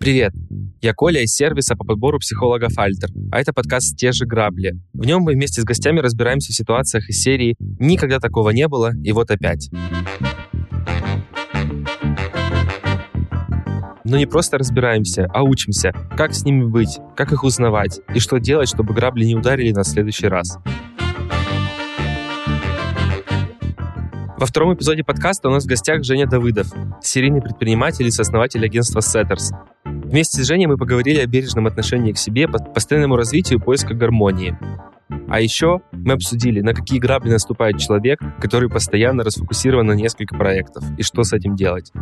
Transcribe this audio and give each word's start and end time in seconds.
Привет! 0.00 0.32
Я 0.80 0.94
Коля 0.94 1.20
из 1.22 1.34
сервиса 1.34 1.76
по 1.76 1.84
подбору 1.84 2.18
психолога 2.20 2.70
«Фальтер», 2.70 3.10
а 3.30 3.38
это 3.38 3.52
подкаст 3.52 3.98
«Те 3.98 4.12
же 4.12 4.24
грабли». 4.24 4.72
В 4.94 5.04
нем 5.04 5.20
мы 5.20 5.34
вместе 5.34 5.60
с 5.60 5.64
гостями 5.64 6.00
разбираемся 6.00 6.54
в 6.54 6.56
ситуациях 6.56 7.10
из 7.10 7.20
серии 7.20 7.54
«Никогда 7.58 8.18
такого 8.18 8.48
не 8.48 8.66
было, 8.66 8.92
и 9.04 9.12
вот 9.12 9.30
опять». 9.30 9.68
Но 14.04 14.16
не 14.16 14.24
просто 14.24 14.56
разбираемся, 14.56 15.26
а 15.34 15.42
учимся, 15.42 15.92
как 16.16 16.32
с 16.32 16.46
ними 16.46 16.64
быть, 16.64 16.98
как 17.14 17.32
их 17.32 17.44
узнавать 17.44 18.00
и 18.14 18.20
что 18.20 18.38
делать, 18.38 18.70
чтобы 18.70 18.94
грабли 18.94 19.26
не 19.26 19.34
ударили 19.34 19.70
нас 19.70 19.88
в 19.88 19.90
следующий 19.90 20.28
раз. 20.28 20.56
Во 24.38 24.46
втором 24.46 24.72
эпизоде 24.72 25.04
подкаста 25.04 25.50
у 25.50 25.52
нас 25.52 25.64
в 25.64 25.66
гостях 25.66 26.02
Женя 26.02 26.26
Давыдов, 26.26 26.68
серийный 27.02 27.42
предприниматель 27.42 28.06
и 28.06 28.10
сооснователь 28.10 28.64
агентства 28.64 29.00
Setters. 29.00 29.50
Вместе 30.10 30.42
с 30.42 30.46
Женей 30.48 30.66
мы 30.66 30.76
поговорили 30.76 31.20
о 31.20 31.26
бережном 31.26 31.68
отношении 31.68 32.10
к 32.10 32.18
себе, 32.18 32.48
постоянному 32.48 33.14
развитию 33.14 33.60
и 33.60 33.62
поиску 33.62 33.94
гармонии. 33.94 34.58
А 35.28 35.40
еще 35.40 35.82
мы 35.92 36.14
обсудили, 36.14 36.60
на 36.62 36.74
какие 36.74 36.98
грабли 36.98 37.30
наступает 37.30 37.78
человек, 37.78 38.18
который 38.40 38.68
постоянно 38.68 39.22
расфокусирован 39.22 39.86
на 39.86 39.92
несколько 39.92 40.34
проектов, 40.36 40.82
и 40.98 41.04
что 41.04 41.22
с 41.22 41.32
этим 41.32 41.54
делать. 41.54 41.92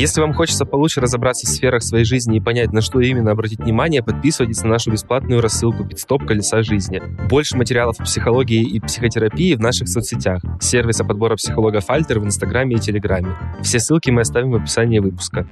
Если 0.00 0.22
вам 0.22 0.32
хочется 0.32 0.64
получше 0.64 1.02
разобраться 1.02 1.46
в 1.46 1.50
сферах 1.50 1.82
своей 1.82 2.06
жизни 2.06 2.38
и 2.38 2.40
понять, 2.40 2.72
на 2.72 2.80
что 2.80 3.00
именно 3.00 3.32
обратить 3.32 3.58
внимание, 3.58 4.02
подписывайтесь 4.02 4.62
на 4.62 4.70
нашу 4.70 4.90
бесплатную 4.90 5.42
рассылку 5.42 5.84
«Пидстоп. 5.84 6.24
Колеса 6.24 6.62
жизни». 6.62 7.02
Больше 7.28 7.54
материалов 7.58 8.00
о 8.00 8.04
психологии 8.04 8.62
и 8.62 8.80
психотерапии 8.80 9.54
в 9.54 9.60
наших 9.60 9.88
соцсетях, 9.88 10.40
сервиса 10.58 11.04
подбора 11.04 11.36
психолога 11.36 11.80
«Фальтер» 11.80 12.18
в 12.18 12.24
Инстаграме 12.24 12.76
и 12.76 12.78
Телеграме. 12.78 13.36
Все 13.62 13.78
ссылки 13.78 14.08
мы 14.08 14.22
оставим 14.22 14.52
в 14.52 14.54
описании 14.54 15.00
выпуска. 15.00 15.46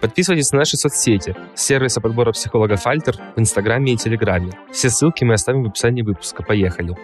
Подписывайтесь 0.00 0.50
на 0.50 0.58
наши 0.58 0.76
соцсети, 0.76 1.36
сервиса 1.54 2.00
подбора 2.00 2.32
психолога 2.32 2.74
«Фальтер» 2.74 3.14
в 3.36 3.38
Инстаграме 3.38 3.92
и 3.92 3.96
Телеграме. 3.96 4.50
Все 4.72 4.90
ссылки 4.90 5.22
мы 5.22 5.34
оставим 5.34 5.62
в 5.62 5.68
описании 5.68 6.02
выпуска. 6.02 6.42
Поехали! 6.42 6.96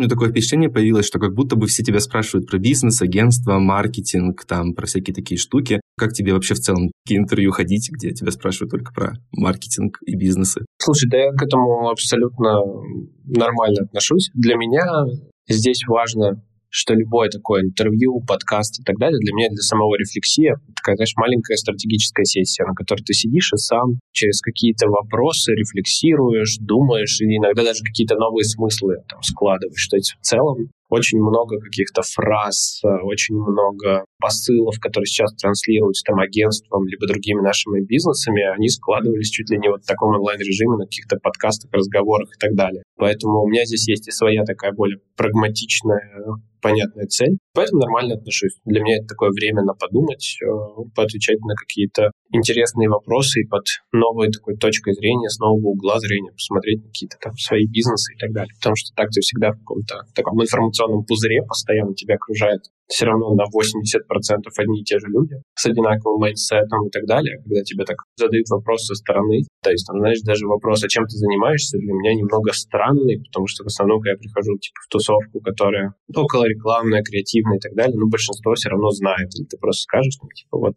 Меня 0.00 0.08
такое 0.08 0.30
впечатление 0.30 0.70
появилось, 0.70 1.04
что 1.04 1.18
как 1.18 1.34
будто 1.34 1.56
бы 1.56 1.66
все 1.66 1.82
тебя 1.82 2.00
спрашивают 2.00 2.48
про 2.48 2.56
бизнес, 2.56 3.02
агентство, 3.02 3.58
маркетинг, 3.58 4.46
там, 4.46 4.72
про 4.72 4.86
всякие 4.86 5.14
такие 5.14 5.36
штуки. 5.36 5.82
Как 5.98 6.14
тебе 6.14 6.32
вообще 6.32 6.54
в 6.54 6.58
целом 6.58 6.90
такие 7.04 7.20
интервью 7.20 7.50
ходить, 7.50 7.90
где 7.92 8.12
тебя 8.12 8.30
спрашивают 8.30 8.70
только 8.70 8.94
про 8.94 9.12
маркетинг 9.30 9.98
и 10.06 10.16
бизнесы? 10.16 10.64
Слушай, 10.78 11.10
да 11.10 11.18
я 11.18 11.32
к 11.32 11.42
этому 11.42 11.90
абсолютно 11.90 12.62
нормально 13.26 13.82
отношусь. 13.82 14.30
Для 14.32 14.54
меня 14.54 14.86
здесь 15.46 15.82
важно 15.86 16.42
что 16.70 16.94
любое 16.94 17.28
такое 17.28 17.62
интервью, 17.62 18.20
подкаст 18.26 18.80
и 18.80 18.82
так 18.82 18.96
далее 18.96 19.18
для 19.18 19.34
меня 19.34 19.48
для 19.48 19.62
самого 19.62 19.96
рефлексия 19.96 20.56
такая, 20.76 20.96
знаешь, 20.96 21.14
маленькая 21.16 21.56
стратегическая 21.56 22.24
сессия, 22.24 22.64
на 22.64 22.74
которой 22.74 23.02
ты 23.02 23.12
сидишь 23.12 23.52
и 23.52 23.56
сам 23.56 24.00
через 24.12 24.40
какие-то 24.40 24.88
вопросы 24.88 25.52
рефлексируешь, 25.52 26.56
думаешь, 26.60 27.20
и 27.20 27.36
иногда 27.36 27.64
даже 27.64 27.82
какие-то 27.84 28.16
новые 28.16 28.44
смыслы 28.44 29.02
там 29.08 29.20
складываешь. 29.22 29.86
То 29.88 29.96
есть 29.96 30.16
в 30.20 30.24
целом 30.24 30.70
очень 30.90 31.18
много 31.18 31.58
каких-то 31.58 32.02
фраз, 32.02 32.82
очень 33.02 33.36
много 33.36 34.04
посылов, 34.20 34.78
которые 34.80 35.06
сейчас 35.06 35.34
транслируются 35.34 36.04
там 36.04 36.18
агентством 36.18 36.86
либо 36.86 37.06
другими 37.06 37.40
нашими 37.40 37.84
бизнесами, 37.84 38.42
они 38.54 38.68
складывались 38.68 39.30
чуть 39.30 39.50
ли 39.50 39.58
не 39.58 39.70
вот 39.70 39.82
в 39.82 39.86
таком 39.86 40.10
онлайн-режиме 40.14 40.76
на 40.76 40.84
каких-то 40.84 41.16
подкастах, 41.16 41.72
разговорах 41.72 42.28
и 42.28 42.38
так 42.38 42.54
далее. 42.54 42.82
Поэтому 42.96 43.42
у 43.42 43.48
меня 43.48 43.64
здесь 43.64 43.88
есть 43.88 44.08
и 44.08 44.10
своя 44.10 44.44
такая 44.44 44.72
более 44.72 44.98
прагматичная 45.16 46.20
понятная 46.60 47.06
цель. 47.06 47.38
Поэтому 47.54 47.80
нормально 47.80 48.14
отношусь. 48.14 48.56
Для 48.64 48.80
меня 48.80 48.98
это 48.98 49.06
такое 49.08 49.30
время 49.30 49.62
на 49.62 49.74
подумать, 49.74 50.36
э, 50.42 50.46
поотвечать 50.94 51.40
на 51.40 51.54
какие-то 51.54 52.12
интересные 52.32 52.88
вопросы 52.88 53.40
и 53.40 53.46
под 53.46 53.64
новой 53.92 54.30
такой 54.30 54.56
точкой 54.56 54.94
зрения, 54.94 55.28
с 55.28 55.38
нового 55.38 55.68
угла 55.68 55.98
зрения 55.98 56.32
посмотреть 56.32 56.84
какие-то 56.84 57.16
там 57.20 57.32
свои 57.36 57.66
бизнесы 57.66 58.14
и 58.14 58.18
так 58.18 58.32
далее. 58.32 58.52
Потому 58.60 58.76
что 58.76 58.94
так 58.94 59.08
ты 59.10 59.20
всегда 59.20 59.52
в 59.52 59.58
каком-то 59.58 60.02
таком 60.14 60.40
информационном 60.42 60.70
пузыре 61.06 61.42
постоянно 61.42 61.94
тебя 61.94 62.14
окружает 62.14 62.62
все 62.90 63.06
равно 63.06 63.34
на 63.34 63.44
80% 63.44 64.50
одни 64.58 64.80
и 64.80 64.84
те 64.84 64.98
же 64.98 65.06
люди 65.06 65.36
с 65.54 65.64
одинаковым 65.64 66.20
mindset 66.20 66.73
ом 66.73 66.88
и 66.88 66.90
так 66.90 67.06
далее. 67.06 67.38
Когда 67.38 67.62
тебе 67.62 67.84
так 67.84 67.96
задают 68.16 68.48
вопрос 68.50 68.84
со 68.84 68.94
стороны, 68.94 69.42
то 69.62 69.70
есть, 69.70 69.86
там, 69.86 70.00
знаешь, 70.00 70.20
даже 70.22 70.46
вопрос, 70.46 70.82
а 70.82 70.88
чем 70.88 71.04
ты 71.04 71.16
занимаешься, 71.16 71.78
для 71.78 71.92
меня 71.92 72.14
немного 72.14 72.52
странный, 72.52 73.22
потому 73.22 73.46
что 73.46 73.62
в 73.62 73.68
основном, 73.68 74.00
когда 74.00 74.12
я 74.12 74.18
прихожу 74.18 74.58
типа 74.58 74.78
в 74.84 74.88
тусовку, 74.90 75.40
которая 75.40 75.94
около 76.14 76.44
рекламная, 76.44 77.02
креативная 77.02 77.58
и 77.58 77.60
так 77.60 77.74
далее, 77.74 77.96
ну, 77.96 78.10
большинство 78.10 78.54
все 78.54 78.70
равно 78.70 78.90
знает. 78.90 79.30
Или 79.38 79.46
ты 79.46 79.56
просто 79.56 79.82
скажешь, 79.82 80.18
ну, 80.20 80.28
типа, 80.34 80.58
вот 80.58 80.74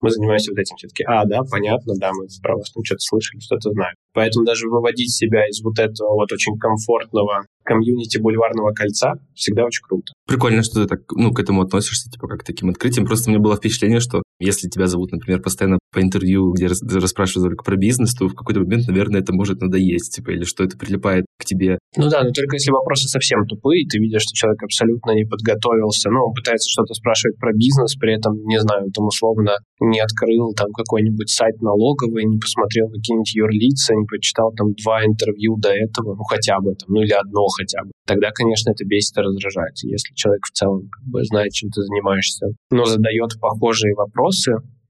мы 0.00 0.10
занимаемся 0.10 0.52
вот 0.52 0.58
этим. 0.58 0.76
Все-таки, 0.76 1.04
а, 1.04 1.24
да, 1.24 1.40
понятно, 1.50 1.94
да, 1.98 2.12
мы 2.12 2.26
про 2.42 2.56
вас 2.56 2.70
там 2.70 2.84
что-то 2.84 3.00
слышали, 3.00 3.40
что-то 3.40 3.70
знаем. 3.70 3.94
Поэтому 4.12 4.44
даже 4.44 4.68
выводить 4.68 5.12
себя 5.12 5.46
из 5.48 5.62
вот 5.62 5.78
этого 5.78 6.14
вот 6.14 6.30
очень 6.30 6.56
комфортного 6.58 7.46
комьюнити 7.66 8.18
бульварного 8.18 8.72
кольца 8.72 9.14
всегда 9.34 9.64
очень 9.64 9.82
круто. 9.82 10.12
Прикольно, 10.26 10.62
что 10.62 10.82
ты 10.82 10.86
так, 10.86 11.00
ну, 11.12 11.32
к 11.32 11.40
этому 11.40 11.62
относишься, 11.62 12.10
типа, 12.10 12.28
как 12.28 12.40
к 12.40 12.44
таким 12.44 12.70
открытиям. 12.70 13.06
Просто 13.06 13.30
меня 13.30 13.40
было 13.40 13.56
впечатление, 13.56 14.00
что 14.00 14.22
если 14.38 14.68
тебя 14.68 14.86
зовут, 14.86 15.12
например, 15.12 15.40
постоянно 15.40 15.78
по 15.92 16.00
интервью, 16.00 16.52
где 16.52 16.66
рас, 16.66 16.82
расспрашивают 16.82 17.50
только 17.50 17.64
про 17.64 17.76
бизнес, 17.76 18.14
то 18.14 18.28
в 18.28 18.34
какой-то 18.34 18.60
момент, 18.60 18.86
наверное, 18.86 19.20
это 19.20 19.32
может 19.32 19.60
надоесть, 19.60 20.14
типа, 20.14 20.30
или 20.30 20.44
что 20.44 20.64
это 20.64 20.76
прилипает 20.76 21.24
к 21.38 21.44
тебе. 21.44 21.78
Ну 21.96 22.08
да, 22.10 22.22
но 22.22 22.30
только 22.30 22.56
если 22.56 22.70
вопросы 22.70 23.08
совсем 23.08 23.46
тупые, 23.46 23.86
ты 23.88 23.98
видишь, 23.98 24.22
что 24.22 24.34
человек 24.34 24.62
абсолютно 24.62 25.12
не 25.12 25.24
подготовился, 25.24 26.10
ну, 26.10 26.28
он 26.28 26.34
пытается 26.34 26.68
что-то 26.68 26.92
спрашивать 26.92 27.38
про 27.38 27.52
бизнес, 27.52 27.96
при 27.96 28.14
этом, 28.14 28.36
не 28.44 28.60
знаю, 28.60 28.90
там 28.92 29.06
условно 29.06 29.56
не 29.80 30.00
открыл 30.00 30.52
там 30.52 30.68
какой-нибудь 30.72 31.30
сайт 31.30 31.60
налоговый, 31.62 32.24
не 32.24 32.38
посмотрел 32.38 32.88
какие-нибудь 32.88 33.34
юрлица, 33.34 33.94
не 33.94 34.04
прочитал 34.04 34.52
там 34.52 34.72
два 34.84 35.04
интервью 35.04 35.56
до 35.56 35.70
этого, 35.70 36.14
ну, 36.14 36.24
хотя 36.24 36.60
бы 36.60 36.74
там, 36.76 36.92
ну, 36.92 37.00
или 37.00 37.12
одно 37.12 37.46
хотя 37.48 37.82
бы. 37.84 37.90
Тогда, 38.06 38.30
конечно, 38.30 38.70
это 38.70 38.84
бесит 38.84 39.16
и 39.18 39.20
раздражает. 39.20 39.74
Если 39.82 40.14
человек 40.14 40.44
в 40.44 40.52
целом 40.52 40.88
как 40.92 41.04
бы 41.04 41.24
знает, 41.24 41.52
чем 41.52 41.70
ты 41.70 41.82
занимаешься, 41.82 42.46
но 42.70 42.84
задает 42.84 43.32
похожие 43.40 43.94
вопросы, 43.94 44.25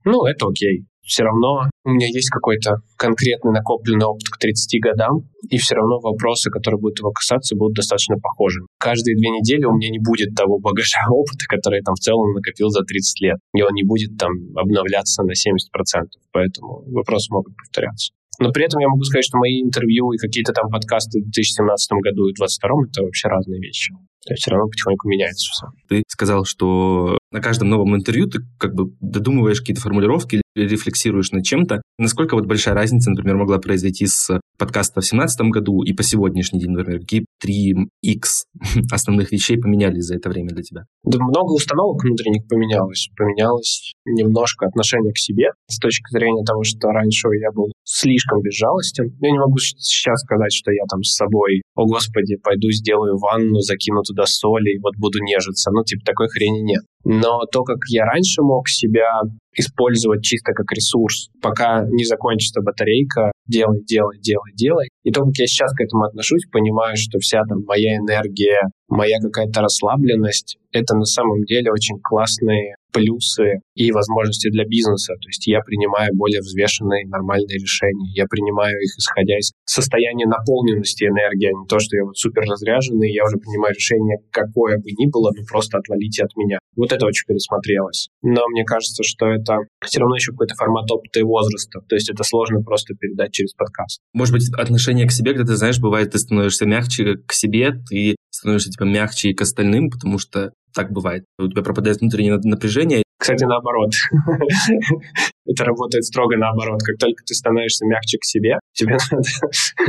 ну, 0.04 0.26
это 0.26 0.47
окей 0.47 0.86
все 1.06 1.22
равно 1.22 1.70
у 1.84 1.91
меня 1.91 2.08
есть 2.08 2.28
какой-то 2.30 2.82
конкретный 2.98 3.52
накопленный 3.52 4.04
опыт 4.04 4.26
к 4.28 4.38
30 4.38 4.82
годам, 4.82 5.22
и 5.48 5.56
все 5.56 5.76
равно 5.76 6.00
вопросы, 6.00 6.50
которые 6.50 6.80
будут 6.80 6.98
его 6.98 7.12
касаться, 7.12 7.54
будут 7.54 7.76
достаточно 7.76 8.16
похожи. 8.19 8.60
Каждые 8.78 9.14
две 9.16 9.30
недели 9.30 9.64
у 9.64 9.72
меня 9.72 9.88
не 9.88 10.00
будет 10.02 10.34
того 10.34 10.58
багажа 10.58 10.98
опыта, 11.10 11.47
который 11.48 11.78
я 11.78 11.82
там 11.86 11.94
в 11.94 12.02
целом 12.02 12.34
накопил 12.34 12.69
за 12.69 12.82
30 12.82 13.20
лет, 13.22 13.38
и 13.54 13.62
он 13.62 13.70
не 13.72 13.84
будет 13.84 14.19
там 14.19 14.32
обновляться 14.56 15.22
на 15.22 15.30
70%, 15.30 16.10
поэтому 16.32 16.82
вопросы 16.91 17.32
могут 17.32 17.56
повторяться. 17.56 18.12
Но 18.38 18.50
при 18.50 18.66
этом 18.66 18.80
я 18.80 18.88
могу 18.88 19.03
сказать, 19.04 19.24
что 19.24 19.38
мои 19.38 19.62
интервью 19.62 20.12
и 20.12 20.18
какие-то 20.18 20.53
там 20.53 20.68
подкасты 20.68 21.20
в 21.20 21.30
2017 21.30 21.88
году 22.03 22.28
и 22.28 22.34
2022 22.34 22.91
это 22.91 23.03
вообще 23.03 23.28
разные 23.28 23.60
вещи. 23.60 23.94
То 24.26 24.32
есть 24.32 24.42
все 24.42 24.50
равно 24.50 24.69
потихоньку 24.69 25.09
меняется 25.09 25.48
все. 25.53 25.66
Ты 25.88 26.03
сказал, 26.09 26.44
что 26.44 27.19
на 27.31 27.41
каждом 27.41 27.69
новом 27.69 27.94
интервью 27.94 28.28
ты 28.28 28.41
как 28.59 28.75
бы 28.75 28.91
додумываешь 29.00 29.60
какие-то 29.60 29.82
формулировки 29.82 30.42
или 30.54 30.69
рефлексируешь 30.69 31.32
над 31.32 31.44
чем-то. 31.44 31.82
Насколько 31.98 32.34
вот 32.34 32.47
большая 32.47 32.75
разница, 32.75 33.10
например, 33.10 33.36
могла 33.36 33.59
произойти 33.59 34.06
с 34.06 34.41
подкаста 34.59 35.00
в 35.00 35.04
2017 35.04 35.41
году 35.50 35.82
и 35.82 35.92
по 35.92 36.03
сегодняшний 36.03 36.60
день, 36.60 36.70
например, 36.70 37.00
какие 37.00 37.26
три 37.41 37.75
x 38.03 38.44
основных 38.91 39.32
вещей 39.32 39.59
поменялись 39.59 40.04
за 40.04 40.16
это 40.16 40.28
время 40.28 40.48
для 40.50 40.62
тебя? 40.62 40.84
Да 41.04 41.19
много 41.22 41.53
установок 41.53 42.03
внутренних 42.03 42.48
поменялось. 42.48 43.09
Поменялось 43.16 43.92
немножко 44.06 44.66
отношение 44.66 45.12
к 45.12 45.19
себе 45.19 45.50
с 45.69 45.78
точки 45.78 46.10
зрения 46.10 46.44
того, 46.44 46.62
что 46.65 46.88
раньше 46.88 47.28
я 47.41 47.50
был 47.53 47.72
слишком 47.84 48.41
безжалостен. 48.41 49.16
Я 49.20 49.31
не 49.31 49.38
могу 49.38 49.59
сейчас 49.59 50.20
сказать, 50.20 50.53
что 50.53 50.72
я 50.72 50.84
там 50.91 51.03
с 51.03 51.15
собой, 51.15 51.62
о 51.75 51.84
господи, 51.84 52.36
пойду 52.36 52.70
сделаю 52.70 53.18
ванну, 53.18 53.60
закину 53.60 54.03
туда 54.03 54.16
соли 54.24 54.77
и 54.77 54.78
вот 54.78 54.97
буду 54.97 55.18
нежиться. 55.21 55.71
Ну, 55.71 55.84
типа, 55.84 56.04
такой 56.04 56.28
хрени 56.28 56.60
нет. 56.60 56.84
Но 57.08 57.44
то, 57.53 57.62
как 57.62 57.78
я 57.88 58.04
раньше 58.04 58.42
мог 58.42 58.68
себя 58.68 59.20
использовать 59.54 60.24
чисто 60.24 60.53
как 60.53 60.66
ресурс, 60.72 61.30
пока 61.41 61.86
не 61.88 62.04
закончится 62.04 62.60
батарейка, 62.62 63.30
делай, 63.47 63.80
делай, 63.84 64.18
делай, 64.18 64.53
делай. 64.54 64.88
И 65.04 65.12
то, 65.12 65.22
как 65.22 65.32
я 65.38 65.47
сейчас 65.47 65.72
к 65.72 65.80
этому 65.80 66.03
отношусь, 66.03 66.47
понимаю, 66.50 66.97
что 66.97 67.20
вся 67.20 67.42
там 67.48 67.62
моя 67.64 67.97
энергия, 67.97 68.58
моя 68.88 69.18
какая-то 69.20 69.60
расслабленность, 69.60 70.58
это 70.72 70.97
на 70.97 71.04
самом 71.04 71.44
деле 71.44 71.70
очень 71.70 71.98
классные 72.03 72.74
плюсы 72.92 73.60
и 73.74 73.92
возможности 73.92 74.50
для 74.50 74.64
бизнеса. 74.64 75.14
То 75.20 75.28
есть 75.28 75.47
я 75.47 75.60
принимаю 75.60 76.10
более 76.14 76.41
взвешенные, 76.41 77.06
нормальные 77.06 77.58
решения. 77.58 78.10
Я 78.14 78.24
принимаю 78.26 78.74
их, 78.80 78.97
исходя 78.98 79.38
из 79.38 79.53
состояния 79.64 80.26
наполненности 80.26 81.04
энергии, 81.04 81.48
а 81.48 81.53
не 81.53 81.66
то, 81.68 81.78
что 81.78 81.97
я 81.97 82.04
вот 82.04 82.16
супер 82.16 82.42
разряженный, 82.42 83.12
я 83.12 83.24
уже 83.24 83.36
принимаю 83.36 83.74
решение, 83.74 84.18
какое 84.30 84.78
бы 84.78 84.91
ни 84.91 85.10
было, 85.10 85.30
ну 85.36 85.44
просто 85.47 85.78
отвалите 85.78 86.24
от 86.24 86.34
меня. 86.36 86.58
Вот 86.76 86.92
это 86.97 87.07
очень 87.07 87.27
пересмотрелось. 87.27 88.09
Но 88.22 88.43
мне 88.48 88.65
кажется, 88.65 89.03
что 89.04 89.27
это 89.27 89.59
все 89.84 90.01
равно 90.01 90.16
еще 90.16 90.33
какой-то 90.33 90.54
формат 90.54 90.91
опыта 90.91 91.21
и 91.21 91.22
возраста. 91.22 91.81
То 91.89 91.95
есть 91.95 92.10
это 92.10 92.25
сложно 92.25 92.63
просто 92.63 92.95
передать 92.95 93.33
через 93.33 93.54
подкаст. 93.54 94.01
Может 94.13 94.34
быть, 94.34 94.48
отношение 94.57 95.07
к 95.07 95.13
себе, 95.13 95.33
когда 95.33 95.53
ты 95.53 95.57
знаешь, 95.57 95.78
бывает, 95.78 96.10
ты 96.10 96.19
становишься 96.19 96.66
мягче 96.66 97.16
к 97.27 97.33
себе, 97.33 97.72
ты 97.89 98.16
становишься 98.31 98.71
типа 98.71 98.84
мягче 98.84 99.31
и 99.31 99.34
к 99.34 99.41
остальным, 99.43 99.91
потому 99.91 100.19
что 100.19 100.53
так 100.75 100.91
бывает. 100.91 101.25
У 101.39 101.48
тебя 101.48 101.63
пропадает 101.63 102.01
внутреннее 102.01 102.39
напряжение. 102.43 103.03
Кстати, 103.19 103.45
наоборот. 103.45 103.92
Это 105.47 105.65
работает 105.65 106.04
строго 106.04 106.37
наоборот. 106.37 106.81
Как 106.84 106.98
только 106.98 107.22
ты 107.25 107.34
становишься 107.34 107.87
мягче 107.87 108.19
к 108.19 108.25
себе, 108.25 108.59
тебе 108.72 108.97
надо 109.10 109.28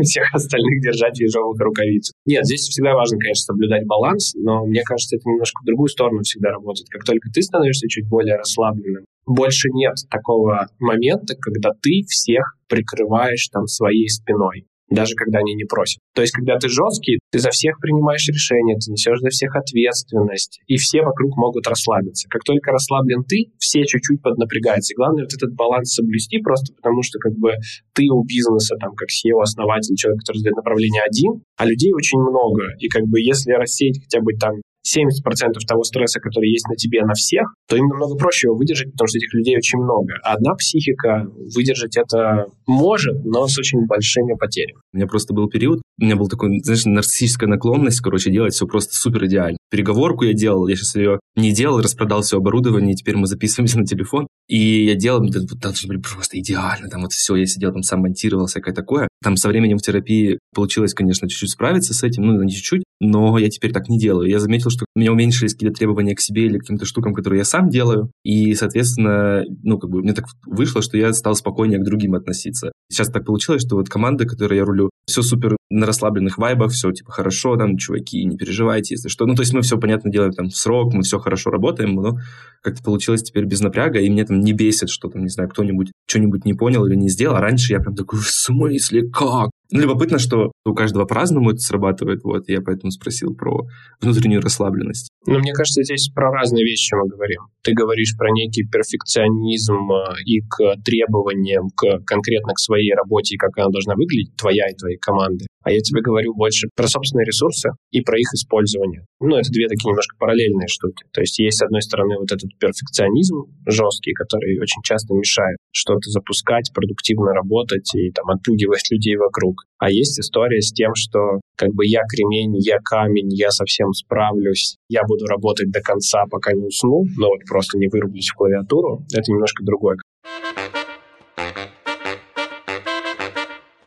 всех 0.04 0.33
остальных 0.33 0.81
держать 0.81 1.18
в 1.18 1.21
ежовых 1.21 1.59
рукавицах. 1.59 2.13
Нет, 2.25 2.45
здесь 2.45 2.62
всегда 2.62 2.94
важно, 2.94 3.18
конечно, 3.18 3.54
соблюдать 3.54 3.86
баланс, 3.86 4.33
но 4.36 4.65
мне 4.65 4.81
кажется, 4.83 5.15
это 5.15 5.27
немножко 5.27 5.62
в 5.62 5.65
другую 5.65 5.88
сторону 5.88 6.21
всегда 6.21 6.51
работает. 6.51 6.88
Как 6.89 7.04
только 7.04 7.30
ты 7.33 7.42
становишься 7.42 7.88
чуть 7.88 8.07
более 8.07 8.38
расслабленным, 8.38 9.06
больше 9.25 9.68
нет 9.74 9.95
такого 10.09 10.68
момента, 10.80 11.36
когда 11.36 11.71
ты 11.81 12.03
всех 12.07 12.56
прикрываешь 12.69 13.48
там 13.50 13.68
своей 13.68 14.07
спиной 14.07 14.65
даже 14.89 15.16
когда 15.16 15.39
они 15.39 15.54
не 15.56 15.66
просят. 15.66 16.00
То 16.13 16.22
есть, 16.22 16.34
когда 16.34 16.57
ты 16.57 16.69
жесткий, 16.69 17.19
ты 17.31 17.39
за 17.39 17.50
всех 17.51 17.80
принимаешь 17.80 18.28
решения, 18.28 18.75
ты 18.75 18.92
несешь 18.92 19.19
за 19.19 19.30
всех 19.30 19.56
ответственность, 19.56 20.60
и 20.68 20.78
все 20.78 21.01
вокруг 21.01 21.36
могут 21.36 21.68
расслабиться. 21.68 22.28
Как 22.30 22.44
только 22.44 22.72
расслаблен 22.72 23.24
ты, 23.24 23.51
все 23.57 23.84
чуть-чуть 23.86 24.22
поднапрягаются. 24.22 24.94
И 24.94 24.95
главное 24.95 25.24
вот 25.24 25.34
этот 25.34 25.54
баланс 25.56 25.94
соблюсти, 25.94 26.39
просто 26.39 26.74
потому 26.74 27.04
что 27.04 27.19
как 27.19 27.34
бы 27.34 27.51
ты 27.94 28.07
у 28.12 28.24
бизнеса, 28.24 28.75
там, 28.80 28.95
как 28.95 29.10
SEO, 29.10 29.42
основатель, 29.42 29.95
человек, 29.95 30.22
который 30.22 30.39
сдает 30.39 30.56
направление 30.56 31.01
один, 31.01 31.44
а 31.57 31.66
людей 31.66 31.92
очень 31.94 32.19
много. 32.19 32.63
И 32.80 32.88
как 32.88 33.04
бы 33.04 33.19
если 33.19 33.51
рассеять 33.51 34.00
хотя 34.01 34.22
бы 34.22 34.34
там 34.34 34.56
70% 34.88 35.54
того 35.68 35.84
стресса, 35.84 36.19
который 36.19 36.50
есть 36.50 36.68
на 36.68 36.75
тебе, 36.75 37.04
на 37.04 37.13
всех, 37.13 37.54
то 37.68 37.75
им 37.75 37.88
намного 37.88 38.16
проще 38.16 38.48
его 38.48 38.56
выдержать, 38.56 38.92
потому 38.92 39.07
что 39.07 39.18
этих 39.18 39.34
людей 39.34 39.57
очень 39.57 39.80
много. 39.80 40.13
А 40.24 40.34
одна 40.34 40.54
психика 40.56 41.28
выдержать 41.56 41.98
это 41.98 42.48
может, 42.66 43.24
но 43.25 43.48
с 43.48 43.57
очень 43.57 43.86
большими 43.86 44.34
потерями. 44.38 44.80
У 44.94 44.98
меня 44.98 45.07
просто 45.07 45.34
был 45.34 45.50
период, 45.50 45.81
у 46.00 46.04
меня 46.04 46.16
был 46.16 46.28
такой, 46.28 46.60
знаешь, 46.62 46.86
нарциссическая 46.86 47.50
наклонность, 47.50 48.01
короче, 48.01 48.31
делать 48.31 48.54
все 48.54 48.68
просто 48.68 48.95
супер 48.95 49.25
идеально. 49.25 49.57
Переговорку 49.69 50.24
я 50.24 50.34
делал, 50.34 50.68
я 50.68 50.75
сейчас 50.75 50.95
ее 50.95 51.19
не 51.36 51.51
делал, 51.51 51.81
распродал 51.81 52.22
все 52.22 52.38
оборудование, 52.38 52.94
и 52.94 52.95
теперь 52.95 53.18
мы 53.18 53.28
записываемся 53.28 53.80
на 53.80 53.86
телефон. 53.86 54.28
И 54.48 54.86
я 54.86 54.95
делал, 54.95 55.19
там 55.30 55.45
должно 55.45 55.94
быть 55.94 56.04
просто 56.04 56.39
идеально, 56.39 56.89
там 56.89 57.01
вот 57.01 57.12
все, 57.12 57.36
я 57.36 57.45
сидел 57.45 57.74
там 57.74 57.84
сам 57.84 58.01
монтировал, 58.01 58.45
всякое 58.45 58.74
такое. 58.74 59.07
Там 59.22 59.36
со 59.36 59.50
временем 59.50 59.78
в 59.78 59.81
терапии 59.81 60.39
получилось, 60.54 60.94
конечно, 60.94 61.28
чуть-чуть 61.28 61.50
справиться 61.50 61.94
с 61.94 62.04
этим, 62.04 62.24
ну, 62.24 62.42
не 62.44 62.54
чуть-чуть, 62.54 62.84
но 63.00 63.38
я 63.38 63.50
теперь 63.50 63.74
так 63.74 63.89
не 63.89 64.00
делаю. 64.00 64.30
Я 64.30 64.39
заметил, 64.39 64.69
что 64.77 64.85
у 64.95 65.00
меня 65.00 65.12
уменьшились 65.12 65.53
какие-то 65.53 65.75
требования 65.75 66.15
к 66.15 66.21
себе 66.21 66.45
или 66.45 66.57
к 66.57 66.62
каким-то 66.62 66.85
штукам, 66.85 67.13
которые 67.13 67.39
я 67.39 67.45
сам 67.45 67.69
делаю, 67.69 68.12
и, 68.24 68.53
соответственно, 68.56 69.44
ну, 69.63 69.77
как 69.77 69.89
бы 69.89 70.01
мне 70.01 70.13
так 70.13 70.25
вышло, 70.45 70.81
что 70.81 70.97
я 70.97 71.13
стал 71.13 71.35
спокойнее 71.35 71.79
к 71.79 71.83
другим 71.83 72.15
относиться. 72.15 72.71
Сейчас 72.89 73.09
так 73.09 73.25
получилось, 73.25 73.63
что 73.63 73.75
вот 73.75 73.89
команда, 73.89 74.25
которой 74.25 74.57
я 74.57 74.65
рулю, 74.65 74.89
все 75.07 75.21
супер 75.21 75.57
на 75.69 75.85
расслабленных 75.85 76.38
вайбах, 76.38 76.71
все 76.71 76.91
типа 76.91 77.12
хорошо, 77.12 77.56
там, 77.57 77.77
чуваки, 77.77 78.24
не 78.24 78.38
переживайте, 78.38 78.95
если 78.95 79.09
что. 79.09 79.25
Ну, 79.25 79.35
то 79.35 79.41
есть 79.41 79.53
мы 79.53 79.62
все, 79.62 79.77
понятно, 79.77 80.12
делаем 80.12 80.31
там 80.31 80.50
в 80.50 80.56
срок, 80.56 80.94
мы 80.94 81.03
все 81.03 81.19
хорошо 81.19 81.50
работаем, 81.50 81.95
но 81.95 82.18
как-то 82.62 82.83
получилось 82.83 83.24
теперь 83.24 83.45
без 83.45 83.59
напряга, 83.62 84.00
и 84.00 84.09
мне 84.09 84.25
там 84.25 84.39
не 84.39 84.53
бесит, 84.53 84.89
что 84.89 85.09
там, 85.09 85.24
не 85.24 85.29
знаю, 85.29 85.50
кто-нибудь 85.50 85.91
что-нибудь 86.07 86.45
не 86.45 86.53
понял 86.53 86.85
или 86.85 86.95
не 86.95 87.09
сделал, 87.09 87.35
а 87.35 87.41
раньше 87.41 87.74
я 87.74 87.79
прям 87.79 87.95
такой, 87.95 88.19
в 88.19 88.29
смысле, 88.29 89.09
как? 89.09 89.50
Ну, 89.71 89.81
любопытно, 89.81 90.17
что 90.17 90.51
у 90.65 90.73
каждого 90.73 91.05
по-разному 91.05 91.51
это 91.51 91.59
срабатывает, 91.59 92.23
вот, 92.23 92.47
я 92.47 92.61
поэтому 92.61 92.91
спросил 92.91 93.35
про 93.35 93.67
внутреннюю 94.01 94.41
расслабленность. 94.41 95.09
Ну, 95.25 95.39
мне 95.39 95.51
кажется, 95.51 95.83
здесь 95.83 96.09
про 96.13 96.31
разные 96.31 96.63
вещи 96.63 96.93
мы 96.95 97.09
говорим. 97.09 97.41
Ты 97.63 97.73
говоришь 97.73 98.15
про 98.17 98.31
некий 98.31 98.63
перфекционизм 98.63 99.91
э, 99.91 100.23
и 100.25 100.39
к 100.39 100.75
требованиям 100.85 101.69
к, 101.75 101.99
конкретно 102.05 102.53
к 102.53 102.59
своей 102.59 102.93
работе 102.93 103.35
как 103.37 103.57
она 103.57 103.69
должна 103.69 103.95
выглядеть, 103.95 104.35
твоя 104.37 104.69
и 104.69 104.75
твоей 104.75 104.97
команды. 104.97 105.45
А 105.67 105.69
я 105.69 105.81
тебе 105.81 105.99
говорю 106.01 106.33
больше 106.33 106.69
про 106.77 106.87
собственные 106.87 107.25
ресурсы 107.25 107.71
и 107.91 107.99
про 107.99 108.17
их 108.17 108.31
использование. 108.33 109.03
Ну, 109.19 109.35
это 109.35 109.51
две 109.51 109.67
такие 109.67 109.91
немножко 109.91 110.15
параллельные 110.17 110.69
штуки. 110.69 111.03
То 111.11 111.19
есть 111.19 111.37
есть, 111.39 111.59
с 111.59 111.61
одной 111.61 111.81
стороны, 111.81 112.15
вот 112.17 112.31
этот 112.31 112.47
перфекционизм 112.57 113.51
жесткий, 113.67 114.13
который 114.13 114.57
очень 114.61 114.81
часто 114.81 115.13
мешает 115.13 115.57
что-то 115.71 116.09
запускать, 116.09 116.71
продуктивно 116.73 117.33
работать 117.33 117.93
и 117.95 118.11
там 118.11 118.29
отпугивает 118.29 118.79
людей 118.91 119.17
вокруг. 119.17 119.67
А 119.77 119.91
есть 119.91 120.17
история 120.17 120.61
с 120.61 120.71
тем, 120.71 120.95
что 120.95 121.41
как 121.57 121.73
бы 121.73 121.85
я 121.85 121.99
кремень, 122.07 122.55
я 122.63 122.77
камень, 122.79 123.27
я 123.35 123.51
совсем 123.51 123.91
справлюсь, 123.91 124.77
я 124.87 125.01
буду 125.03 125.25
работать 125.25 125.69
до 125.69 125.81
конца, 125.81 126.23
пока 126.31 126.53
не 126.53 126.63
усну, 126.63 127.03
но 127.17 127.27
вот 127.27 127.43
просто 127.45 127.77
не 127.77 127.89
вырублюсь 127.89 128.29
в 128.29 128.35
клавиатуру. 128.35 129.03
Это 129.11 129.29
немножко 129.29 129.65
другое. 129.65 129.97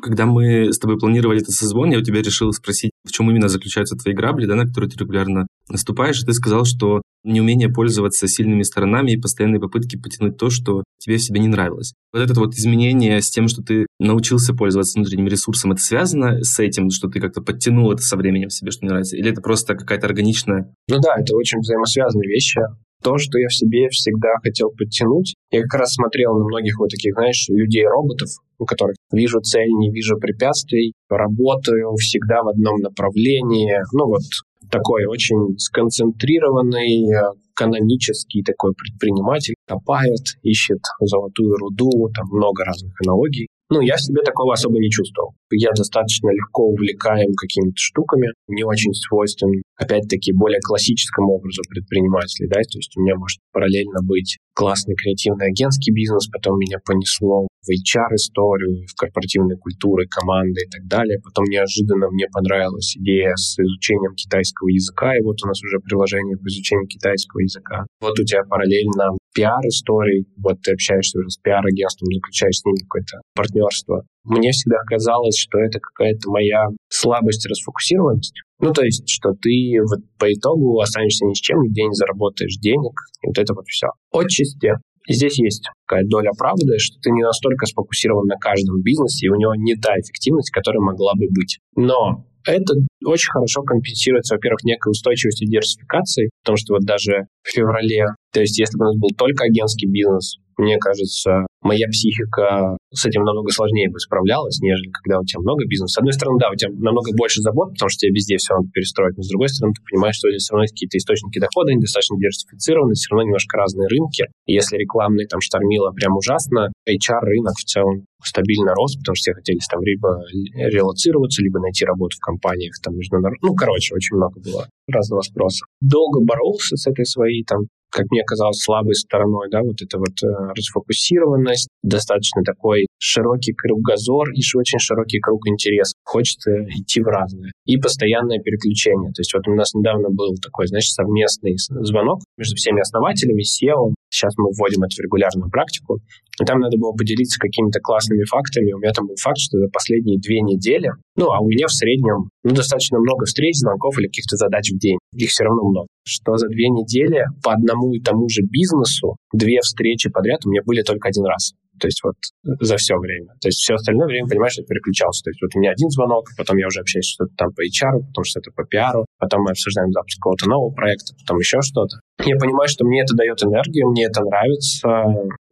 Когда 0.01 0.27
мы 0.27 0.73
с 0.73 0.79
тобой 0.79 0.99
планировали 0.99 1.41
этот 1.41 1.55
созвон, 1.55 1.91
я 1.91 1.99
у 1.99 2.03
тебя 2.03 2.23
решил 2.23 2.53
спросить, 2.53 2.91
в 3.05 3.13
чем 3.13 3.31
именно 3.31 3.49
заключаются 3.49 3.97
твои 3.97 4.15
грабли, 4.15 4.47
да, 4.47 4.55
на 4.55 4.67
которые 4.67 4.91
ты 4.91 4.99
регулярно 4.99 5.47
наступаешь, 5.69 6.23
и 6.23 6.27
ты 6.27 6.33
сказал, 6.33 6.65
что 6.65 7.03
неумение 7.23 7.69
пользоваться 7.69 8.27
сильными 8.29 8.63
сторонами 8.63 9.13
и 9.13 9.21
постоянные 9.21 9.61
попытки 9.61 9.97
потянуть 9.97 10.37
то, 10.37 10.51
что 10.51 10.85
тебе 10.99 11.17
в 11.17 11.23
себе 11.23 11.41
не 11.41 11.49
нравилось. 11.49 11.93
Вот 12.13 12.21
это 12.21 12.35
вот 12.35 12.55
изменение 12.55 13.21
с 13.21 13.31
тем, 13.31 13.49
что 13.49 13.63
ты 13.63 13.87
научился 13.99 14.55
пользоваться 14.55 14.99
внутренним 14.99 15.29
ресурсом, 15.29 15.73
это 15.73 15.83
связано 15.83 16.43
с 16.43 16.59
этим, 16.59 16.91
что 16.91 17.09
ты 17.09 17.21
как-то 17.21 17.43
подтянул 17.43 17.93
это 17.93 18.03
со 18.03 18.17
временем 18.17 18.51
себе, 18.51 18.71
что 18.71 18.85
не 18.85 18.89
нравится? 18.89 19.17
Или 19.17 19.31
это 19.31 19.41
просто 19.41 19.75
какая-то 19.75 20.07
органичная... 20.07 20.75
Ну 20.89 20.99
да, 20.99 21.15
это 21.19 21.35
очень 21.37 21.59
взаимосвязанные 21.61 22.29
вещи. 22.29 22.61
То, 23.03 23.17
что 23.17 23.39
я 23.39 23.49
в 23.49 23.55
себе 23.55 23.89
всегда 23.89 24.29
хотел 24.43 24.71
подтянуть, 24.71 25.35
я 25.51 25.63
как 25.63 25.81
раз 25.81 25.95
смотрел 25.95 26.35
на 26.35 26.45
многих 26.45 26.79
вот 26.79 26.91
таких, 26.91 27.15
знаешь, 27.15 27.47
людей-роботов, 27.49 28.29
у 28.59 28.67
которых 28.67 28.97
вижу 29.11 29.41
цель, 29.41 29.69
не 29.69 29.91
вижу 29.91 30.19
препятствий, 30.19 30.93
работаю 31.09 31.95
всегда 31.97 32.43
в 32.43 32.49
одном 32.49 32.77
направлении. 32.81 33.73
Ну 33.93 34.07
вот 34.07 34.23
такой 34.71 35.07
очень 35.07 35.59
сконцентрированный, 35.59 37.09
э, 37.11 37.33
канонический 37.55 38.43
такой 38.43 38.73
предприниматель, 38.75 39.55
копает, 39.67 40.37
ищет 40.43 40.81
золотую 41.01 41.57
руду, 41.57 41.91
там 42.15 42.27
много 42.31 42.65
разных 42.65 42.93
аналогий. 43.05 43.49
Ну, 43.71 43.81
я 43.83 43.95
в 43.95 44.03
себе 44.03 44.23
такого 44.23 44.55
особо 44.55 44.81
не 44.81 44.91
чувствовал. 44.91 45.35
Я 45.53 45.71
достаточно 45.71 46.31
легко 46.31 46.67
увлекаем 46.67 47.31
какими-то 47.35 47.77
штуками, 47.77 48.27
не 48.49 48.65
очень 48.65 48.93
свойствен, 48.95 49.63
опять-таки, 49.77 50.33
более 50.33 50.59
классическому 50.61 51.39
образу 51.39 51.63
предпринимателей, 51.69 52.49
да, 52.49 52.61
то 52.61 52.79
есть 52.79 52.91
у 52.97 53.01
меня 53.01 53.15
может 53.15 53.39
параллельно 53.53 54.03
быть 54.03 54.39
классный 54.55 54.97
креативный 54.97 55.47
агентский 55.47 55.93
бизнес, 55.95 56.29
потом 56.29 56.59
меня 56.59 56.79
понесло 56.85 57.47
в 57.47 57.69
HR-историю, 57.71 58.87
в 58.91 58.95
корпоративной 58.99 59.57
культуры, 59.57 60.07
команды 60.11 60.67
и 60.67 60.69
так 60.69 60.87
далее. 60.87 61.19
Потом 61.23 61.45
неожиданно 61.47 62.11
мне 62.11 62.27
понравилась 62.33 62.97
идея 62.97 63.33
с 63.37 63.59
изучением 63.59 64.15
китайского 64.15 64.69
языка, 64.69 65.17
и 65.17 65.23
вот 65.23 65.37
у 65.45 65.47
нас 65.47 65.63
уже 65.63 65.79
приложение 65.79 66.37
по 66.37 66.49
изучению 66.49 66.89
китайского 66.89 67.41
языка. 67.41 67.87
Вот 68.01 68.19
у 68.19 68.25
тебя 68.25 68.43
параллельно 68.49 69.17
пиар-истории, 69.35 70.27
вот 70.37 70.61
ты 70.63 70.73
общаешься 70.73 71.19
уже 71.19 71.31
с 71.31 71.39
пиар-агентством, 71.39 72.13
заключаешь 72.13 72.59
с 72.59 72.65
ними 72.65 72.83
какое-то 72.83 73.21
партнерство. 73.35 74.03
Мне 74.25 74.51
всегда 74.51 74.79
казалось, 74.87 75.37
что 75.39 75.59
это 75.59 75.79
какая-то 75.81 76.31
моя 76.31 76.67
слабость, 76.89 77.47
расфокусированность. 77.49 78.35
Ну, 78.59 78.73
то 78.73 78.83
есть, 78.83 79.09
что 79.09 79.33
ты 79.33 79.79
вот 79.83 80.01
по 80.19 80.31
итогу 80.31 80.79
останешься 80.81 81.25
ни 81.25 81.35
с 81.35 81.39
чем, 81.39 81.63
нигде 81.63 81.83
не 81.85 81.95
заработаешь 81.95 82.57
денег, 82.61 82.93
и 83.23 83.29
вот 83.29 83.39
это 83.39 83.55
вот 83.55 83.67
все. 83.67 83.89
Отчасти 84.13 84.73
здесь 85.09 85.39
есть 85.39 85.67
какая 85.87 86.05
доля 86.07 86.31
правды, 86.39 86.79
что 86.79 87.01
ты 87.01 87.11
не 87.11 87.23
настолько 87.23 87.67
сфокусирован 87.67 88.27
на 88.27 88.37
каждом 88.37 88.83
бизнесе, 88.83 89.27
и 89.27 89.31
у 89.31 89.37
него 89.37 89.55
не 89.55 89.75
та 89.75 89.95
эффективность, 89.95 90.51
которая 90.51 90.81
могла 90.81 91.15
бы 91.15 91.27
быть. 91.31 91.59
Но 91.75 92.27
это 92.47 92.75
очень 93.05 93.31
хорошо 93.31 93.63
компенсируется, 93.63 94.35
во-первых, 94.35 94.63
некой 94.65 94.91
устойчивостью 94.91 95.49
диверсификации, 95.49 96.31
потому 96.43 96.57
что 96.57 96.75
вот 96.75 96.83
даже 96.83 97.27
в 97.43 97.51
феврале, 97.51 98.07
то 98.33 98.41
есть 98.41 98.59
если 98.59 98.77
бы 98.77 98.85
у 98.85 98.89
нас 98.89 98.97
был 98.99 99.09
только 99.17 99.45
агентский 99.45 99.89
бизнес, 99.91 100.37
мне 100.61 100.79
кажется, 100.79 101.47
моя 101.63 101.87
психика 101.89 102.77
с 102.93 103.05
этим 103.05 103.23
намного 103.23 103.51
сложнее 103.53 103.91
бы 103.91 103.99
справлялась, 103.99 104.61
нежели 104.61 104.91
когда 104.91 105.21
у 105.21 105.25
тебя 105.25 105.41
много 105.41 105.65
бизнеса. 105.67 105.95
С 105.95 105.99
одной 105.99 106.13
стороны, 106.13 106.39
да, 106.39 106.51
у 106.51 106.57
тебя 106.57 106.71
намного 106.73 107.11
больше 107.17 107.43
забот, 107.43 107.73
потому 107.73 107.89
что 107.89 108.07
тебе 108.07 108.13
везде 108.13 108.37
все 108.37 108.55
надо 108.55 108.69
перестроить, 108.73 109.17
но 109.17 109.23
с 109.23 109.29
другой 109.29 109.49
стороны, 109.49 109.75
ты 109.75 109.83
понимаешь, 109.89 110.17
что 110.17 110.31
здесь 110.31 110.43
все 110.43 110.53
равно 110.55 110.65
есть 110.65 110.75
какие-то 110.75 110.99
источники 110.99 111.39
дохода, 111.39 111.73
они 111.73 111.81
достаточно 111.81 112.17
диверсифицированы, 112.17 112.95
все 112.95 113.09
равно 113.11 113.27
немножко 113.27 113.57
разные 113.57 113.89
рынки. 113.89 114.29
И 114.47 114.53
если 114.55 114.77
рекламный 114.77 115.27
там 115.27 115.41
штормило 115.41 115.93
прям 115.93 116.17
ужасно, 116.17 116.73
HR-рынок 116.89 117.55
в 117.57 117.65
целом 117.65 118.05
стабильно 118.23 118.75
рос, 118.75 118.97
потому 118.97 119.17
что 119.17 119.31
все 119.31 119.35
хотели 119.35 119.59
там 119.71 119.83
либо 119.83 120.21
релацироваться, 120.55 121.43
либо 121.43 121.61
найти 121.61 121.85
работу 121.85 122.17
в 122.17 122.21
компаниях 122.21 122.75
там 122.83 122.97
международных. 122.97 123.43
Ну, 123.43 123.55
короче, 123.55 123.95
очень 123.95 124.17
много 124.17 124.41
было 124.41 124.69
разного 124.91 125.23
спроса. 125.23 125.65
Долго 125.81 126.21
боролся 126.21 126.77
с 126.77 126.87
этой 126.87 127.07
своей 127.07 127.45
там 127.45 127.67
как 127.91 128.07
мне 128.11 128.23
казалось, 128.25 128.59
слабой 128.59 128.95
стороной, 128.95 129.49
да, 129.51 129.61
вот 129.63 129.81
эта 129.83 129.99
вот 129.99 130.15
э, 130.23 130.53
расфокусированность, 130.57 131.69
достаточно 131.83 132.43
такой 132.43 132.87
широкий 132.99 133.53
кругозор 133.53 134.31
и 134.31 134.41
очень 134.57 134.79
широкий 134.79 135.21
круг 135.21 135.47
интересов. 135.49 135.99
Хочется 136.05 136.51
идти 136.69 137.01
в 137.01 137.07
разное. 137.07 137.51
И 137.67 137.77
постоянное 137.77 138.39
переключение. 138.39 139.13
То 139.13 139.21
есть 139.21 139.35
вот 139.35 139.47
у 139.49 139.55
нас 139.55 139.75
недавно 139.75 140.09
был 140.11 140.35
такой, 140.43 140.67
значит, 140.67 140.91
совместный 140.91 141.57
звонок 141.57 142.21
между 142.37 142.57
всеми 142.57 142.81
основателями, 142.81 143.43
SEO. 143.43 143.95
Сейчас 144.21 144.37
мы 144.37 144.53
вводим 144.53 144.85
это 144.85 144.93
в 144.93 145.01
регулярную 145.01 145.51
практику. 145.51 145.97
И 146.41 146.45
там 146.45 146.61
надо 146.61 146.77
было 146.77 146.93
поделиться 146.93 147.41
какими-то 147.41 147.81
классными 147.81 148.25
фактами. 148.29 148.73
У 148.73 148.79
меня 148.79 148.93
там 148.93 149.07
был 149.07 149.17
факт, 149.17 149.39
что 149.39 149.57
за 149.57 149.69
последние 149.73 150.21
две 150.21 150.41
недели, 150.41 150.91
ну, 151.17 151.33
а 151.33 151.41
у 151.41 151.49
меня 151.49 151.67
в 151.67 151.73
среднем 151.73 152.29
ну, 152.45 152.55
достаточно 152.55 152.99
много 152.99 153.25
встреч, 153.25 153.57
звонков 153.57 153.99
или 153.99 154.07
каких-то 154.07 154.37
задач 154.37 154.71
в 154.71 154.79
день. 154.79 154.99
Их 155.17 155.31
все 155.31 155.45
равно 155.45 155.65
много. 155.65 155.89
Что 156.05 156.37
за 156.37 156.49
две 156.49 156.69
недели 156.69 157.25
по 157.43 157.53
одному 157.53 157.95
и 157.95 158.01
тому 158.01 158.29
же 158.29 158.43
бизнесу 158.43 159.17
две 159.33 159.61
встречи 159.63 160.11
подряд 160.11 160.45
у 160.45 160.51
меня 160.51 160.61
были 160.65 160.83
только 160.83 161.09
один 161.09 161.25
раз. 161.25 161.53
То 161.81 161.89
есть 161.89 162.01
вот 162.05 162.15
за 162.61 162.77
все 162.77 162.97
время. 162.97 163.35
То 163.41 163.49
есть 163.49 163.59
все 163.59 163.75
остальное 163.75 164.07
время, 164.07 164.29
понимаешь, 164.29 164.57
я 164.59 164.65
переключался. 164.65 165.25
То 165.25 165.31
есть 165.31 165.41
вот 165.43 165.51
у 165.57 165.59
меня 165.59 165.73
один 165.73 165.89
звонок, 165.89 166.29
потом 166.37 166.57
я 166.59 166.67
уже 166.67 166.81
общаюсь 166.81 167.09
что-то 167.09 167.33
там 167.37 167.49
по 167.53 167.63
HR, 167.65 168.05
потом 168.07 168.25
что-то 168.25 168.51
по 168.53 168.65
пиару, 168.65 169.07
потом 169.19 169.43
мы 169.43 169.51
обсуждаем 169.51 169.91
запуск 169.91 170.19
какого-то 170.21 170.49
нового 170.49 170.71
проекта, 170.73 171.15
потом 171.19 171.39
еще 171.39 171.59
что-то. 171.63 171.97
Я 172.25 172.37
понимаю, 172.37 172.69
что 172.69 172.85
мне 172.85 173.03
это 173.03 173.17
дает 173.17 173.43
энергию, 173.43 173.89
мне 173.91 174.05
это 174.07 174.21
нравится, 174.23 174.87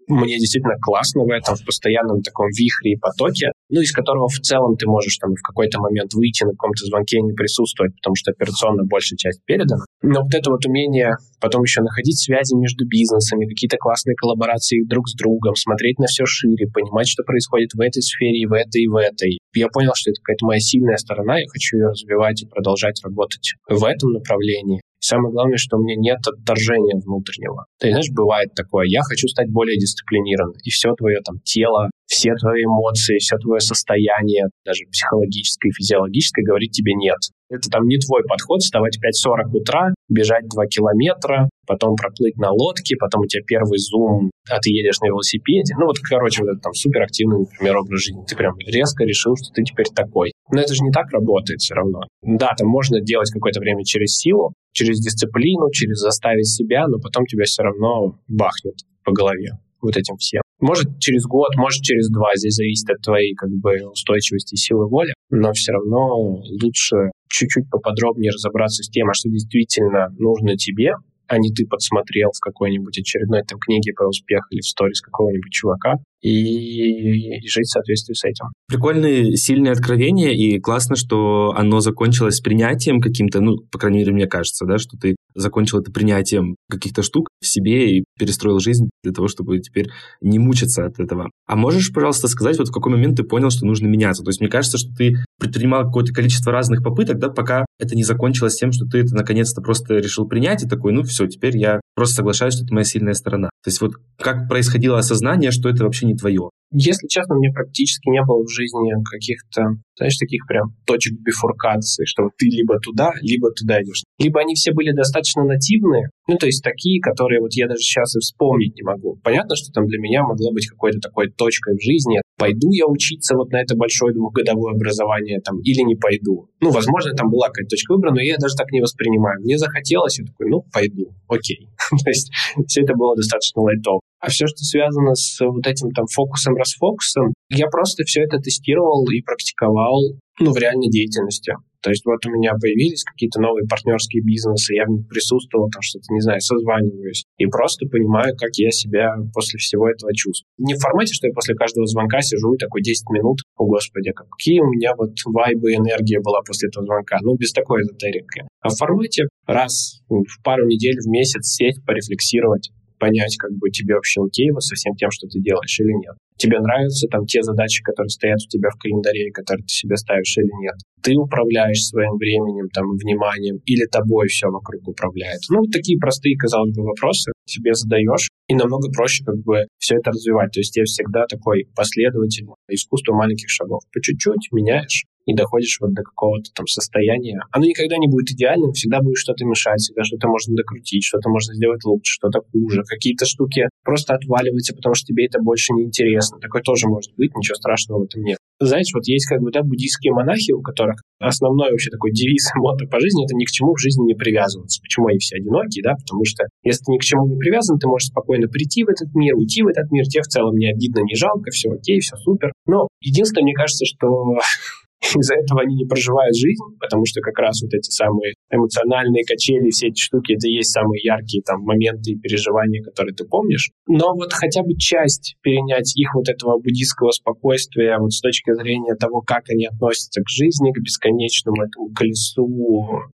мне 0.08 0.38
действительно 0.38 0.74
классно 0.80 1.22
в 1.22 1.30
этом, 1.30 1.54
в 1.54 1.64
постоянном 1.64 2.22
таком 2.22 2.48
вихре 2.48 2.92
и 2.92 2.96
потоке, 2.96 3.52
ну, 3.68 3.80
из 3.80 3.92
которого 3.92 4.28
в 4.28 4.40
целом 4.40 4.76
ты 4.76 4.86
можешь 4.86 5.16
там 5.18 5.34
в 5.34 5.42
какой-то 5.42 5.78
момент 5.80 6.14
выйти 6.14 6.44
на 6.44 6.52
каком-то 6.52 6.84
звонке 6.86 7.18
и 7.18 7.22
не 7.22 7.32
присутствовать, 7.32 7.94
потому 7.96 8.16
что 8.16 8.32
операционно 8.32 8.84
большая 8.84 9.16
часть 9.16 9.44
передана. 9.44 9.84
Но 10.02 10.22
вот 10.22 10.34
это 10.34 10.50
вот 10.50 10.64
умение 10.66 11.16
потом 11.40 11.62
еще 11.62 11.82
находить 11.82 12.18
связи 12.18 12.54
между 12.54 12.86
бизнесами, 12.86 13.46
какие-то 13.46 13.76
классные 13.76 14.16
коллаборации 14.16 14.84
друг 14.86 15.08
с 15.08 15.14
другом, 15.14 15.54
смотреть 15.54 15.98
на 15.98 16.06
все 16.06 16.24
шире, 16.26 16.66
понимать, 16.72 17.08
что 17.08 17.22
происходит 17.22 17.74
в 17.74 17.80
этой 17.80 18.02
сфере, 18.02 18.40
и 18.40 18.46
в 18.46 18.52
этой, 18.52 18.82
и 18.82 18.88
в 18.88 18.96
этой. 18.96 19.38
Я 19.54 19.68
понял, 19.68 19.92
что 19.94 20.10
это 20.10 20.20
какая-то 20.22 20.46
моя 20.46 20.60
сильная 20.60 20.96
сторона, 20.96 21.38
я 21.38 21.46
хочу 21.48 21.76
ее 21.76 21.88
развивать 21.88 22.42
и 22.42 22.46
продолжать 22.46 23.00
работать 23.04 23.54
в 23.68 23.84
этом 23.84 24.12
направлении. 24.12 24.80
Самое 25.00 25.32
главное, 25.32 25.58
что 25.58 25.76
у 25.76 25.80
меня 25.82 25.96
нет 25.96 26.18
отторжения 26.26 26.98
внутреннего. 26.98 27.66
Ты 27.78 27.90
знаешь, 27.90 28.10
бывает 28.10 28.54
такое, 28.54 28.86
я 28.86 29.00
хочу 29.02 29.28
стать 29.28 29.50
более 29.50 29.78
дисциплинированным, 29.78 30.58
и 30.62 30.70
все 30.70 30.92
твое 30.94 31.20
там 31.24 31.38
тело, 31.44 31.90
все 32.06 32.34
твои 32.34 32.64
эмоции, 32.64 33.18
все 33.18 33.36
твое 33.38 33.60
состояние, 33.60 34.46
даже 34.64 34.84
психологическое 34.90 35.68
и 35.68 35.72
физиологическое, 35.72 36.44
говорит 36.44 36.72
тебе 36.72 36.94
нет. 36.94 37.18
Это 37.50 37.70
там 37.70 37.86
не 37.86 37.98
твой 37.98 38.22
подход, 38.28 38.60
вставать 38.60 38.98
в 38.98 39.28
5.40 39.28 39.56
утра, 39.56 39.94
бежать 40.08 40.48
2 40.48 40.66
километра, 40.66 41.48
потом 41.66 41.96
проплыть 41.96 42.36
на 42.36 42.50
лодке, 42.50 42.96
потом 42.96 43.22
у 43.22 43.26
тебя 43.26 43.42
первый 43.46 43.78
зум, 43.78 44.30
а 44.50 44.58
ты 44.58 44.70
едешь 44.70 45.00
на 45.00 45.06
велосипеде. 45.06 45.74
Ну 45.78 45.86
вот, 45.86 45.98
короче, 45.98 46.42
вот 46.42 46.52
это 46.52 46.60
там 46.60 46.74
суперактивный, 46.74 47.40
например, 47.40 47.78
образ 47.78 48.02
жизни. 48.02 48.24
Ты 48.26 48.36
прям 48.36 48.54
резко 48.66 49.04
решил, 49.04 49.36
что 49.36 49.52
ты 49.54 49.62
теперь 49.64 49.86
такой. 49.94 50.32
Но 50.52 50.60
это 50.60 50.74
же 50.74 50.82
не 50.82 50.90
так 50.90 51.10
работает 51.10 51.60
все 51.60 51.74
равно. 51.74 52.02
Да, 52.22 52.54
там 52.56 52.68
можно 52.68 53.00
делать 53.00 53.30
какое-то 53.30 53.60
время 53.60 53.84
через 53.84 54.16
силу, 54.16 54.52
через 54.72 55.00
дисциплину, 55.00 55.70
через 55.70 55.98
заставить 55.98 56.48
себя, 56.48 56.86
но 56.86 56.98
потом 56.98 57.24
тебя 57.26 57.44
все 57.44 57.62
равно 57.62 58.18
бахнет 58.28 58.76
по 59.04 59.12
голове 59.12 59.52
вот 59.80 59.96
этим 59.96 60.16
всем. 60.16 60.42
Может, 60.60 60.98
через 60.98 61.24
год, 61.24 61.54
может, 61.56 61.82
через 61.82 62.08
два. 62.10 62.30
Здесь 62.34 62.54
зависит 62.54 62.90
от 62.90 63.00
твоей 63.00 63.34
как 63.34 63.50
бы 63.50 63.76
устойчивости 63.90 64.54
и 64.54 64.56
силы 64.56 64.88
воли. 64.88 65.12
Но 65.30 65.52
все 65.52 65.72
равно 65.72 66.42
лучше 66.62 67.12
чуть-чуть 67.28 67.70
поподробнее 67.70 68.30
разобраться 68.32 68.82
с 68.82 68.88
тем, 68.88 69.10
а 69.10 69.14
что 69.14 69.28
действительно 69.28 70.08
нужно 70.18 70.56
тебе, 70.56 70.92
а 71.26 71.38
не 71.38 71.52
ты 71.52 71.66
подсмотрел 71.66 72.30
в 72.34 72.40
какой-нибудь 72.40 72.98
очередной 72.98 73.42
там 73.42 73.58
книге 73.58 73.92
про 73.92 74.08
успех 74.08 74.46
или 74.50 74.60
в 74.60 74.66
сторис 74.66 75.00
какого-нибудь 75.00 75.52
чувака, 75.52 75.96
и, 76.20 77.38
и 77.38 77.48
жить 77.48 77.66
в 77.66 77.72
соответствии 77.72 78.14
с 78.14 78.24
этим. 78.24 78.46
Прикольные, 78.66 79.36
сильные 79.36 79.72
откровения, 79.72 80.30
и 80.30 80.58
классно, 80.58 80.96
что 80.96 81.52
оно 81.56 81.80
закончилось 81.80 82.40
принятием 82.40 83.00
каким-то, 83.00 83.40
ну, 83.40 83.56
по 83.70 83.78
крайней 83.78 83.98
мере, 83.98 84.12
мне 84.12 84.26
кажется, 84.26 84.66
да, 84.66 84.78
что 84.78 84.96
ты 84.98 85.16
закончил 85.34 85.78
это 85.78 85.92
принятием 85.92 86.56
каких-то 86.68 87.02
штук 87.02 87.28
в 87.40 87.46
себе 87.46 87.98
и 87.98 88.04
перестроил 88.18 88.58
жизнь 88.58 88.90
для 89.02 89.12
того, 89.12 89.28
чтобы 89.28 89.58
теперь 89.60 89.88
не 90.20 90.38
мучиться 90.38 90.84
от 90.84 90.98
этого. 90.98 91.30
А 91.46 91.56
можешь, 91.56 91.92
пожалуйста, 91.92 92.28
сказать, 92.28 92.58
вот 92.58 92.68
в 92.68 92.72
какой 92.72 92.92
момент 92.92 93.16
ты 93.16 93.22
понял, 93.22 93.50
что 93.50 93.66
нужно 93.66 93.86
меняться? 93.86 94.22
То 94.22 94.30
есть 94.30 94.40
мне 94.40 94.50
кажется, 94.50 94.78
что 94.78 94.92
ты 94.94 95.14
предпринимал 95.38 95.84
какое-то 95.84 96.12
количество 96.12 96.52
разных 96.52 96.82
попыток, 96.82 97.18
да, 97.18 97.28
пока 97.28 97.64
это 97.78 97.94
не 97.94 98.04
закончилось 98.04 98.56
тем, 98.56 98.72
что 98.72 98.86
ты 98.86 98.98
это 98.98 99.14
наконец-то 99.14 99.62
просто 99.62 99.94
решил 99.94 100.26
принять 100.26 100.64
и 100.64 100.68
такой, 100.68 100.92
ну 100.92 101.02
все, 101.02 101.26
теперь 101.26 101.56
я 101.56 101.80
просто 101.98 102.16
соглашаюсь, 102.16 102.54
что 102.54 102.64
это 102.64 102.72
моя 102.72 102.84
сильная 102.84 103.14
сторона. 103.14 103.50
То 103.64 103.68
есть 103.68 103.80
вот 103.80 103.94
как 104.18 104.48
происходило 104.48 104.98
осознание, 104.98 105.50
что 105.50 105.68
это 105.68 105.82
вообще 105.82 106.06
не 106.06 106.14
твое? 106.14 106.50
Если 106.70 107.08
честно, 107.08 107.34
мне 107.34 107.50
практически 107.50 108.08
не 108.08 108.22
было 108.22 108.44
в 108.44 108.50
жизни 108.50 108.92
каких-то, 109.10 109.80
знаешь, 109.96 110.16
таких 110.16 110.46
прям 110.46 110.76
точек 110.86 111.18
бифуркации, 111.18 112.04
что 112.04 112.30
ты 112.36 112.46
либо 112.46 112.78
туда, 112.78 113.10
либо 113.20 113.50
туда 113.50 113.82
идешь. 113.82 114.04
Либо 114.18 114.40
они 114.40 114.54
все 114.54 114.72
были 114.72 114.92
достаточно 114.92 115.42
нативные, 115.42 116.10
ну, 116.28 116.36
то 116.36 116.46
есть 116.46 116.62
такие, 116.62 117.00
которые 117.00 117.40
вот 117.40 117.54
я 117.54 117.66
даже 117.66 117.80
сейчас 117.80 118.14
и 118.14 118.20
вспомнить 118.20 118.76
не 118.76 118.82
могу. 118.82 119.18
Понятно, 119.24 119.56
что 119.56 119.72
там 119.72 119.86
для 119.86 119.98
меня 119.98 120.22
могло 120.22 120.52
быть 120.52 120.68
какой-то 120.68 121.00
такой 121.00 121.30
точкой 121.30 121.74
в 121.76 121.82
жизни. 121.82 122.20
Пойду 122.38 122.70
я 122.70 122.86
учиться 122.86 123.34
вот 123.34 123.50
на 123.50 123.60
это 123.60 123.74
большое 123.74 124.14
двухгодовое 124.14 124.74
образование 124.74 125.40
там 125.40 125.60
или 125.60 125.82
не 125.82 125.96
пойду. 125.96 126.48
Ну, 126.60 126.70
возможно, 126.70 127.12
там 127.12 127.30
была 127.30 127.48
какая-то 127.48 127.70
точка 127.70 127.94
выбора, 127.94 128.12
но 128.14 128.20
я 128.20 128.36
даже 128.38 128.54
так 128.54 128.70
не 128.70 128.80
воспринимаю. 128.80 129.40
Мне 129.40 129.58
захотелось, 129.58 130.18
я 130.20 130.24
такой, 130.24 130.48
ну, 130.48 130.62
пойду, 130.72 131.12
окей. 131.28 131.68
то 131.90 132.08
есть 132.08 132.30
все 132.66 132.82
это 132.82 132.94
было 132.94 133.16
достаточно 133.16 133.62
лайтово. 133.62 134.00
А 134.20 134.30
все, 134.30 134.46
что 134.46 134.64
связано 134.64 135.14
с 135.14 135.38
вот 135.44 135.66
этим 135.66 135.90
там 135.90 136.06
фокусом-расфокусом, 136.06 137.34
я 137.50 137.66
просто 137.66 138.04
все 138.04 138.22
это 138.22 138.38
тестировал 138.38 139.04
и 139.10 139.20
практиковал 139.20 140.14
ну, 140.40 140.52
в 140.52 140.58
реальной 140.58 140.88
деятельности. 140.88 141.54
То 141.82 141.90
есть 141.90 142.04
вот 142.04 142.24
у 142.26 142.30
меня 142.30 142.52
появились 142.60 143.04
какие-то 143.04 143.40
новые 143.40 143.66
партнерские 143.66 144.22
бизнесы, 144.22 144.74
я 144.74 144.84
в 144.84 144.90
них 144.90 145.08
присутствовал, 145.08 145.70
там 145.70 145.82
что-то, 145.82 146.12
не 146.12 146.20
знаю, 146.20 146.40
созваниваюсь, 146.40 147.24
и 147.38 147.46
просто 147.46 147.86
понимаю, 147.86 148.34
как 148.36 148.50
я 148.56 148.70
себя 148.70 149.14
после 149.32 149.58
всего 149.58 149.88
этого 149.88 150.12
чувствую. 150.14 150.48
Не 150.58 150.74
в 150.74 150.80
формате, 150.80 151.14
что 151.14 151.26
я 151.26 151.32
после 151.32 151.54
каждого 151.54 151.86
звонка 151.86 152.20
сижу 152.20 152.54
и 152.54 152.58
такой 152.58 152.82
10 152.82 153.10
минут, 153.10 153.38
о 153.56 153.66
господи, 153.66 154.10
какие 154.12 154.60
у 154.60 154.66
меня 154.66 154.94
вот 154.96 155.14
вайбы, 155.26 155.74
энергия 155.74 156.20
была 156.20 156.40
после 156.46 156.68
этого 156.68 156.84
звонка, 156.84 157.18
ну, 157.22 157.36
без 157.36 157.52
такой 157.52 157.82
эзотерики. 157.82 158.42
А 158.60 158.70
в 158.70 158.76
формате 158.76 159.24
раз 159.46 160.00
в 160.08 160.42
пару 160.42 160.66
недель, 160.66 160.96
в 161.00 161.08
месяц 161.08 161.54
сесть, 161.54 161.84
порефлексировать, 161.84 162.70
понять, 162.98 163.36
как 163.38 163.52
бы 163.52 163.70
тебе 163.70 163.94
вообще 163.94 164.20
окей 164.22 164.50
вот 164.50 164.62
со 164.62 164.74
всем 164.74 164.94
тем, 164.94 165.10
что 165.10 165.26
ты 165.28 165.40
делаешь 165.40 165.80
или 165.80 165.92
нет. 165.92 166.16
Тебе 166.36 166.60
нравятся 166.60 167.08
там 167.08 167.26
те 167.26 167.42
задачи, 167.42 167.82
которые 167.82 168.10
стоят 168.10 168.38
у 168.38 168.48
тебя 168.48 168.70
в 168.70 168.78
календаре, 168.78 169.30
которые 169.32 169.64
ты 169.64 169.74
себе 169.74 169.96
ставишь 169.96 170.36
или 170.38 170.50
нет. 170.62 170.74
Ты 171.02 171.14
управляешь 171.16 171.82
своим 171.82 172.14
временем, 172.16 172.68
там, 172.72 172.86
вниманием, 172.94 173.58
или 173.66 173.86
тобой 173.86 174.28
все 174.28 174.46
вокруг 174.48 174.86
управляет. 174.86 175.40
Ну, 175.50 175.58
вот 175.58 175.72
такие 175.72 175.98
простые, 175.98 176.36
казалось 176.36 176.74
бы, 176.76 176.84
вопросы 176.84 177.32
себе 177.44 177.74
задаешь, 177.74 178.28
и 178.46 178.54
намного 178.54 178.88
проще 178.92 179.24
как 179.24 179.36
бы 179.42 179.66
все 179.78 179.96
это 179.96 180.10
развивать. 180.10 180.52
То 180.52 180.60
есть 180.60 180.76
я 180.76 180.84
всегда 180.84 181.26
такой 181.26 181.66
последовательный 181.74 182.54
искусство 182.70 183.14
маленьких 183.14 183.50
шагов. 183.50 183.82
По 183.92 184.00
чуть-чуть 184.00 184.48
меняешь, 184.52 185.04
и 185.28 185.34
доходишь 185.34 185.76
вот 185.80 185.92
до 185.92 186.02
какого-то 186.02 186.50
там 186.54 186.66
состояния. 186.66 187.40
Оно 187.52 187.66
никогда 187.66 187.98
не 187.98 188.08
будет 188.08 188.30
идеальным, 188.30 188.72
всегда 188.72 189.00
будет 189.00 189.18
что-то 189.18 189.44
мешать, 189.44 189.78
всегда 189.80 190.02
что-то 190.02 190.26
можно 190.26 190.56
докрутить, 190.56 191.04
что-то 191.04 191.28
можно 191.28 191.54
сделать 191.54 191.84
лучше, 191.84 192.16
что-то 192.16 192.40
хуже. 192.50 192.82
Какие-то 192.88 193.26
штуки 193.26 193.68
просто 193.84 194.14
отваливаются, 194.14 194.74
потому 194.74 194.94
что 194.94 195.04
тебе 195.04 195.26
это 195.26 195.38
больше 195.38 195.74
не 195.74 195.84
интересно. 195.84 196.40
Такое 196.40 196.62
тоже 196.62 196.88
может 196.88 197.12
быть, 197.16 197.36
ничего 197.36 197.56
страшного 197.56 198.00
в 198.00 198.04
этом 198.04 198.22
нет. 198.22 198.38
Знаешь, 198.58 198.88
вот 198.94 199.06
есть 199.06 199.26
как 199.26 199.40
бы 199.40 199.52
да, 199.52 199.62
буддийские 199.62 200.14
монахи, 200.14 200.52
у 200.52 200.62
которых 200.62 200.96
основной 201.20 201.70
вообще 201.70 201.90
такой 201.90 202.10
девиз 202.10 202.48
мото 202.56 202.86
по 202.86 202.98
жизни— 202.98 203.24
это 203.26 203.36
ни 203.36 203.44
к 203.44 203.50
чему 203.50 203.74
в 203.74 203.78
жизни 203.78 204.06
не 204.06 204.14
привязываться. 204.14 204.80
Почему 204.80 205.08
они 205.08 205.18
все 205.18 205.36
одинокие, 205.36 205.82
да? 205.84 205.92
Потому 205.94 206.24
что 206.24 206.44
если 206.64 206.84
ты 206.84 206.92
ни 206.92 206.98
к 206.98 207.04
чему 207.04 207.28
не 207.28 207.36
привязан, 207.36 207.78
ты 207.78 207.86
можешь 207.86 208.08
спокойно 208.08 208.48
прийти 208.48 208.82
в 208.82 208.88
этот 208.88 209.14
мир, 209.14 209.36
уйти 209.36 209.62
в 209.62 209.68
этот 209.68 209.90
мир, 209.92 210.04
тебе 210.06 210.22
в 210.22 210.26
целом 210.26 210.56
не 210.56 210.72
обидно, 210.72 211.00
не 211.00 211.14
жалко, 211.14 211.50
все 211.50 211.70
окей, 211.70 212.00
все 212.00 212.16
супер. 212.16 212.52
Но 212.66 212.88
единственное, 213.00 213.44
мне 213.44 213.54
кажется, 213.54 213.84
что 213.84 214.08
из-за 215.16 215.34
этого 215.34 215.62
они 215.62 215.76
не 215.76 215.86
проживают 215.86 216.36
жизнь, 216.36 216.62
потому 216.80 217.04
что 217.06 217.20
как 217.20 217.38
раз 217.38 217.62
вот 217.62 217.72
эти 217.72 217.90
самые 217.90 218.34
эмоциональные 218.50 219.24
качели, 219.24 219.70
все 219.70 219.88
эти 219.88 220.00
штуки, 220.00 220.34
это 220.34 220.48
и 220.48 220.54
есть 220.54 220.70
самые 220.70 221.00
яркие 221.02 221.42
там 221.42 221.62
моменты 221.62 222.12
и 222.12 222.18
переживания, 222.18 222.82
которые 222.82 223.14
ты 223.14 223.24
помнишь. 223.24 223.70
Но 223.86 224.14
вот 224.14 224.32
хотя 224.32 224.62
бы 224.62 224.74
часть 224.78 225.36
перенять 225.42 225.96
их 225.96 226.14
вот 226.14 226.28
этого 226.28 226.58
буддийского 226.58 227.10
спокойствия 227.10 227.98
вот 227.98 228.12
с 228.12 228.20
точки 228.20 228.52
зрения 228.54 228.94
того, 228.94 229.20
как 229.20 229.48
они 229.50 229.66
относятся 229.66 230.22
к 230.22 230.28
жизни, 230.28 230.72
к 230.72 230.80
бесконечному 230.80 231.62
этому 231.62 231.90
колесу 231.94 232.48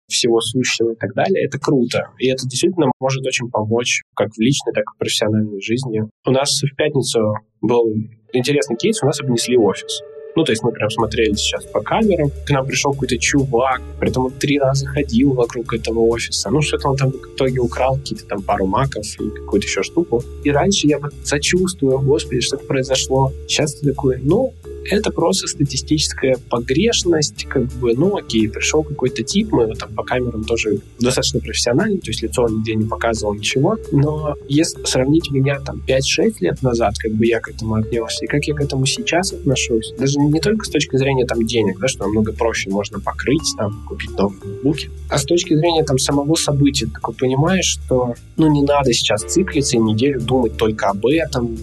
всего 0.07 0.41
сущего 0.41 0.91
и 0.91 0.95
так 0.95 1.13
далее, 1.13 1.45
это 1.45 1.57
круто. 1.59 2.09
И 2.19 2.27
это 2.27 2.47
действительно 2.47 2.91
может 2.99 3.25
очень 3.25 3.49
помочь 3.49 4.01
как 4.15 4.29
в 4.29 4.39
личной, 4.39 4.73
так 4.73 4.83
и 4.83 4.95
в 4.95 4.99
профессиональной 4.99 5.61
жизни. 5.61 6.01
У 6.25 6.31
нас 6.31 6.61
в 6.61 6.75
пятницу 6.75 7.33
был 7.61 7.93
интересный 8.33 8.75
кейс, 8.75 9.01
у 9.01 9.05
нас 9.05 9.21
обнесли 9.21 9.57
офис. 9.57 10.01
Ну, 10.35 10.43
то 10.43 10.51
есть 10.51 10.63
мы 10.63 10.71
прям 10.71 10.89
смотрели 10.89 11.33
сейчас 11.33 11.65
по 11.65 11.81
камерам. 11.81 12.31
К 12.45 12.49
нам 12.51 12.65
пришел 12.65 12.93
какой-то 12.93 13.17
чувак, 13.17 13.81
при 13.99 14.09
этом 14.09 14.25
он 14.25 14.31
три 14.31 14.59
раза 14.59 14.85
ходил 14.87 15.33
вокруг 15.33 15.73
этого 15.73 15.99
офиса. 15.99 16.49
Ну, 16.49 16.61
что-то 16.61 16.89
он 16.89 16.97
там 16.97 17.11
в 17.11 17.35
итоге 17.35 17.59
украл 17.59 17.97
какие-то 17.97 18.25
там 18.25 18.41
пару 18.41 18.65
маков 18.65 19.05
и 19.19 19.29
какую-то 19.29 19.67
еще 19.67 19.83
штуку. 19.83 20.23
И 20.43 20.51
раньше 20.51 20.87
я 20.87 20.99
вот 20.99 21.13
сочувствую, 21.23 21.99
господи, 21.99 22.41
что-то 22.41 22.65
произошло. 22.65 23.31
Сейчас 23.47 23.75
ты 23.75 23.89
такой, 23.89 24.19
ну, 24.21 24.53
это 24.89 25.11
просто 25.11 25.47
статистическая 25.47 26.37
погрешность, 26.49 27.45
как 27.45 27.67
бы, 27.73 27.93
ну 27.93 28.17
окей, 28.17 28.49
пришел 28.49 28.83
какой-то 28.83 29.23
тип, 29.23 29.51
мы 29.51 29.63
его 29.63 29.73
там 29.73 29.93
по 29.93 30.03
камерам 30.03 30.43
тоже 30.43 30.79
достаточно 30.99 31.39
профессионально, 31.39 31.99
то 31.99 32.09
есть 32.09 32.21
лицо 32.21 32.47
нигде 32.47 32.75
не 32.75 32.85
показывал 32.85 33.33
ничего, 33.35 33.77
но 33.91 34.35
если 34.47 34.83
сравнить 34.83 35.29
меня 35.31 35.59
там 35.59 35.81
5-6 35.87 36.35
лет 36.39 36.61
назад, 36.61 36.95
как 36.97 37.13
бы 37.13 37.25
я 37.25 37.39
к 37.39 37.49
этому 37.49 37.75
отнесся, 37.75 38.25
и 38.25 38.27
как 38.27 38.43
я 38.45 38.53
к 38.53 38.61
этому 38.61 38.85
сейчас 38.85 39.33
отношусь, 39.33 39.93
даже 39.97 40.19
не 40.19 40.39
только 40.39 40.65
с 40.65 40.69
точки 40.69 40.97
зрения 40.97 41.25
там 41.25 41.45
денег, 41.45 41.79
да, 41.79 41.87
что 41.87 42.05
намного 42.05 42.33
проще 42.33 42.69
можно 42.69 42.99
покрыть, 42.99 43.53
там, 43.57 43.83
купить 43.87 44.11
новые 44.17 44.39
ноутбуки, 44.43 44.89
а 45.09 45.17
с 45.17 45.25
точки 45.25 45.55
зрения 45.55 45.83
там 45.83 45.97
самого 45.97 46.35
события, 46.35 46.85
ты 46.85 46.93
такой 46.93 47.13
понимаешь, 47.15 47.65
что 47.65 48.15
ну 48.37 48.51
не 48.51 48.63
надо 48.63 48.93
сейчас 48.93 49.23
циклиться 49.23 49.77
и 49.77 49.79
неделю 49.79 50.19
думать 50.19 50.57
только 50.57 50.87
об 50.87 51.05
этом. 51.05 51.57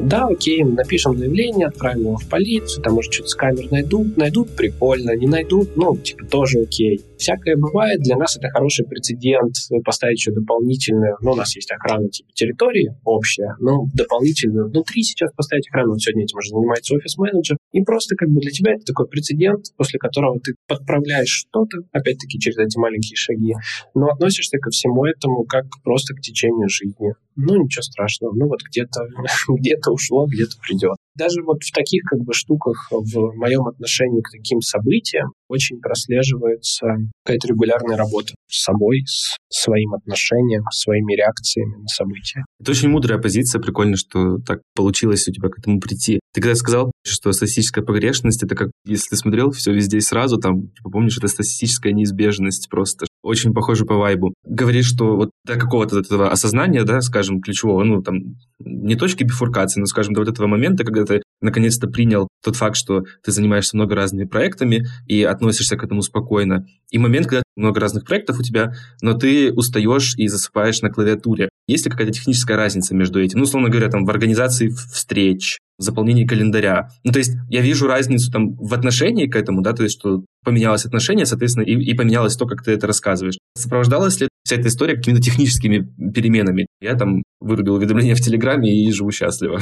Да, 0.00 0.26
окей, 0.26 0.64
напишем 0.64 1.16
заявление, 1.16 1.68
отправим 1.68 2.02
его 2.02 2.16
в 2.16 2.26
полицию, 2.26 2.61
там, 2.82 2.94
может, 2.94 3.12
что-то 3.12 3.28
с 3.28 3.34
камер 3.34 3.70
найдут, 3.70 4.16
найдут, 4.16 4.56
прикольно, 4.56 5.16
не 5.16 5.26
найдут, 5.26 5.76
ну, 5.76 5.96
типа, 5.96 6.26
тоже 6.26 6.60
окей. 6.60 7.00
Всякое 7.16 7.56
бывает, 7.56 8.00
для 8.00 8.16
нас 8.16 8.36
это 8.36 8.48
хороший 8.48 8.86
прецедент 8.86 9.54
поставить 9.84 10.18
еще 10.18 10.32
дополнительную, 10.32 11.16
ну, 11.20 11.32
у 11.32 11.36
нас 11.36 11.54
есть 11.54 11.70
охрана 11.70 12.08
типа 12.08 12.30
территории 12.34 12.94
общая, 13.04 13.54
но 13.60 13.86
дополнительную 13.94 14.68
внутри 14.68 15.02
сейчас 15.02 15.32
поставить 15.32 15.68
охрану, 15.68 15.90
вот 15.90 16.00
сегодня 16.00 16.24
этим 16.24 16.38
уже 16.38 16.50
занимается 16.50 16.94
офис-менеджер, 16.94 17.56
и 17.72 17.82
просто 17.82 18.16
как 18.16 18.28
бы 18.28 18.40
для 18.40 18.50
тебя 18.50 18.72
это 18.74 18.84
такой 18.84 19.06
прецедент, 19.08 19.66
после 19.76 19.98
которого 19.98 20.38
ты 20.40 20.54
подправляешь 20.66 21.28
что-то, 21.28 21.78
опять-таки 21.92 22.38
через 22.38 22.58
эти 22.58 22.78
маленькие 22.78 23.16
шаги, 23.16 23.54
но 23.94 24.06
относишься 24.08 24.58
ко 24.58 24.70
всему 24.70 25.04
этому 25.04 25.44
как 25.44 25.66
просто 25.84 26.14
к 26.14 26.20
течению 26.20 26.68
жизни. 26.68 27.14
Ну, 27.36 27.62
ничего 27.62 27.82
страшного, 27.82 28.34
ну 28.34 28.48
вот 28.48 28.60
где-то 28.62 29.00
где 29.48 29.76
ушло, 29.88 30.26
где-то 30.26 30.56
придет. 30.60 30.96
Даже 31.16 31.42
вот 31.42 31.62
в 31.62 31.72
таких 31.72 32.02
как 32.04 32.20
бы 32.20 32.32
штуках 32.32 32.88
в 32.90 33.36
моем 33.36 33.66
отношении 33.66 34.22
к 34.22 34.30
таким 34.30 34.60
событиям 34.60 35.32
очень 35.48 35.78
прослеживается 35.80 36.86
какая-то 37.24 37.48
регулярная 37.48 37.96
работа 37.96 38.34
с 38.48 38.64
собой, 38.64 39.02
с 39.06 39.36
своим 39.50 39.94
отношением, 39.94 40.62
своими 40.72 41.14
реакциями 41.14 41.76
на 41.82 41.88
события. 41.88 42.44
Это 42.60 42.70
очень 42.70 42.88
мудрая 42.88 43.18
позиция, 43.18 43.60
прикольно, 43.60 43.96
что 43.96 44.38
так 44.38 44.60
получилось 44.74 45.28
у 45.28 45.32
тебя 45.32 45.48
к 45.48 45.58
этому 45.58 45.80
прийти. 45.80 46.20
Ты 46.32 46.40
когда 46.40 46.54
сказал, 46.54 46.90
что 47.04 47.32
статистическая 47.32 47.82
погрешность, 47.82 48.42
это 48.42 48.54
как, 48.54 48.70
если 48.86 49.10
ты 49.10 49.16
смотрел 49.16 49.50
все 49.50 49.72
везде 49.72 50.00
сразу, 50.00 50.38
там, 50.38 50.68
типа, 50.68 50.90
помнишь, 50.90 51.18
это 51.18 51.28
статистическая 51.28 51.92
неизбежность 51.92 52.68
просто. 52.70 53.06
Очень 53.22 53.54
похоже 53.54 53.84
по 53.84 53.94
вайбу. 53.96 54.34
Говоришь, 54.44 54.86
что 54.86 55.16
вот 55.16 55.30
до 55.44 55.54
какого-то 55.54 56.00
этого 56.00 56.30
осознания, 56.30 56.82
да, 56.82 57.00
скажем, 57.00 57.40
ключевого, 57.40 57.84
ну, 57.84 58.02
там, 58.02 58.36
не 58.58 58.96
точки 58.96 59.22
бифуркации, 59.22 59.78
но, 59.78 59.86
скажем, 59.86 60.12
до 60.12 60.22
вот 60.22 60.28
этого 60.28 60.48
момента, 60.48 60.84
когда 60.84 61.04
ты 61.04 61.22
наконец-то 61.40 61.86
принял 61.86 62.28
тот 62.42 62.56
факт, 62.56 62.76
что 62.76 63.04
ты 63.24 63.30
занимаешься 63.30 63.76
много 63.76 63.94
разными 63.94 64.26
проектами 64.26 64.86
и 65.06 65.22
относишься 65.22 65.76
к 65.76 65.84
этому 65.84 66.02
спокойно. 66.02 66.66
И 66.90 66.98
момент, 66.98 67.28
когда 67.28 67.42
много 67.56 67.80
разных 67.80 68.04
проектов 68.04 68.40
у 68.40 68.42
тебя, 68.42 68.72
но 69.00 69.14
ты 69.14 69.52
устаешь 69.52 70.14
и 70.16 70.26
засыпаешь 70.26 70.82
на 70.82 70.90
клавиатуре. 70.90 71.48
Есть 71.66 71.84
ли 71.84 71.90
какая-то 71.90 72.12
техническая 72.12 72.56
разница 72.56 72.94
между 72.94 73.22
этим? 73.22 73.38
Ну, 73.38 73.44
условно 73.44 73.68
говоря, 73.68 73.88
там, 73.88 74.04
в 74.04 74.10
организации 74.10 74.68
встреч, 74.68 75.58
в 75.78 75.82
заполнении 75.82 76.24
календаря. 76.24 76.88
Ну, 77.04 77.12
то 77.12 77.18
есть 77.18 77.32
я 77.48 77.60
вижу 77.60 77.86
разницу 77.86 78.30
там 78.30 78.54
в 78.54 78.74
отношении 78.74 79.26
к 79.26 79.36
этому, 79.36 79.62
да, 79.62 79.72
то 79.72 79.82
есть 79.82 79.98
что 79.98 80.24
поменялось 80.44 80.84
отношение, 80.84 81.24
соответственно, 81.24 81.64
и, 81.64 81.74
и 81.74 81.94
поменялось 81.94 82.36
то, 82.36 82.46
как 82.46 82.62
ты 82.64 82.72
это 82.72 82.86
рассказываешь. 82.86 83.38
Сопровождалась 83.56 84.20
ли 84.20 84.28
вся 84.44 84.56
эта 84.56 84.68
история 84.68 84.96
какими-то 84.96 85.22
техническими 85.22 85.86
переменами? 86.12 86.66
Я 86.80 86.96
там 86.96 87.22
вырубил 87.40 87.74
уведомления 87.74 88.14
в 88.14 88.20
Телеграме 88.20 88.72
и 88.72 88.90
живу 88.90 89.12
счастливо 89.12 89.60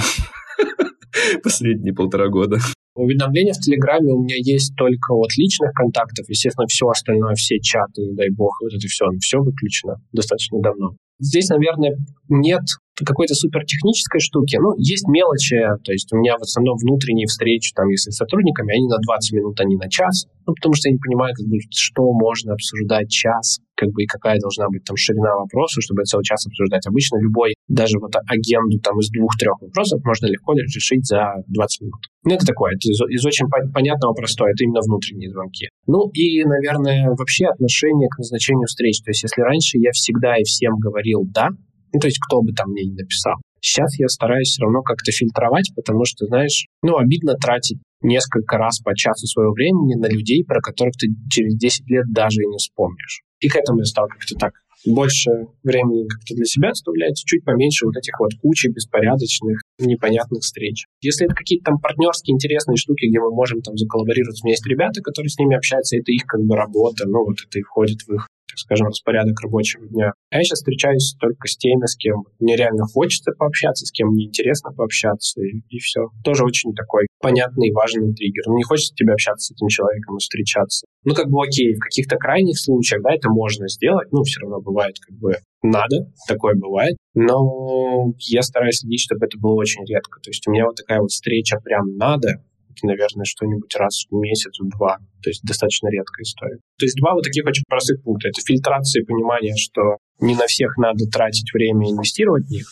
последние 1.42 1.95
полтора 1.95 2.28
года. 2.28 2.59
Уведомления 2.95 3.52
в 3.52 3.59
Телеграме 3.59 4.12
у 4.12 4.23
меня 4.23 4.37
есть 4.38 4.75
только 4.76 5.12
от 5.12 5.37
личных 5.37 5.73
контактов. 5.73 6.28
Естественно, 6.28 6.66
все 6.66 6.87
остальное, 6.88 7.35
все 7.35 7.59
чаты, 7.61 8.02
дай 8.14 8.30
бог, 8.30 8.59
вот 8.62 8.73
это 8.75 8.87
все, 8.88 9.07
все 9.21 9.38
выключено 9.38 9.97
достаточно 10.12 10.61
давно. 10.61 10.97
Здесь, 11.21 11.49
наверное, 11.50 11.97
нет 12.29 12.62
какой-то 13.04 13.35
супертехнической 13.35 14.21
штуки. 14.21 14.57
Ну, 14.57 14.75
есть 14.78 15.07
мелочи, 15.09 15.61
то 15.85 15.92
есть 15.92 16.12
у 16.12 16.16
меня 16.16 16.37
в 16.38 16.42
основном 16.42 16.76
внутренние 16.76 17.26
встречи, 17.26 17.73
там, 17.75 17.88
если 17.88 18.11
с 18.11 18.16
сотрудниками, 18.16 18.75
они 18.75 18.87
на 18.88 18.99
20 18.99 19.33
минут, 19.33 19.61
они 19.61 19.76
на 19.76 19.88
час, 19.88 20.26
ну, 20.47 20.54
потому 20.54 20.75
что 20.75 20.88
я 20.88 20.92
не 20.92 20.99
понимаю, 20.99 21.33
как 21.37 21.47
бы, 21.47 21.57
что 21.71 22.12
можно 22.12 22.54
обсуждать 22.54 23.09
час, 23.09 23.61
как 23.76 23.90
бы, 23.90 24.02
и 24.02 24.07
какая 24.07 24.38
должна 24.40 24.69
быть 24.69 24.85
там 24.85 24.97
ширина 24.97 25.37
вопроса, 25.37 25.80
чтобы 25.80 26.02
целый 26.04 26.25
час 26.25 26.47
обсуждать. 26.47 26.87
Обычно 26.87 27.23
любой, 27.23 27.54
даже 27.69 27.99
вот 27.99 28.13
агенду 28.26 28.78
там 28.82 28.99
из 28.99 29.10
двух-трех 29.10 29.60
вопросов 29.60 30.04
можно 30.04 30.26
легко 30.26 30.52
решить 30.54 31.06
за 31.06 31.41
20 31.47 31.80
минут. 31.82 32.02
Ну, 32.25 32.34
это 32.34 32.45
такое, 32.45 32.73
это 32.73 32.84
из, 32.91 33.00
из 33.08 33.25
очень 33.25 33.47
понятного, 33.49 34.13
простое, 34.13 34.52
это 34.52 34.65
именно 34.65 34.80
внутренние 34.82 35.30
звонки. 35.30 35.69
Ну, 35.86 36.10
и, 36.13 36.45
наверное, 36.45 37.15
вообще 37.17 37.47
отношение 37.47 38.08
к 38.08 38.19
назначению 38.19 38.67
встреч. 38.67 39.00
То 39.02 39.10
есть, 39.10 39.23
если 39.23 39.41
раньше 39.43 39.78
я 39.78 39.93
всегда 39.93 40.36
и 40.36 40.45
всем 40.45 40.76
говорил 40.78 41.25
«да», 41.25 41.49
ну, 41.93 42.00
то 42.00 42.07
есть 42.07 42.19
кто 42.19 42.43
бы 42.43 42.53
там 42.53 42.71
мне 42.71 42.85
не 42.85 42.95
написал. 42.95 43.35
Сейчас 43.61 43.99
я 43.99 44.09
стараюсь 44.09 44.49
все 44.49 44.63
равно 44.63 44.83
как-то 44.83 45.13
фильтровать, 45.13 45.71
потому 45.76 46.05
что, 46.05 46.26
знаешь, 46.26 46.67
ну, 46.83 46.97
обидно 46.97 47.35
тратить 47.35 47.79
несколько 48.00 48.57
раз 48.57 48.81
по 48.81 48.97
часу 48.97 49.26
своего 49.26 49.53
времени 49.53 49.95
на 50.00 50.07
людей, 50.07 50.45
про 50.45 50.61
которых 50.61 50.95
ты 50.97 51.09
через 51.31 51.57
10 51.57 51.89
лет 51.89 52.05
даже 52.11 52.43
и 52.43 52.47
не 52.47 52.57
вспомнишь. 52.57 53.21
И 53.41 53.49
к 53.49 53.57
этому 53.57 53.81
я 53.81 53.85
стал 53.85 54.09
как-то 54.09 54.35
так 54.37 54.53
больше 54.87 55.31
времени 55.63 56.09
как-то 56.09 56.35
для 56.35 56.45
себя 56.45 56.71
оставлять, 56.71 57.23
чуть 57.26 57.45
поменьше 57.45 57.87
вот 57.87 57.97
этих 57.97 58.19
вот 58.19 58.31
кучи 58.41 58.69
беспорядочных, 58.69 59.61
непонятных 59.79 60.41
встреч. 60.41 60.87
Если 61.03 61.26
это 61.26 61.35
какие-то 61.35 61.73
там 61.73 61.79
партнерские 61.79 62.35
интересные 62.35 62.76
штуки, 62.76 63.07
где 63.07 63.21
мы 63.21 63.31
можем 63.31 63.61
там 63.61 63.76
заколлаборировать, 63.76 64.41
есть 64.45 64.67
ребята, 64.67 65.03
которые 65.03 65.29
с 65.29 65.39
ними 65.39 65.57
общаются, 65.57 65.97
это 65.97 66.11
их 66.13 66.25
как 66.25 66.41
бы 66.41 66.57
работа, 66.57 67.05
ну 67.07 67.25
вот 67.25 67.37
это 67.47 67.59
и 67.59 67.63
входит 67.63 68.00
в 68.07 68.15
их 68.15 68.26
скажем, 68.56 68.89
распорядок 68.89 69.41
рабочего 69.41 69.86
дня. 69.86 70.13
А 70.30 70.36
я 70.36 70.43
сейчас 70.43 70.60
встречаюсь 70.60 71.15
только 71.19 71.49
с 71.49 71.56
теми, 71.56 71.86
с 71.86 71.97
кем 71.97 72.25
мне 72.39 72.56
реально 72.56 72.84
хочется 72.84 73.32
пообщаться, 73.32 73.86
с 73.86 73.91
кем 73.91 74.08
мне 74.08 74.26
интересно 74.26 74.73
пообщаться, 74.73 75.41
и, 75.43 75.63
и 75.69 75.78
все. 75.78 76.08
Тоже 76.25 76.45
очень 76.45 76.75
такой 76.75 77.06
понятный 77.21 77.69
и 77.69 77.73
важный 77.73 78.13
триггер. 78.15 78.43
Ну, 78.47 78.56
не 78.56 78.65
хочется 78.65 78.95
тебе 78.95 79.13
общаться 79.13 79.52
с 79.52 79.56
этим 79.56 79.69
человеком 79.69 80.17
и 80.17 80.21
встречаться. 80.21 80.86
Ну, 81.04 81.15
как 81.15 81.28
бы 81.28 81.43
окей, 81.43 81.75
в 81.75 81.80
каких-то 81.80 82.17
крайних 82.17 82.58
случаях, 82.58 83.02
да, 83.02 83.15
это 83.15 83.30
можно 83.30 83.69
сделать, 83.69 84.13
ну, 84.13 84.23
все 84.23 84.41
равно 84.41 84.60
бывает 84.60 84.97
как 85.00 85.17
бы 85.17 85.36
надо, 85.63 86.10
такое 86.26 86.54
бывает, 86.54 86.97
но 87.15 88.13
я 88.19 88.43
стараюсь 88.43 88.78
следить, 88.78 89.02
чтобы 89.02 89.26
это 89.26 89.39
было 89.39 89.54
очень 89.54 89.84
редко. 89.84 90.21
То 90.23 90.30
есть 90.30 90.47
у 90.47 90.50
меня 90.50 90.65
вот 90.67 90.76
такая 90.76 91.00
вот 91.00 91.10
встреча 91.10 91.58
прям 91.63 91.97
надо, 91.97 92.43
наверное, 92.86 93.25
что-нибудь 93.25 93.75
раз 93.76 94.06
в 94.10 94.14
месяц, 94.14 94.58
в 94.58 94.69
два. 94.76 94.99
То 95.23 95.30
есть 95.30 95.43
достаточно 95.43 95.88
редкая 95.88 96.23
история. 96.23 96.58
То 96.78 96.86
есть 96.86 96.97
два 96.97 97.14
вот 97.14 97.23
таких 97.25 97.45
очень 97.47 97.64
простых 97.69 98.02
пункта. 98.02 98.28
Это 98.28 98.40
фильтрация 98.40 99.02
и 99.02 99.06
понимание, 99.06 99.54
что 99.56 99.99
не 100.21 100.34
на 100.34 100.47
всех 100.47 100.76
надо 100.76 101.06
тратить 101.06 101.52
время 101.52 101.88
и 101.88 101.93
инвестировать 101.93 102.47
в 102.47 102.50
них. 102.50 102.66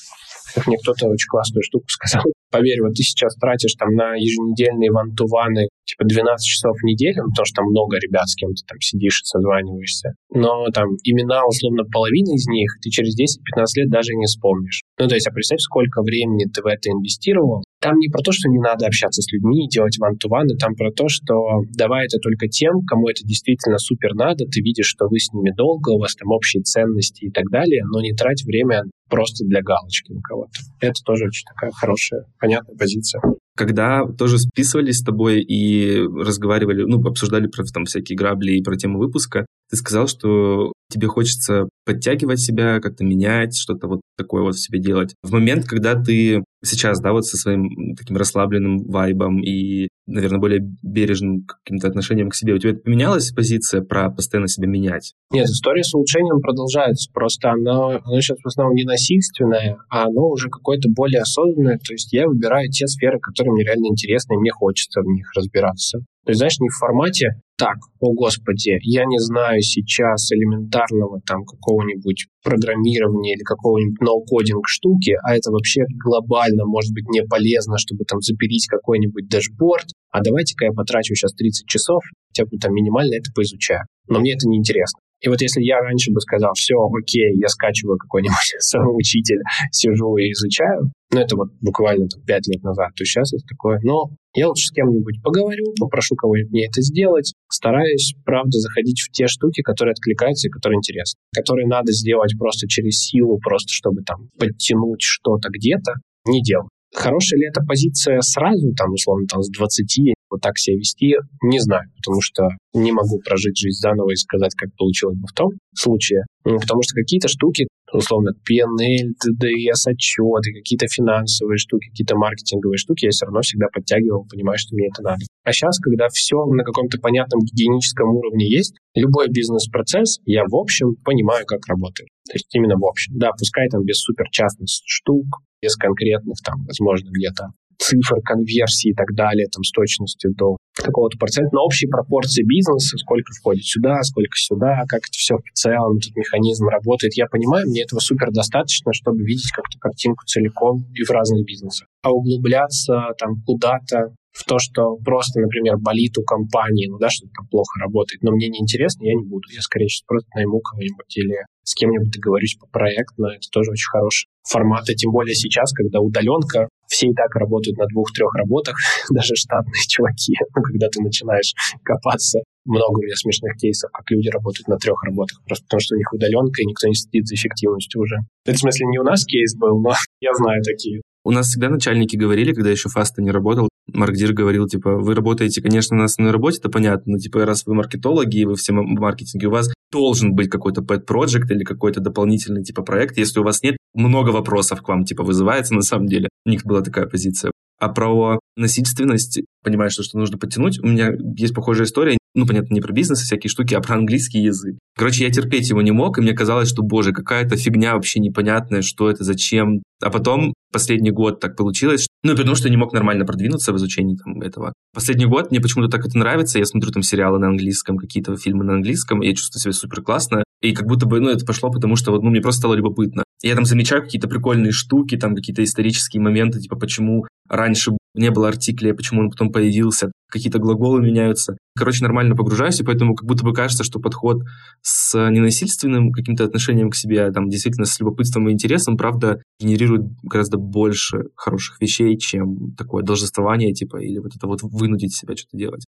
Как 0.59 0.66
мне 0.66 0.77
кто-то 0.83 1.07
очень 1.07 1.31
классную 1.31 1.62
штуку 1.62 1.87
сказал. 1.87 2.25
Поверь, 2.51 2.83
вот 2.83 2.94
ты 2.94 3.03
сейчас 3.03 3.37
тратишь 3.37 3.75
там 3.79 3.94
на 3.94 4.14
еженедельные 4.18 4.90
вантуваны 4.90 5.68
типа 5.87 6.03
12 6.05 6.42
часов 6.42 6.75
в 6.75 6.85
неделю, 6.85 7.23
ну, 7.23 7.31
потому 7.31 7.47
что 7.47 7.62
там 7.62 7.71
много 7.71 7.97
ребят, 8.03 8.27
с 8.27 8.35
кем 8.35 8.51
ты 8.51 8.66
там 8.66 8.81
сидишь 8.81 9.23
и 9.23 9.25
созваниваешься. 9.25 10.18
Но 10.35 10.66
там 10.75 10.99
имена, 11.05 11.47
условно, 11.47 11.85
половина 11.87 12.35
из 12.35 12.47
них 12.49 12.75
ты 12.83 12.90
через 12.90 13.14
10-15 13.14 13.87
лет 13.87 13.88
даже 13.88 14.12
не 14.18 14.27
вспомнишь. 14.27 14.83
Ну, 14.99 15.07
то 15.07 15.14
есть, 15.14 15.29
а 15.29 15.31
представь, 15.31 15.61
сколько 15.61 16.03
времени 16.03 16.51
ты 16.51 16.61
в 16.61 16.66
это 16.66 16.90
инвестировал. 16.90 17.62
Там 17.81 17.94
не 17.97 18.09
про 18.09 18.21
то, 18.23 18.33
что 18.33 18.49
не 18.51 18.59
надо 18.59 18.87
общаться 18.87 19.23
с 19.23 19.31
людьми 19.31 19.64
и 19.64 19.68
делать 19.68 19.97
ван-ту-ваны, 19.99 20.59
там 20.59 20.75
про 20.75 20.90
то, 20.90 21.07
что 21.09 21.62
давай 21.79 22.07
это 22.07 22.18
только 22.18 22.49
тем, 22.49 22.83
кому 22.83 23.09
это 23.09 23.23
действительно 23.23 23.79
супер 23.79 24.14
надо, 24.14 24.44
ты 24.51 24.61
видишь, 24.61 24.88
что 24.88 25.07
вы 25.07 25.21
с 25.21 25.33
ними 25.33 25.55
долго, 25.55 25.90
у 25.90 26.01
вас 26.01 26.16
там 26.16 26.31
общие 26.33 26.62
ценности 26.62 27.27
и 27.27 27.31
так 27.31 27.44
далее, 27.51 27.83
но 27.87 28.01
не 28.01 28.12
трать 28.12 28.42
время 28.44 28.83
просто 29.09 29.44
для 29.44 29.62
галочки 29.62 30.12
на 30.12 30.21
кого-то. 30.21 30.61
Это 30.81 31.03
тоже 31.05 31.25
очень 31.27 31.44
такая 31.47 31.71
хорошая, 31.73 32.25
понятная 32.38 32.77
позиция 32.77 33.21
когда 33.59 34.07
тоже 34.07 34.38
списывались 34.38 34.99
с 34.99 35.03
тобой 35.03 35.42
и 35.42 35.99
разговаривали, 36.01 36.85
ну, 36.85 37.05
обсуждали 37.05 37.49
про 37.49 37.64
там 37.64 37.85
всякие 37.87 38.16
грабли 38.16 38.53
и 38.53 38.62
про 38.62 38.77
тему 38.77 38.99
выпуска, 38.99 39.47
ты 39.68 39.77
сказал, 39.77 40.07
что 40.07 40.73
тебе 40.90 41.09
хочется 41.09 41.68
подтягивать 41.85 42.40
себя, 42.40 42.81
как-то 42.81 43.05
менять, 43.05 43.57
что-то 43.57 43.88
вот 43.88 44.01
такое 44.16 44.42
вот 44.42 44.55
в 44.55 44.64
себе 44.64 44.79
делать. 44.79 45.14
В 45.23 45.33
момент, 45.33 45.66
когда 45.66 46.01
ты 46.01 46.44
сейчас, 46.64 47.01
да, 47.01 47.12
вот 47.12 47.27
со 47.27 47.37
своим 47.37 47.97
таким 47.97 48.16
расслабленным 48.16 48.79
вайбом 48.85 49.42
и 49.42 49.88
наверное, 50.09 50.38
более 50.38 50.61
бережным 50.83 51.44
каким-то 51.44 51.87
отношением 51.87 52.31
к 52.31 52.35
себе. 52.35 52.55
У 52.55 52.59
тебя 52.59 52.75
поменялась 52.75 53.31
позиция 53.31 53.83
про 53.83 54.11
постоянно 54.11 54.49
себя 54.49 54.66
менять? 54.66 55.12
Нет, 55.31 55.47
история 55.47 55.85
с 55.85 55.94
улучшением 55.94 56.40
продолжается. 56.40 57.11
Просто 57.12 57.51
она, 57.51 57.99
она 58.03 58.21
сейчас 58.21 58.38
в 58.42 58.47
основном 58.47 58.75
не 58.75 58.85
насильственная, 58.85 59.79
а 59.90 60.05
оно 60.05 60.29
уже 60.29 60.49
какое-то 60.49 60.88
более 60.88 61.21
осознанное. 61.21 61.79
То 61.79 61.92
есть 61.92 62.12
я 62.12 62.27
выбираю 62.27 62.71
те 62.71 62.87
сферы, 62.87 63.21
которые 63.21 63.48
мне 63.51 63.65
реально 63.65 63.87
интересны, 63.87 64.35
и 64.35 64.39
мне 64.39 64.51
хочется 64.51 65.01
в 65.01 65.07
них 65.07 65.31
разбираться. 65.35 65.99
То 66.25 66.31
есть, 66.31 66.39
знаешь, 66.39 66.59
не 66.61 66.69
в 66.69 66.79
формате 66.79 67.41
«так, 67.57 67.77
о 68.01 68.13
господи, 68.13 68.79
я 68.83 69.05
не 69.07 69.19
знаю 69.19 69.61
сейчас 69.63 70.31
элементарного 70.31 71.21
там 71.27 71.45
какого-нибудь 71.45 72.27
программирования 72.45 73.35
или 73.35 73.43
какого-нибудь 73.43 74.01
ноу-кодинг 74.01 74.69
штуки, 74.69 75.17
а 75.25 75.35
это 75.35 75.51
вообще 75.51 75.83
глобально 76.05 76.67
может 76.67 76.93
быть 76.93 77.09
не 77.09 77.23
полезно, 77.25 77.79
чтобы 77.79 78.05
там 78.05 78.21
запилить 78.21 78.67
какой-нибудь 78.69 79.29
дашборд, 79.29 79.87
а 80.11 80.23
давайте-ка 80.23 80.67
я 80.67 80.73
потрачу 80.73 81.15
сейчас 81.15 81.33
30 81.33 81.67
часов, 81.67 82.03
хотя 82.29 82.45
бы 82.45 82.59
там 82.59 82.75
минимально 82.75 83.15
это 83.15 83.33
поизучаю. 83.35 83.85
Но 84.07 84.21
мне 84.21 84.35
это 84.35 84.49
не 84.49 84.59
интересно. 84.59 85.01
И 85.21 85.29
вот 85.29 85.41
если 85.41 85.63
я 85.63 85.81
раньше 85.81 86.13
бы 86.13 86.21
сказал, 86.21 86.53
все, 86.55 86.75
окей, 86.77 87.35
я 87.37 87.49
скачиваю 87.49 87.99
какой-нибудь 87.99 88.55
самоучитель, 88.59 89.41
сижу 89.73 90.17
и 90.17 90.31
изучаю, 90.33 90.93
ну, 91.11 91.21
это 91.21 91.37
вот 91.37 91.49
буквально 91.61 92.07
там, 92.09 92.23
5 92.23 92.49
лет 92.49 92.63
назад, 92.63 92.91
то 92.95 93.05
сейчас 93.05 93.33
это 93.33 93.43
такое, 93.49 93.81
но 93.83 94.11
я 94.35 94.49
лучше 94.49 94.67
с 94.67 94.71
кем-нибудь 94.71 95.23
поговорю, 95.23 95.65
попрошу 95.81 96.15
кого-нибудь 96.17 96.53
мне 96.53 96.67
это 96.67 96.83
сделать, 96.83 97.33
стараюсь, 97.51 98.15
правда, 98.25 98.59
заходить 98.59 99.01
в 99.01 99.11
те 99.11 99.27
штуки, 99.27 99.63
которые 99.63 99.93
откликаются 99.93 100.49
и 100.49 100.51
которые 100.51 100.77
интересны, 100.77 101.19
которые 101.35 101.67
надо 101.67 101.93
сделать 101.93 102.35
просто 102.39 102.69
через 102.69 102.99
силу, 102.99 103.39
просто 103.39 103.73
чтобы 103.73 104.03
там 104.03 104.29
подтянуть 104.39 105.01
что-то 105.01 105.49
где-то, 105.51 105.95
не 106.27 106.43
делаю. 106.43 106.69
Хорошая 106.95 107.39
ли 107.39 107.47
эта 107.49 107.63
позиция 107.63 108.21
сразу, 108.21 108.73
там, 108.75 108.93
условно, 108.93 109.27
там, 109.29 109.43
с 109.43 109.51
20, 109.51 110.15
вот 110.31 110.41
так 110.41 110.59
себя 110.59 110.77
вести, 110.77 111.14
не 111.43 111.61
знаю, 111.61 111.91
потому 111.97 112.21
что 112.21 112.49
не 112.75 112.93
могу 112.93 113.19
прожить 113.25 113.57
жизнь 113.57 113.81
заново 113.81 114.12
и 114.12 114.17
сказать, 114.17 114.55
как 114.55 114.75
получилось 114.77 115.17
бы 115.17 115.27
в 115.27 115.35
том 115.35 115.51
случае. 115.75 116.25
Потому 116.45 116.83
что 116.83 116.95
какие-то 116.95 117.29
штуки, 117.29 117.69
условно, 117.93 118.31
PNL, 118.49 119.12
TDS, 119.21 119.85
отчеты, 119.87 120.53
какие-то 120.55 120.87
финансовые 120.88 121.59
штуки, 121.59 121.88
какие-то 121.88 122.17
маркетинговые 122.17 122.79
штуки, 122.79 123.05
я 123.05 123.11
все 123.11 123.27
равно 123.27 123.41
всегда 123.41 123.67
подтягивал, 123.73 124.27
понимаю, 124.29 124.59
что 124.59 124.75
мне 124.75 124.88
это 124.88 125.03
надо. 125.03 125.21
А 125.45 125.53
сейчас, 125.53 125.79
когда 125.79 126.09
все 126.09 126.45
на 126.47 126.64
каком-то 126.64 126.99
понятном 126.99 127.41
гигиеническом 127.41 128.09
уровне 128.09 128.49
есть, 128.49 128.75
любой 128.95 129.29
бизнес-процесс, 129.29 130.21
я 130.25 130.45
в 130.45 130.57
общем 130.57 130.97
понимаю, 131.05 131.45
как 131.47 131.67
работает. 131.67 132.09
То 132.27 132.35
есть 132.35 132.55
именно 132.55 132.77
в 132.77 132.85
общем. 132.85 133.19
Да, 133.19 133.31
пускай 133.37 133.69
там 133.69 133.85
без 133.85 134.01
супер 134.01 134.27
частных 134.31 134.69
штук, 134.69 135.27
без 135.61 135.77
конкретных 135.77 136.37
там, 136.45 136.64
возможно, 136.67 137.11
где-то 137.11 137.49
цифр, 137.79 138.21
конверсии 138.25 138.91
и 138.91 138.95
так 138.95 139.14
далее, 139.14 139.47
там, 139.53 139.62
с 139.62 139.71
точностью 139.71 140.35
до 140.35 140.57
какого-то 140.75 141.17
процента, 141.19 141.51
но 141.55 141.64
общие 141.64 141.88
пропорции 141.88 142.43
бизнеса, 142.43 142.99
сколько 142.99 143.33
входит 143.33 143.64
сюда, 143.64 144.03
сколько 144.03 144.37
сюда, 144.37 144.85
как 144.88 145.01
это 145.01 145.17
все 145.17 145.37
в 145.37 145.53
целом, 145.55 145.97
этот 145.97 146.14
механизм 146.17 146.67
работает, 146.67 147.14
я 147.17 147.27
понимаю, 147.27 147.67
мне 147.67 147.83
этого 147.83 148.01
супер 148.01 148.31
достаточно, 148.31 148.93
чтобы 148.93 149.25
видеть 149.25 149.51
как-то 149.53 149.79
картинку 149.79 150.25
целиком 150.27 150.85
и 150.95 151.03
в 151.03 151.11
разных 151.11 151.45
бизнесах. 151.45 151.88
А 152.03 152.11
углубляться 152.11 153.14
там 153.19 153.43
куда-то 153.47 154.14
в 154.33 154.45
то, 154.45 154.59
что 154.59 154.97
просто, 155.05 155.41
например, 155.41 155.77
болит 155.79 156.17
у 156.19 156.23
компании, 156.23 156.88
ну 156.88 156.99
да, 156.99 157.09
что-то 157.11 157.43
плохо 157.51 157.81
работает, 157.81 158.23
но 158.23 158.31
мне 158.31 158.49
не 158.49 158.61
интересно, 158.61 159.05
я 159.05 159.14
не 159.14 159.25
буду. 159.25 159.49
Я 159.51 159.61
скорее 159.61 159.88
сейчас 159.88 160.07
просто 160.07 160.29
найму 160.35 160.61
кого-нибудь 160.61 161.17
или 161.17 161.37
с 161.64 161.75
кем-нибудь 161.75 162.11
договорюсь 162.11 162.57
по 162.59 162.67
проекту, 162.67 163.14
но 163.19 163.33
это 163.33 163.47
тоже 163.51 163.73
очень 163.73 163.91
хороший 163.91 164.29
формат, 164.49 164.88
и 164.88 164.95
тем 164.95 165.12
более 165.12 165.35
сейчас, 165.35 165.73
когда 165.73 166.01
удаленка, 166.01 166.69
все 166.88 167.09
и 167.09 167.14
так 167.14 167.35
работают 167.37 167.77
на 167.77 167.87
двух-трех 167.87 168.35
работах, 168.35 168.77
даже 169.11 169.35
штатные 169.37 169.83
чуваки, 169.87 170.35
ну, 170.57 170.62
когда 170.62 170.88
ты 170.88 171.03
начинаешь 171.03 171.53
копаться. 171.83 172.41
Много 172.64 172.99
у 172.99 173.03
меня 173.03 173.17
смешных 173.17 173.57
кейсов, 173.57 173.91
как 173.93 174.11
люди 174.11 174.29
работают 174.29 174.69
на 174.69 174.77
трех 174.77 175.03
работах, 175.05 175.41
просто 175.47 175.64
потому 175.64 175.81
что 175.81 175.95
у 175.95 175.99
них 175.99 176.12
удаленка, 176.12 176.62
и 176.62 176.67
никто 176.67 176.87
не 176.87 176.95
следит 176.95 177.27
за 177.27 177.35
эффективностью 177.35 178.01
уже. 178.01 178.17
Это, 178.45 178.57
в 178.57 178.61
смысле, 178.61 178.87
не 178.87 178.99
у 178.99 179.05
нас 179.05 179.25
кейс 179.25 179.57
был, 179.57 179.81
но 179.81 179.93
я 180.21 180.35
знаю 180.35 180.62
такие. 180.62 181.01
У 181.25 181.31
нас 181.31 181.49
всегда 181.49 181.69
начальники 181.69 182.17
говорили, 182.17 182.53
когда 182.53 182.71
еще 182.71 182.88
Фаста 182.88 183.23
не 183.23 183.31
работал, 183.31 183.69
маркдир 183.93 184.33
говорил, 184.33 184.66
типа, 184.66 184.96
вы 184.96 185.14
работаете, 185.14 185.62
конечно, 185.62 185.96
на 185.96 186.05
основной 186.05 186.33
работе, 186.33 186.59
это 186.59 186.68
понятно, 186.68 187.12
но, 187.12 187.18
типа, 187.18 187.44
раз 187.44 187.64
вы 187.66 187.74
маркетологи 187.74 188.38
и 188.38 188.44
вы 188.44 188.55
все 188.57 188.72
в 188.72 188.77
маркетинге, 188.77 189.48
у 189.48 189.51
вас 189.51 189.72
должен 189.90 190.35
быть 190.35 190.51
какой-то 190.51 190.83
pet 190.83 191.07
project 191.07 191.51
или 191.51 191.64
какой-то 191.64 192.01
дополнительный, 192.01 192.62
типа, 192.62 192.83
проект. 192.83 193.16
Если 193.16 193.40
у 193.40 193.44
вас 193.44 193.62
нет, 193.62 193.77
много 193.94 194.31
вопросов 194.31 194.83
к 194.83 194.88
вам, 194.88 195.05
типа, 195.05 195.24
вызывается 195.24 195.74
на 195.74 195.83
самом 195.83 196.07
деле. 196.07 196.29
У 196.44 196.51
них 196.51 196.64
была 196.64 196.83
такая 196.83 197.07
позиция. 197.07 197.51
А 197.81 197.88
про 197.88 198.40
насильственность, 198.57 199.40
понимаешь, 199.62 199.92
что, 199.92 200.03
что 200.03 200.18
нужно 200.18 200.37
подтянуть, 200.37 200.81
у 200.81 200.87
меня 200.87 201.12
есть 201.37 201.55
похожая 201.55 201.87
история 201.87 202.18
ну, 202.38 202.46
понятно, 202.46 202.74
не 202.74 202.81
про 202.81 202.92
бизнес 202.92 203.22
и 203.22 203.24
всякие 203.24 203.51
штуки, 203.51 203.74
а 203.74 203.81
про 203.81 203.96
английский 203.96 204.40
язык. 204.40 204.77
Короче, 204.96 205.24
я 205.24 205.31
терпеть 205.31 205.68
его 205.70 205.83
не 205.83 205.90
мог, 205.90 206.18
и 206.18 206.20
мне 206.20 206.33
казалось, 206.33 206.68
что, 206.68 206.83
боже, 206.83 207.12
какая-то 207.12 207.57
фигня 207.57 207.94
вообще 207.94 208.20
непонятная, 208.20 208.83
что 208.83 209.11
это, 209.11 209.24
зачем. 209.24 209.83
А 210.01 210.11
потом 210.11 210.55
последний 210.72 211.11
год 211.11 211.40
так 211.40 211.57
получилось, 211.57 212.07
ну, 212.23 212.37
потому 212.37 212.57
что 212.57 212.69
не 212.69 212.77
мог 212.77 212.93
нормально 212.93 213.25
продвинуться 213.25 213.73
в 213.73 213.77
изучении 213.77 214.17
там, 214.17 214.41
этого. 214.41 214.73
Последний 214.93 215.27
год 215.27 215.51
мне 215.51 215.61
почему-то 215.61 215.91
так 215.91 216.07
это 216.07 216.19
нравится, 216.19 216.59
я 216.59 216.65
смотрю 216.65 216.91
там 216.91 217.03
сериалы 217.03 217.39
на 217.39 217.49
английском, 217.49 217.97
какие-то 217.97 218.37
фильмы 218.37 218.65
на 218.65 218.75
английском, 218.75 219.23
и 219.23 219.29
я 219.29 219.35
чувствую 219.35 219.61
себя 219.61 219.73
супер 219.73 220.03
классно, 220.03 220.45
и 220.61 220.73
как 220.73 220.87
будто 220.87 221.07
бы, 221.07 221.21
ну, 221.21 221.29
это 221.29 221.44
пошло, 221.47 221.71
потому 221.71 221.97
что 221.97 222.11
вот, 222.11 222.23
ну, 222.23 222.31
мне 222.31 222.40
просто 222.40 222.61
стало 222.61 222.75
любопытно. 222.75 223.25
Я 223.42 223.55
там 223.55 223.64
замечаю 223.64 224.03
какие-то 224.03 224.29
прикольные 224.29 224.73
штуки, 224.73 225.16
там 225.16 225.35
какие-то 225.37 225.62
исторические 225.62 226.21
моменты, 226.21 226.59
типа 226.59 226.77
почему 226.77 227.27
раньше 227.49 227.92
не 228.14 228.31
было 228.31 228.49
артикля, 228.49 228.94
почему 228.94 229.21
он 229.21 229.31
потом 229.31 229.53
появился, 229.53 230.11
какие-то 230.29 230.59
глаголы 230.59 231.01
меняются. 231.01 231.57
Короче, 231.77 232.03
нормально 232.03 232.35
погружаюсь, 232.35 232.81
и 232.81 232.85
поэтому 232.85 233.14
как 233.14 233.29
будто 233.29 233.44
бы 233.44 233.53
кажется, 233.53 233.85
что 233.85 234.01
подход 234.01 234.42
с 234.83 235.14
ненасильственным 235.31 236.11
каким-то 236.11 236.44
отношением 236.44 236.90
к 236.90 236.97
себе, 236.97 237.27
а 237.27 237.33
там 237.33 237.49
действительно 237.49 237.87
с 237.87 238.01
любопытством 238.01 238.49
и 238.49 238.53
интересом, 238.53 238.97
правда, 238.97 239.40
генерирует 239.61 240.03
гораздо 240.25 240.59
больше 240.59 241.27
хороших 241.37 241.81
вещей, 241.81 242.18
чем 242.18 242.75
такое 242.77 243.05
должествование, 243.05 243.73
типа, 243.73 243.99
или 243.99 244.18
вот 244.18 244.35
это 244.35 244.49
вот 244.49 244.61
вынудить 244.62 245.14
себя 245.14 245.37
что-то 245.37 245.57
делать. 245.57 245.85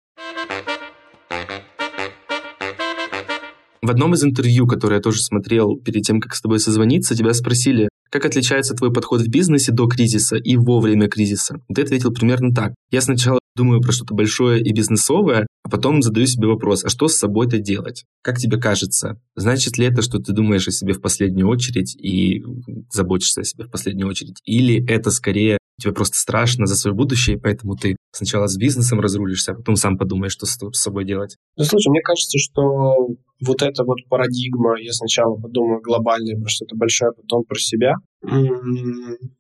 В 3.86 3.91
одном 3.91 4.15
из 4.15 4.24
интервью, 4.24 4.65
которое 4.65 4.95
я 4.95 5.00
тоже 5.00 5.21
смотрел 5.21 5.78
перед 5.78 6.02
тем, 6.02 6.19
как 6.19 6.34
с 6.34 6.41
тобой 6.41 6.60
созвониться, 6.60 7.15
тебя 7.15 7.36
спросили, 7.36 7.88
как 8.10 8.26
отличается 8.26 8.74
твой 8.74 8.91
подход 8.91 9.21
в 9.21 9.28
бизнесе 9.28 9.71
до 9.71 9.86
кризиса 9.86 10.38
и 10.38 10.58
во 10.58 10.80
время 10.80 11.08
кризиса? 11.08 11.60
Ты 11.71 11.84
ответил 11.84 12.12
примерно 12.12 12.52
так. 12.52 12.74
Я 12.89 13.02
сначала 13.02 13.38
думаю 13.56 13.82
про 13.82 13.91
что-то 13.91 14.15
большое 14.15 14.60
и 14.60 14.74
бизнесовое, 14.74 15.45
а 15.63 15.69
потом 15.69 16.02
задаю 16.02 16.26
себе 16.26 16.48
вопрос, 16.48 16.84
а 16.84 16.89
что 16.89 17.08
с 17.08 17.15
собой-то 17.15 17.60
делать? 17.60 18.06
Как 18.24 18.39
тебе 18.39 18.58
кажется, 18.58 19.21
значит 19.36 19.78
ли 19.78 19.86
это, 19.86 20.02
что 20.02 20.17
ты 20.17 20.34
думаешь 20.34 20.67
о 20.67 20.71
себе 20.71 20.93
в 20.93 21.02
последнюю 21.02 21.48
очередь 21.48 21.95
и 21.95 22.43
заботишься 22.91 23.41
о 23.41 23.43
себе 23.43 23.65
в 23.65 23.69
последнюю 23.69 24.08
очередь? 24.08 24.39
Или 24.45 24.84
это 24.88 25.12
скорее 25.12 25.60
тебе 25.80 25.94
просто 25.94 26.18
страшно 26.18 26.66
за 26.66 26.76
свое 26.76 26.96
будущее, 26.96 27.38
поэтому 27.38 27.76
ты 27.76 27.98
сначала 28.12 28.48
с 28.48 28.58
бизнесом 28.58 29.00
разрулишься, 29.00 29.52
а 29.52 29.56
потом 29.56 29.76
сам 29.76 29.98
подумаешь, 29.98 30.32
что 30.32 30.46
с 30.46 30.58
собой 30.74 31.06
делать? 31.06 31.36
Ну, 31.58 31.64
слушай, 31.64 31.90
мне 31.90 32.02
кажется, 32.02 32.38
что 32.40 33.10
вот 33.46 33.62
эта 33.62 33.84
вот 33.84 33.98
парадигма, 34.10 34.80
я 34.80 34.94
сначала 34.94 35.36
подумаю 35.36 35.82
глобально 35.82 36.40
про 36.40 36.50
что-то 36.50 36.76
большое, 36.76 37.10
а 37.10 37.22
потом 37.22 37.44
про 37.44 37.60
себя, 37.60 37.96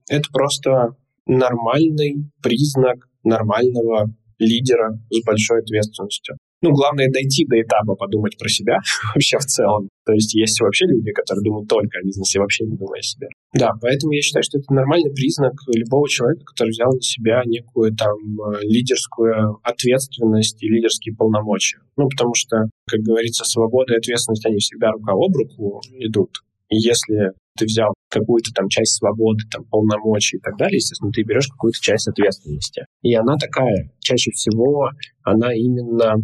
это 0.09 0.29
просто 0.31 0.95
нормальный 1.25 2.29
признак 2.43 3.07
нормального 3.23 4.13
лидера 4.37 4.99
с 5.09 5.23
большой 5.25 5.59
ответственностью. 5.59 6.37
Ну, 6.65 6.71
главное 6.71 7.07
дойти 7.13 7.45
до 7.45 7.61
этапа 7.61 7.93
подумать 7.93 8.39
про 8.39 8.49
себя 8.49 8.79
вообще 9.13 9.37
в 9.37 9.45
целом. 9.45 9.87
То 10.03 10.13
есть 10.13 10.33
есть 10.33 10.59
вообще 10.61 10.85
люди, 10.85 11.11
которые 11.11 11.43
думают 11.43 11.69
только 11.69 11.99
о 11.99 12.03
бизнесе, 12.03 12.39
вообще 12.39 12.65
не 12.65 12.75
думая 12.75 13.01
о 13.01 13.03
себе. 13.03 13.27
Да, 13.53 13.69
поэтому 13.79 14.13
я 14.13 14.21
считаю, 14.21 14.41
что 14.41 14.57
это 14.57 14.73
нормальный 14.73 15.13
признак 15.13 15.53
любого 15.67 16.09
человека, 16.09 16.43
который 16.43 16.71
взял 16.71 16.91
на 16.91 17.01
себя 17.01 17.43
некую 17.45 17.95
там 17.95 18.17
э, 18.17 18.63
лидерскую 18.63 19.59
ответственность 19.61 20.61
и 20.63 20.67
лидерские 20.67 21.15
полномочия. 21.15 21.77
Ну, 21.97 22.09
потому 22.09 22.33
что, 22.33 22.65
как 22.87 23.01
говорится, 23.01 23.45
свобода 23.45 23.93
и 23.93 23.97
ответственность, 23.97 24.45
они 24.47 24.57
всегда 24.57 24.89
рука 24.89 25.13
об 25.13 25.35
руку 25.35 25.81
идут. 25.99 26.41
И 26.69 26.77
если 26.77 27.33
ты 27.57 27.65
взял 27.65 27.93
какую-то 28.09 28.51
там 28.55 28.69
часть 28.69 28.97
свободы, 28.97 29.43
там, 29.51 29.65
полномочий 29.65 30.37
и 30.37 30.39
так 30.39 30.57
далее, 30.57 30.77
естественно, 30.77 31.11
ты 31.11 31.21
берешь 31.21 31.47
какую-то 31.47 31.79
часть 31.79 32.07
ответственности. 32.07 32.85
И 33.03 33.13
она 33.13 33.37
такая, 33.37 33.91
чаще 33.99 34.31
всего, 34.31 34.89
она 35.23 35.53
именно 35.53 36.15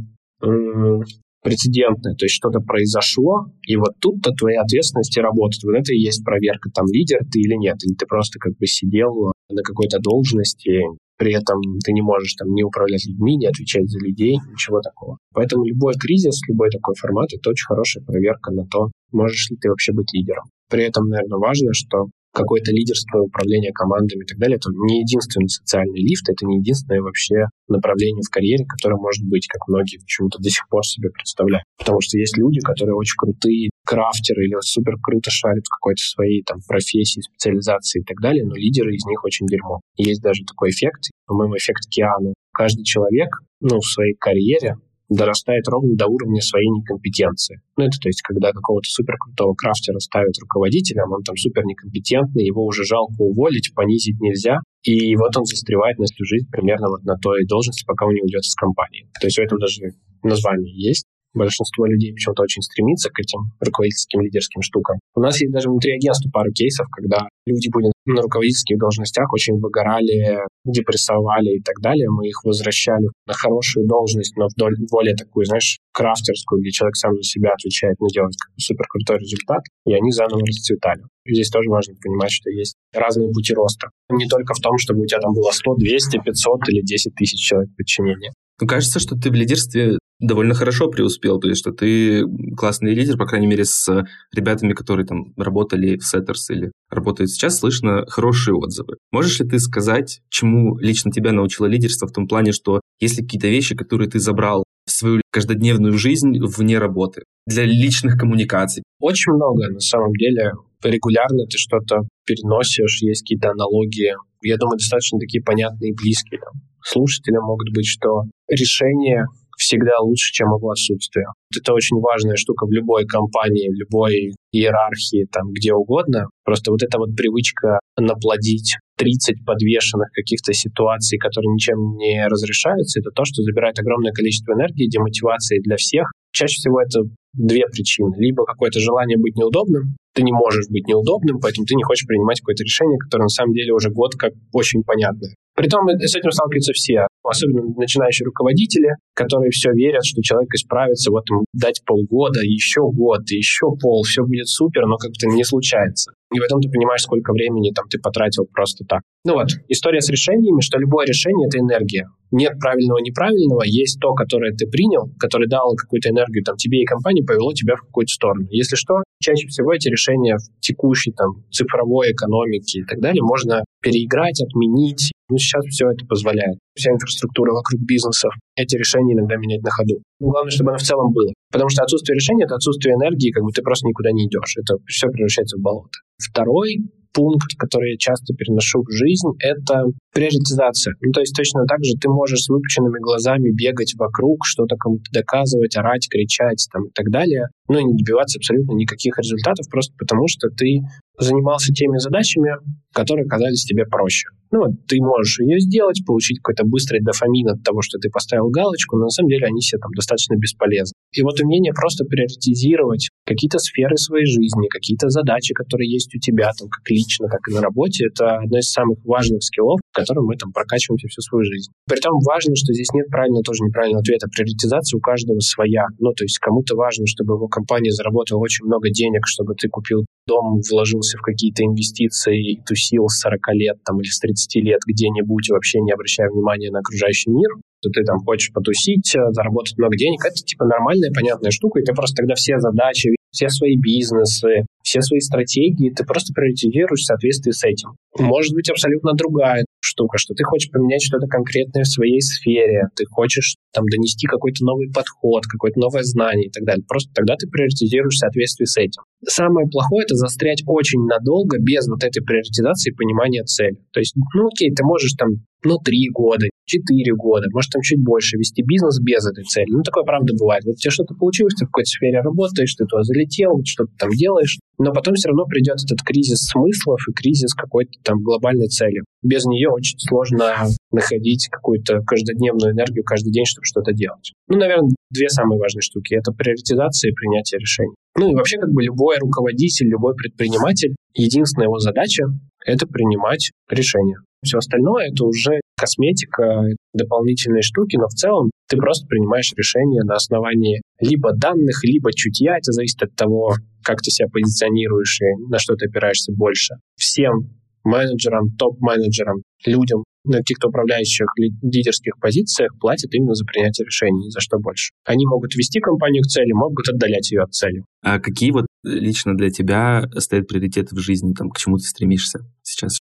прецедентное, 1.41 2.15
то 2.15 2.25
есть 2.25 2.35
что-то 2.35 2.59
произошло, 2.59 3.45
и 3.65 3.75
вот 3.75 3.93
тут-то 3.99 4.31
твоя 4.31 4.61
ответственность 4.61 5.17
и 5.17 5.21
работает. 5.21 5.63
Вот 5.63 5.75
это 5.75 5.93
и 5.93 5.99
есть 5.99 6.23
проверка, 6.23 6.69
там 6.73 6.85
лидер 6.91 7.19
ты 7.31 7.39
или 7.39 7.55
нет, 7.55 7.77
или 7.83 7.95
ты 7.95 8.05
просто 8.05 8.39
как 8.39 8.53
бы 8.57 8.67
сидел 8.67 9.33
на 9.49 9.63
какой-то 9.63 9.99
должности, 9.99 10.81
при 11.17 11.33
этом 11.33 11.59
ты 11.85 11.93
не 11.93 12.01
можешь 12.01 12.33
там 12.33 12.49
не 12.53 12.63
управлять 12.63 13.05
людьми, 13.05 13.37
не 13.37 13.47
отвечать 13.47 13.89
за 13.89 13.99
людей, 13.99 14.37
ничего 14.51 14.81
такого. 14.81 15.17
Поэтому 15.33 15.65
любой 15.65 15.93
кризис, 15.93 16.39
любой 16.47 16.69
такой 16.69 16.95
формат— 16.95 17.29
это 17.33 17.49
очень 17.49 17.65
хорошая 17.65 18.03
проверка 18.03 18.51
на 18.51 18.65
то, 18.65 18.91
можешь 19.11 19.49
ли 19.49 19.57
ты 19.57 19.69
вообще 19.69 19.93
быть 19.93 20.13
лидером. 20.13 20.45
При 20.69 20.83
этом, 20.83 21.09
наверное, 21.09 21.37
важно, 21.37 21.73
что 21.73 22.07
какое-то 22.33 22.71
лидерство, 22.71 23.19
управление 23.19 23.71
командами 23.71 24.23
и 24.23 24.27
так 24.27 24.37
далее, 24.37 24.57
это 24.57 24.69
не 24.71 25.01
единственный 25.01 25.49
социальный 25.49 26.01
лифт, 26.01 26.29
это 26.29 26.45
не 26.45 26.57
единственное 26.57 27.01
вообще 27.01 27.47
направление 27.67 28.23
в 28.23 28.31
карьере, 28.31 28.65
которое 28.65 28.97
может 28.97 29.25
быть, 29.27 29.47
как 29.47 29.67
многие 29.67 29.97
почему-то 29.97 30.39
до 30.39 30.49
сих 30.49 30.67
пор 30.69 30.85
себе 30.85 31.09
представляют. 31.09 31.65
Потому 31.77 32.01
что 32.01 32.17
есть 32.17 32.37
люди, 32.37 32.59
которые 32.59 32.95
очень 32.95 33.17
крутые 33.17 33.69
крафтеры 33.85 34.45
или 34.45 34.55
супер 34.61 34.95
круто 35.01 35.29
шарят 35.29 35.65
в 35.65 35.75
какой-то 35.75 36.01
своей 36.01 36.43
там 36.43 36.59
профессии, 36.67 37.21
специализации 37.21 38.01
и 38.01 38.03
так 38.03 38.17
далее, 38.21 38.45
но 38.45 38.55
лидеры 38.55 38.95
из 38.95 39.05
них 39.05 39.23
очень 39.23 39.47
дерьмо. 39.47 39.81
есть 39.97 40.21
даже 40.21 40.43
такой 40.45 40.69
эффект, 40.69 41.11
по-моему, 41.25 41.57
эффект 41.57 41.89
Киану. 41.89 42.33
Каждый 42.53 42.83
человек, 42.83 43.29
ну, 43.59 43.79
в 43.79 43.85
своей 43.85 44.15
карьере 44.19 44.75
дорастает 45.11 45.67
ровно 45.67 45.95
до 45.95 46.07
уровня 46.07 46.41
своей 46.41 46.67
некомпетенции. 46.69 47.59
Ну, 47.75 47.83
это 47.85 47.99
то 47.99 48.07
есть, 48.07 48.21
когда 48.21 48.51
какого-то 48.51 48.87
суперкрутого 48.87 49.53
крафтера 49.53 49.99
ставят 49.99 50.39
руководителем, 50.39 51.11
он 51.11 51.21
там 51.23 51.35
супер 51.35 51.63
некомпетентный, 51.65 52.45
его 52.45 52.65
уже 52.65 52.85
жалко 52.85 53.19
уволить, 53.19 53.73
понизить 53.75 54.19
нельзя, 54.21 54.59
и 54.83 55.15
вот 55.17 55.35
он 55.35 55.45
застревает 55.45 55.99
на 55.99 56.05
всю 56.05 56.23
жизнь 56.23 56.47
примерно 56.49 56.87
вот 56.87 57.03
на 57.03 57.15
той 57.17 57.45
должности, 57.45 57.85
пока 57.85 58.05
он 58.05 58.13
не 58.13 58.21
уйдет 58.21 58.41
из 58.41 58.55
компании. 58.55 59.05
То 59.19 59.27
есть 59.27 59.37
у 59.37 59.43
этого 59.43 59.59
даже 59.59 59.93
название 60.23 60.73
есть 60.73 61.05
большинство 61.33 61.85
людей 61.85 62.13
почему-то 62.13 62.43
очень 62.43 62.61
стремится 62.61 63.09
к 63.09 63.19
этим 63.19 63.51
руководительским 63.59 64.21
лидерским 64.21 64.61
штукам. 64.61 64.99
У 65.15 65.21
нас 65.21 65.39
есть 65.41 65.51
даже 65.51 65.69
внутри 65.69 65.95
агентства 65.95 66.29
пару 66.31 66.51
кейсов, 66.51 66.87
когда 66.91 67.27
люди 67.45 67.69
были 67.69 67.91
на 68.05 68.21
руководительских 68.21 68.77
должностях, 68.77 69.31
очень 69.33 69.59
выгорали, 69.59 70.39
депрессовали 70.65 71.57
и 71.57 71.61
так 71.61 71.75
далее. 71.81 72.09
Мы 72.09 72.27
их 72.27 72.43
возвращали 72.43 73.07
на 73.27 73.33
хорошую 73.33 73.87
должность, 73.87 74.35
но 74.35 74.47
в 74.47 74.91
более 74.91 75.15
такую, 75.15 75.45
знаешь, 75.45 75.79
крафтерскую, 75.93 76.61
где 76.61 76.71
человек 76.71 76.95
сам 76.95 77.15
за 77.15 77.23
себя 77.23 77.51
отвечает, 77.53 77.95
но 77.99 78.07
делает 78.07 78.33
супер 78.57 78.85
крутой 78.87 79.19
результат, 79.19 79.61
и 79.85 79.93
они 79.93 80.11
заново 80.11 80.41
расцветали. 80.45 81.03
Здесь 81.27 81.49
тоже 81.49 81.69
важно 81.69 81.93
понимать, 82.01 82.31
что 82.31 82.49
есть 82.49 82.75
разные 82.93 83.31
пути 83.31 83.53
роста. 83.53 83.89
Не 84.09 84.27
только 84.27 84.53
в 84.53 84.59
том, 84.59 84.77
чтобы 84.77 85.01
у 85.01 85.05
тебя 85.05 85.19
там 85.19 85.33
было 85.33 85.51
100, 85.51 85.75
200, 85.75 86.21
500 86.25 86.69
или 86.69 86.81
10 86.81 87.15
тысяч 87.15 87.39
человек 87.39 87.69
подчинения. 87.77 88.31
Ну, 88.61 88.67
кажется, 88.67 88.99
что 88.99 89.15
ты 89.15 89.31
в 89.31 89.33
лидерстве 89.33 89.97
довольно 90.19 90.53
хорошо 90.53 90.87
преуспел, 90.87 91.39
то 91.39 91.47
есть 91.47 91.59
что 91.59 91.71
ты 91.71 92.23
классный 92.55 92.93
лидер, 92.93 93.17
по 93.17 93.25
крайней 93.25 93.47
мере, 93.47 93.65
с 93.65 94.05
ребятами, 94.31 94.73
которые 94.73 95.07
там 95.07 95.33
работали 95.35 95.97
в 95.97 96.03
Setters 96.03 96.53
или 96.53 96.71
работают 96.91 97.31
сейчас, 97.31 97.57
слышно 97.57 98.05
хорошие 98.07 98.53
отзывы. 98.53 98.97
Можешь 99.11 99.39
ли 99.39 99.49
ты 99.49 99.57
сказать, 99.57 100.21
чему 100.29 100.77
лично 100.77 101.11
тебя 101.11 101.31
научило 101.31 101.65
лидерство 101.65 102.07
в 102.07 102.11
том 102.11 102.27
плане, 102.27 102.51
что 102.51 102.81
есть 102.99 103.17
ли 103.17 103.23
какие-то 103.23 103.47
вещи, 103.47 103.75
которые 103.75 104.07
ты 104.07 104.19
забрал 104.19 104.63
в 104.85 104.91
свою 104.91 105.21
каждодневную 105.31 105.97
жизнь 105.97 106.37
вне 106.39 106.77
работы, 106.77 107.23
для 107.47 107.65
личных 107.65 108.15
коммуникаций? 108.19 108.83
Очень 108.99 109.33
много, 109.33 109.69
на 109.73 109.79
самом 109.79 110.13
деле. 110.13 110.51
Регулярно 110.83 111.45
ты 111.45 111.57
что-то 111.57 112.01
переносишь, 112.25 113.01
есть 113.01 113.23
какие-то 113.23 113.49
аналогии. 113.49 114.13
Я 114.43 114.57
думаю, 114.57 114.77
достаточно 114.77 115.17
такие 115.17 115.43
понятные 115.43 115.91
и 115.91 115.95
близкие. 115.95 116.41
Слушателям 116.83 117.43
могут 117.43 117.69
быть, 117.73 117.85
что 117.87 118.23
решение 118.47 119.25
всегда 119.61 119.99
лучше, 119.99 120.33
чем 120.33 120.47
его 120.47 120.71
отсутствие. 120.71 121.25
Это 121.55 121.73
очень 121.73 121.97
важная 122.01 122.35
штука 122.35 122.65
в 122.65 122.71
любой 122.71 123.05
компании, 123.05 123.69
в 123.69 123.77
любой 123.77 124.33
иерархии, 124.51 125.27
там, 125.31 125.51
где 125.53 125.73
угодно. 125.73 126.25
Просто 126.43 126.71
вот 126.71 126.81
эта 126.81 126.97
вот 126.97 127.15
привычка 127.15 127.79
наплодить 127.97 128.77
30 128.97 129.45
подвешенных 129.45 130.09
каких-то 130.13 130.53
ситуаций, 130.53 131.17
которые 131.17 131.53
ничем 131.53 131.77
не 131.97 132.25
разрешаются, 132.27 132.99
это 132.99 133.11
то, 133.11 133.23
что 133.25 133.41
забирает 133.43 133.77
огромное 133.79 134.11
количество 134.11 134.53
энергии, 134.53 134.89
демотивации 134.89 135.59
для 135.61 135.77
всех. 135.77 136.05
Чаще 136.31 136.55
всего 136.55 136.81
это 136.81 137.01
две 137.33 137.65
причины. 137.67 138.13
Либо 138.17 138.45
какое-то 138.45 138.79
желание 138.79 139.17
быть 139.17 139.35
неудобным, 139.35 139.95
ты 140.13 140.23
не 140.23 140.31
можешь 140.31 140.67
быть 140.69 140.87
неудобным, 140.87 141.39
поэтому 141.39 141.65
ты 141.65 141.75
не 141.75 141.83
хочешь 141.83 142.07
принимать 142.07 142.41
какое-то 142.41 142.63
решение, 142.63 142.97
которое 142.99 143.23
на 143.23 143.29
самом 143.29 143.53
деле 143.53 143.73
уже 143.73 143.89
год 143.89 144.15
как 144.15 144.33
очень 144.51 144.83
понятное. 144.83 145.35
Притом 145.55 145.87
с 145.89 146.15
этим 146.15 146.31
сталкиваются 146.31 146.73
все, 146.73 147.07
особенно 147.23 147.73
начинающие 147.75 148.25
руководители, 148.25 148.95
которые 149.13 149.51
все 149.51 149.71
верят, 149.73 150.05
что 150.05 150.21
человек 150.21 150.53
исправится, 150.53 151.11
вот 151.11 151.29
ему 151.29 151.45
дать 151.53 151.81
полгода, 151.85 152.39
еще 152.41 152.81
год, 152.91 153.29
еще 153.29 153.67
пол, 153.79 154.03
все 154.03 154.23
будет 154.23 154.47
супер, 154.47 154.87
но 154.87 154.97
как-то 154.97 155.27
не 155.27 155.43
случается. 155.43 156.13
И 156.33 156.39
в 156.39 156.43
этом 156.43 156.61
ты 156.61 156.69
понимаешь, 156.69 157.01
сколько 157.01 157.33
времени 157.33 157.71
там 157.75 157.85
ты 157.89 157.99
потратил 157.99 158.47
просто 158.51 158.85
так. 158.87 159.01
Ну 159.25 159.33
вот, 159.33 159.49
история 159.67 160.01
с 160.01 160.09
решениями, 160.09 160.61
что 160.61 160.79
любое 160.79 161.05
решение— 161.05 161.47
это 161.49 161.59
энергия. 161.59 162.07
Нет 162.31 162.53
правильного, 162.59 162.99
неправильного, 162.99 163.63
есть 163.65 163.99
то, 163.99 164.13
которое 164.13 164.53
ты 164.53 164.65
принял, 164.65 165.11
которое 165.19 165.47
дало 165.47 165.75
какую-то 165.75 166.09
энергию 166.09 166.45
там 166.45 166.55
тебе 166.55 166.81
и 166.81 166.85
компании, 166.85 167.21
повело 167.21 167.51
тебя 167.51 167.75
в 167.75 167.81
какую-то 167.81 168.13
сторону. 168.13 168.47
Если 168.49 168.77
что, 168.77 169.03
чаще 169.21 169.47
всего 169.47 169.73
эти 169.73 169.89
решения 169.89 170.37
в 170.37 170.61
текущей 170.61 171.11
там 171.11 171.43
цифровой 171.51 172.13
экономике 172.13 172.79
и 172.79 172.83
так 172.83 172.99
далее 172.99 173.21
можно 173.21 173.65
переиграть, 173.81 174.41
отменить. 174.41 175.10
Ну, 175.31 175.37
сейчас 175.37 175.63
все 175.71 175.87
это 175.87 176.05
позволяет. 176.05 176.59
Вся 176.75 176.91
инфраструктура 176.91 177.53
вокруг 177.53 177.79
бизнесов, 177.87 178.33
эти 178.55 178.75
решения 178.75 179.13
иногда 179.13 179.37
менять 179.37 179.63
на 179.63 179.71
ходу. 179.71 180.03
Но 180.19 180.27
главное, 180.27 180.51
чтобы 180.51 180.71
оно 180.71 180.77
в 180.77 180.83
целом 180.83 181.13
было. 181.13 181.31
Потому 181.51 181.69
что 181.69 181.83
отсутствие 181.83 182.15
решения— 182.15 182.43
это 182.45 182.55
отсутствие 182.55 182.95
энергии, 182.95 183.31
как 183.31 183.43
бы 183.43 183.51
ты 183.51 183.61
просто 183.61 183.87
никуда 183.87 184.11
не 184.11 184.27
идешь. 184.27 184.57
Это 184.59 184.75
все 184.87 185.07
превращается 185.07 185.55
в 185.55 185.61
болото. 185.61 185.95
Второй 186.19 186.83
пункт, 187.13 187.55
который 187.57 187.91
я 187.91 187.97
часто 187.97 188.33
переношу 188.33 188.83
в 188.83 188.91
жизнь, 188.91 189.31
это 189.39 189.85
приоритизация. 190.13 190.95
Ну, 191.01 191.11
то 191.11 191.21
есть 191.21 191.35
точно 191.35 191.65
так 191.65 191.83
же 191.83 191.95
ты 191.99 192.09
можешь 192.09 192.43
с 192.43 192.49
выпученными 192.49 192.99
глазами 192.99 193.51
бегать 193.51 193.93
вокруг, 193.97 194.45
что-то 194.45 194.75
кому-то 194.75 195.11
доказывать, 195.11 195.75
орать, 195.75 196.07
кричать 196.09 196.67
там, 196.71 196.85
и 196.87 196.91
так 196.93 197.07
далее, 197.09 197.47
но 197.67 197.79
не 197.79 197.95
добиваться 197.95 198.39
абсолютно 198.39 198.73
никаких 198.75 199.17
результатов, 199.17 199.67
просто 199.69 199.93
потому 199.97 200.27
что 200.27 200.49
ты 200.49 200.79
занимался 201.23 201.73
теми 201.73 201.97
задачами, 201.97 202.51
которые 202.93 203.27
казались 203.27 203.63
тебе 203.63 203.85
проще. 203.85 204.27
Ну, 204.51 204.67
вот 204.67 204.71
ты 204.85 204.99
можешь 204.99 205.39
ее 205.39 205.59
сделать, 205.59 206.03
получить 206.05 206.39
какой-то 206.43 206.67
быстрый 206.67 206.99
дофамин 206.99 207.55
от 207.55 207.63
того, 207.63 207.81
что 207.81 207.97
ты 207.99 208.09
поставил 208.09 208.49
галочку, 208.49 208.97
но 208.97 209.07
на 209.07 209.09
самом 209.09 209.29
деле 209.29 209.47
они 209.47 209.61
все 209.61 209.77
там 209.77 209.91
достаточно 209.95 210.35
бесполезны. 210.35 210.91
И 211.15 211.23
вот 211.23 211.39
умение 211.39 211.71
просто 211.71 212.03
приоритизировать 212.03 213.09
какие-то 213.25 213.59
сферы 213.59 213.95
своей 213.95 214.25
жизни, 214.25 214.67
какие-то 214.67 215.07
задачи, 215.07 215.53
которые 215.53 215.89
есть 215.89 216.13
у 216.13 216.19
тебя, 216.19 216.51
там, 216.59 216.67
как 216.67 216.83
лично, 216.91 217.27
так 217.31 217.39
и 217.47 217.53
на 217.55 217.61
работе, 217.61 218.07
это 218.11 218.43
одно 218.43 218.59
из 218.59 218.69
самых 218.69 218.99
важных 219.05 219.41
скиллов, 219.41 219.79
которым 219.93 220.25
мы 220.25 220.35
там 220.35 220.51
прокачиваемся 220.51 221.07
всю 221.07 221.21
свою 221.21 221.45
жизнь. 221.45 221.71
Притом 221.87 222.19
важно, 222.27 222.55
что 222.55 222.73
здесь 222.73 222.91
нет 222.93 223.07
правильного, 223.07 223.43
тоже 223.43 223.63
неправильного 223.63 224.01
ответа. 224.01 224.27
Приоритизация 224.27 224.97
у 224.97 225.01
каждого 225.01 225.39
своя. 225.39 225.87
Ну, 225.99 226.11
то 226.11 226.23
есть 226.25 226.39
кому-то 226.39 226.75
важно, 226.75 227.07
чтобы 227.07 227.35
его 227.35 227.47
компания 227.47 227.91
заработала 227.91 228.39
очень 228.39 228.65
много 228.65 228.89
денег, 228.91 229.23
чтобы 229.27 229.55
ты 229.55 229.69
купил 229.69 230.03
дом, 230.27 230.59
вложился 230.69 231.10
в 231.17 231.21
какие-то 231.21 231.63
инвестиции 231.63 232.53
и 232.53 232.61
тусил 232.61 233.07
с 233.07 233.19
40 233.19 233.39
лет 233.53 233.77
там, 233.83 233.99
или 233.99 234.09
с 234.09 234.19
30 234.19 234.55
лет 234.63 234.79
где-нибудь, 234.87 235.49
вообще 235.49 235.79
не 235.81 235.91
обращая 235.91 236.29
внимания 236.29 236.71
на 236.71 236.79
окружающий 236.79 237.31
мир, 237.31 237.49
то 237.81 237.89
ты 237.89 238.03
там 238.03 238.19
хочешь 238.19 238.53
потусить, 238.53 239.15
э, 239.15 239.19
заработать 239.31 239.77
много 239.77 239.97
денег, 239.97 240.23
это 240.25 240.35
типа 240.35 240.65
нормальная, 240.65 241.11
понятная 241.11 241.51
штука, 241.51 241.79
и 241.79 241.83
ты 241.83 241.93
просто 241.93 242.15
тогда 242.15 242.35
все 242.35 242.59
задачи, 242.59 243.09
все 243.31 243.49
свои 243.49 243.77
бизнесы, 243.77 244.65
все 244.83 245.01
свои 245.01 245.19
стратегии 245.19 245.89
ты 245.89 246.03
просто 246.03 246.33
приоритизируешь 246.33 247.01
в 247.01 247.05
соответствии 247.05 247.51
с 247.51 247.63
этим. 247.63 247.95
Может 248.19 248.53
быть 248.53 248.69
абсолютно 248.69 249.13
другая 249.13 249.63
штука, 249.79 250.17
что 250.17 250.33
ты 250.33 250.43
хочешь 250.43 250.69
поменять 250.69 251.01
что-то 251.01 251.27
конкретное 251.27 251.83
в 251.83 251.87
своей 251.87 252.21
сфере, 252.21 252.89
ты 252.95 253.05
хочешь 253.09 253.55
там 253.73 253.85
донести 253.85 254.27
какой-то 254.27 254.65
новый 254.65 254.91
подход, 254.91 255.43
какое-то 255.47 255.79
новое 255.79 256.03
знание 256.03 256.47
и 256.47 256.51
так 256.51 256.63
далее. 256.65 256.83
Просто 256.87 257.11
тогда 257.13 257.35
ты 257.35 257.47
приоритизируешь 257.47 258.15
в 258.15 258.19
соответствии 258.19 258.65
с 258.65 258.77
этим. 258.77 259.03
Самое 259.25 259.67
плохое— 259.67 260.03
это 260.05 260.15
застрять 260.15 260.63
очень 260.65 261.01
надолго 261.05 261.57
без 261.59 261.87
вот 261.87 262.03
этой 262.03 262.21
приоритизации 262.21 262.91
и 262.91 262.95
понимания 262.95 263.43
цели. 263.43 263.77
То 263.93 263.99
есть, 263.99 264.13
ну 264.35 264.47
окей, 264.47 264.71
ты 264.75 264.83
можешь 264.83 265.13
там 265.13 265.29
ну, 265.63 265.77
три 265.77 266.09
года, 266.09 266.47
четыре 266.65 267.13
года, 267.15 267.47
может, 267.53 267.71
там 267.71 267.81
чуть 267.81 268.03
больше 268.03 268.37
вести 268.37 268.63
бизнес 268.63 268.99
без 268.99 269.25
этой 269.25 269.43
цели. 269.43 269.69
Ну, 269.69 269.83
такое 269.83 270.03
правда 270.03 270.33
бывает. 270.37 270.63
Вот 270.65 270.73
у 270.73 270.77
тебя 270.77 270.91
что-то 270.91 271.15
получилось, 271.15 271.53
ты 271.57 271.65
в 271.65 271.69
какой-то 271.69 271.89
сфере 271.89 272.21
работаешь, 272.21 272.73
ты 272.75 272.85
туда 272.85 273.03
залетел, 273.03 273.61
что-то 273.65 273.91
там 273.97 274.09
делаешь, 274.11 274.59
но 274.77 274.91
потом 274.93 275.15
все 275.15 275.29
равно 275.29 275.45
придет 275.45 275.77
этот 275.83 276.01
кризис 276.01 276.39
смыслов 276.49 276.99
и 277.07 277.13
кризис 277.13 277.53
какой-то 277.53 277.91
там 278.03 278.21
глобальной 278.21 278.67
цели. 278.67 279.01
Без 279.21 279.45
нее 279.45 279.69
очень 279.69 279.99
сложно 279.99 280.67
находить 280.91 281.47
какую-то 281.51 282.01
каждодневную 282.01 282.73
энергию 282.73 283.03
каждый 283.03 283.31
день, 283.31 283.45
чтобы 283.45 283.65
что-то 283.65 283.93
делать. 283.93 284.33
Ну, 284.47 284.57
наверное, 284.57 284.91
две 285.11 285.29
самые 285.29 285.59
важные 285.59 285.81
штуки. 285.81 286.15
Это 286.15 286.31
приоритизация 286.31 287.11
и 287.11 287.13
принятие 287.13 287.59
решений. 287.59 287.93
Ну 288.17 288.31
и 288.31 288.35
вообще 288.35 288.57
как 288.57 288.71
бы 288.71 288.83
любой 288.83 289.17
руководитель, 289.19 289.87
любой 289.87 290.15
предприниматель, 290.15 290.95
единственная 291.13 291.67
его 291.67 291.79
задача— 291.79 292.25
это 292.65 292.87
принимать 292.87 293.51
решения. 293.69 294.17
Все 294.43 294.57
остальное— 294.57 295.09
это 295.11 295.25
уже 295.25 295.61
косметика, 295.77 296.63
дополнительные 296.93 297.61
штуки, 297.61 297.97
но 297.97 298.07
в 298.07 298.13
целом 298.13 298.51
ты 298.67 298.77
просто 298.77 299.07
принимаешь 299.07 299.51
решение 299.55 300.03
на 300.03 300.15
основании 300.15 300.81
либо 300.99 301.33
данных, 301.33 301.83
либо 301.83 302.11
чутья. 302.13 302.57
Это 302.57 302.71
зависит 302.71 303.01
от 303.03 303.15
того, 303.15 303.55
как 303.83 304.01
ты 304.01 304.11
себя 304.11 304.27
позиционируешь 304.31 305.21
и 305.21 305.49
на 305.49 305.59
что 305.59 305.75
ты 305.75 305.87
опираешься 305.87 306.31
больше. 306.33 306.75
Всем 306.95 307.49
менеджерам, 307.83 308.55
топ-менеджерам, 308.57 309.41
людям 309.65 310.03
на 310.23 310.37
каких-то 310.37 310.67
управляющих 310.67 311.27
лидерских 311.61 312.13
позициях 312.19 312.71
платят 312.79 313.13
именно 313.13 313.33
за 313.33 313.43
принятие 313.45 313.85
решений, 313.85 314.25
ни 314.25 314.29
за 314.29 314.39
что 314.39 314.59
больше. 314.59 314.91
Они 315.03 315.25
могут 315.25 315.55
вести 315.55 315.79
компанию 315.79 316.21
к 316.21 316.27
цели, 316.27 316.51
могут 316.51 316.87
отдалять 316.89 317.31
ее 317.31 317.41
от 317.41 317.53
цели. 317.53 317.83
А 318.03 318.19
какие 318.19 318.51
вот 318.51 318.67
лично 318.83 319.35
для 319.35 319.49
тебя 319.49 320.03
стоят 320.17 320.47
приоритеты 320.47 320.95
в 320.95 320.99
жизни, 320.99 321.33
там, 321.33 321.49
к 321.49 321.57
чему 321.57 321.77
ты 321.77 321.83
стремишься? 321.83 322.39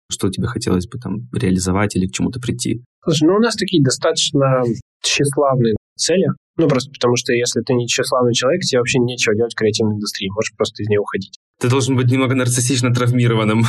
Что 0.09 0.29
тебе 0.29 0.47
хотелось 0.47 0.87
бы 0.87 0.99
там 0.99 1.27
реализовать 1.33 1.95
или 1.95 2.07
к 2.07 2.13
чему-то 2.13 2.39
прийти? 2.39 2.83
Слушай, 3.03 3.27
ну 3.27 3.35
у 3.35 3.39
нас 3.39 3.55
такие 3.55 3.83
достаточно 3.83 4.63
тщеславные 5.03 5.75
цели. 5.97 6.27
Ну, 6.57 6.67
просто 6.67 6.91
потому 6.91 7.15
что 7.15 7.33
если 7.33 7.61
ты 7.61 7.73
не 7.73 7.87
тщеславный 7.87 8.33
человек, 8.33 8.61
тебе 8.61 8.79
вообще 8.79 8.99
нечего 8.99 9.35
делать 9.35 9.53
в 9.53 9.57
креативной 9.57 9.95
индустрии. 9.95 10.29
Можешь 10.33 10.55
просто 10.55 10.81
из 10.81 10.87
нее 10.87 10.99
уходить. 10.99 11.37
Ты 11.59 11.69
должен 11.69 11.95
быть 11.95 12.09
немного 12.09 12.35
нарциссично 12.35 12.93
травмированным. 12.93 13.63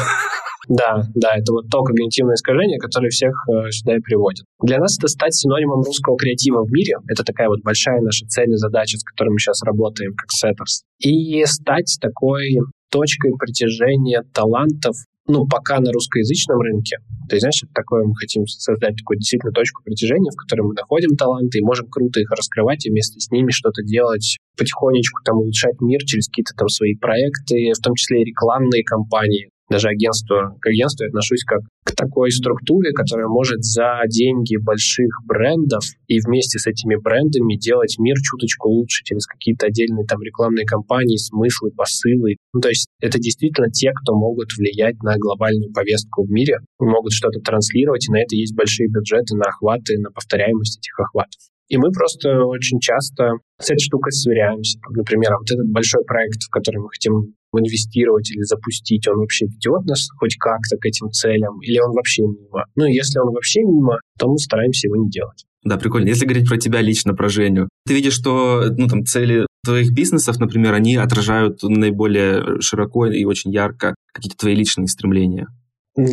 Да, 0.69 1.03
да, 1.15 1.37
это 1.37 1.53
вот 1.53 1.71
то 1.71 1.83
когнитивное 1.83 2.35
искажение, 2.35 2.79
которое 2.79 3.09
всех 3.09 3.33
э, 3.49 3.71
сюда 3.71 3.97
и 3.97 4.01
приводит. 4.01 4.45
Для 4.61 4.79
нас 4.79 4.99
это 4.99 5.09
стать 5.09 5.35
синонимом 5.35 5.83
русского 5.83 6.17
креатива 6.19 6.63
в 6.63 6.71
мире. 6.71 6.97
Это 7.09 7.25
такая 7.25 7.49
вот 7.49 7.63
большая 7.63 8.03
наша 8.03 8.27
цель 8.27 8.51
и 8.51 8.57
задача, 8.57 8.99
с 8.99 9.05
которой 9.05 9.31
мы 9.31 9.39
сейчас 9.39 9.63
работаем 9.63 10.13
как 10.15 10.27
сеттерс. 10.31 10.83
И 10.99 11.43
стать 11.47 11.97
такой 12.03 12.59
точкой 12.91 13.33
притяжения 13.39 14.23
талантов 14.35 14.97
ну, 15.29 15.47
пока 15.47 15.79
на 15.79 15.93
русскоязычном 15.93 16.59
рынке. 16.61 16.97
То 17.29 17.37
есть, 17.37 17.43
знаешь, 17.43 17.63
это 17.63 17.73
такое 17.75 18.05
мы 18.05 18.15
хотим 18.17 18.47
создать 18.47 18.97
такую 18.97 19.19
действительно 19.19 19.53
точку 19.53 19.83
притяжения, 19.85 20.31
в 20.31 20.37
которой 20.37 20.63
мы 20.63 20.75
находим 20.75 21.17
таланты 21.17 21.59
и 21.59 21.63
можем 21.63 21.89
круто 21.89 22.21
их 22.21 22.31
раскрывать 22.31 22.87
и 22.87 22.91
вместе 22.91 23.21
с 23.21 23.31
ними 23.31 23.51
что-то 23.51 23.83
делать, 23.83 24.39
потихонечку 24.57 25.23
там 25.25 25.37
улучшать 25.37 25.81
мир 25.81 26.01
через 26.05 26.29
какие-то 26.29 26.55
там 26.57 26.69
свои 26.69 26.95
проекты, 26.97 27.73
в 27.77 27.83
том 27.83 27.95
числе 27.95 28.23
и 28.23 28.25
рекламные 28.25 28.83
кампании 28.83 29.51
даже 29.69 29.89
агентство, 29.89 30.57
к 30.61 30.67
агентству 30.67 31.05
я 31.05 31.09
отношусь 31.09 31.45
как 31.45 31.61
к 31.85 31.95
такой 31.95 32.31
структуре, 32.31 32.93
которая 32.93 33.29
может 33.29 33.63
за 33.63 34.01
деньги 34.09 34.57
больших 34.57 35.09
брендов 35.27 35.85
и 36.07 36.21
вместе 36.21 36.59
с 36.59 36.67
этими 36.67 36.97
брендами 36.97 37.57
делать 37.57 37.97
мир 37.99 38.17
чуточку 38.21 38.69
лучше 38.69 39.05
через 39.05 39.27
какие-то 39.27 39.67
отдельные 39.67 40.07
там 40.07 40.21
рекламные 40.23 40.67
кампании, 40.67 41.17
смыслы, 41.17 41.71
посылы. 41.71 42.37
Ну, 42.53 42.61
то 42.61 42.69
есть 42.69 42.89
это 43.01 43.19
действительно 43.19 43.71
те, 43.71 43.93
кто 43.93 44.15
могут 44.15 44.49
влиять 44.57 45.03
на 45.03 45.17
глобальную 45.17 45.73
повестку 45.73 46.25
в 46.25 46.31
мире, 46.31 46.59
могут 46.79 47.13
что-то 47.13 47.41
транслировать, 47.41 48.09
и 48.09 48.13
на 48.13 48.21
это 48.21 48.37
есть 48.37 48.55
большие 48.55 48.89
бюджеты, 48.89 49.37
на 49.37 49.49
охваты, 49.49 49.99
на 49.99 50.11
повторяемость 50.11 50.79
этих 50.79 50.99
охватов. 50.99 51.41
И 51.69 51.77
мы 51.77 51.91
просто 51.93 52.45
очень 52.45 52.81
часто 52.81 53.33
с 53.61 53.69
этой 53.71 53.81
штукой 53.81 54.13
сверяемся. 54.13 54.79
Например, 54.91 55.33
вот 55.39 55.51
этот 55.51 55.69
большой 55.71 56.03
проект, 56.05 56.43
в 56.43 56.51
который 56.51 56.79
мы 56.79 56.89
хотим 56.89 57.35
инвестировать 57.57 58.31
или 58.31 58.43
запустить, 58.43 59.07
он 59.09 59.19
вообще 59.19 59.47
ведет 59.47 59.87
нас 59.87 60.09
хоть 60.19 60.37
как-то 60.37 60.77
к 60.77 60.85
этим 60.85 61.11
целям, 61.11 61.61
или 61.63 61.79
он 61.79 61.93
вообще 61.93 62.23
мимо? 62.23 62.65
Ну, 62.77 62.87
если 62.87 63.19
он 63.19 63.33
вообще 63.33 63.61
мимо, 63.63 63.99
то 64.19 64.29
мы 64.29 64.39
стараемся 64.39 64.89
его 64.89 64.97
не 64.97 65.09
делать. 65.09 65.45
Да, 65.65 65.77
прикольно. 65.77 66.09
Если 66.09 66.25
говорить 66.25 66.49
про 66.49 66.57
тебя 66.57 66.81
лично, 66.81 67.15
про 67.15 67.29
Женю, 67.29 67.69
ты 67.87 67.95
видишь, 67.95 68.15
что 68.15 68.65
ну, 68.77 68.87
там, 68.87 69.05
цели 69.05 69.47
твоих 69.65 69.93
бизнесов, 69.93 70.39
например, 70.39 70.75
они 70.75 70.97
отражают 70.97 71.63
наиболее 71.63 72.61
широко 72.61 73.07
и 73.07 73.25
очень 73.25 73.53
ярко 73.53 73.95
какие-то 74.13 74.37
твои 74.37 74.55
личные 74.55 74.87
стремления. 74.87 75.49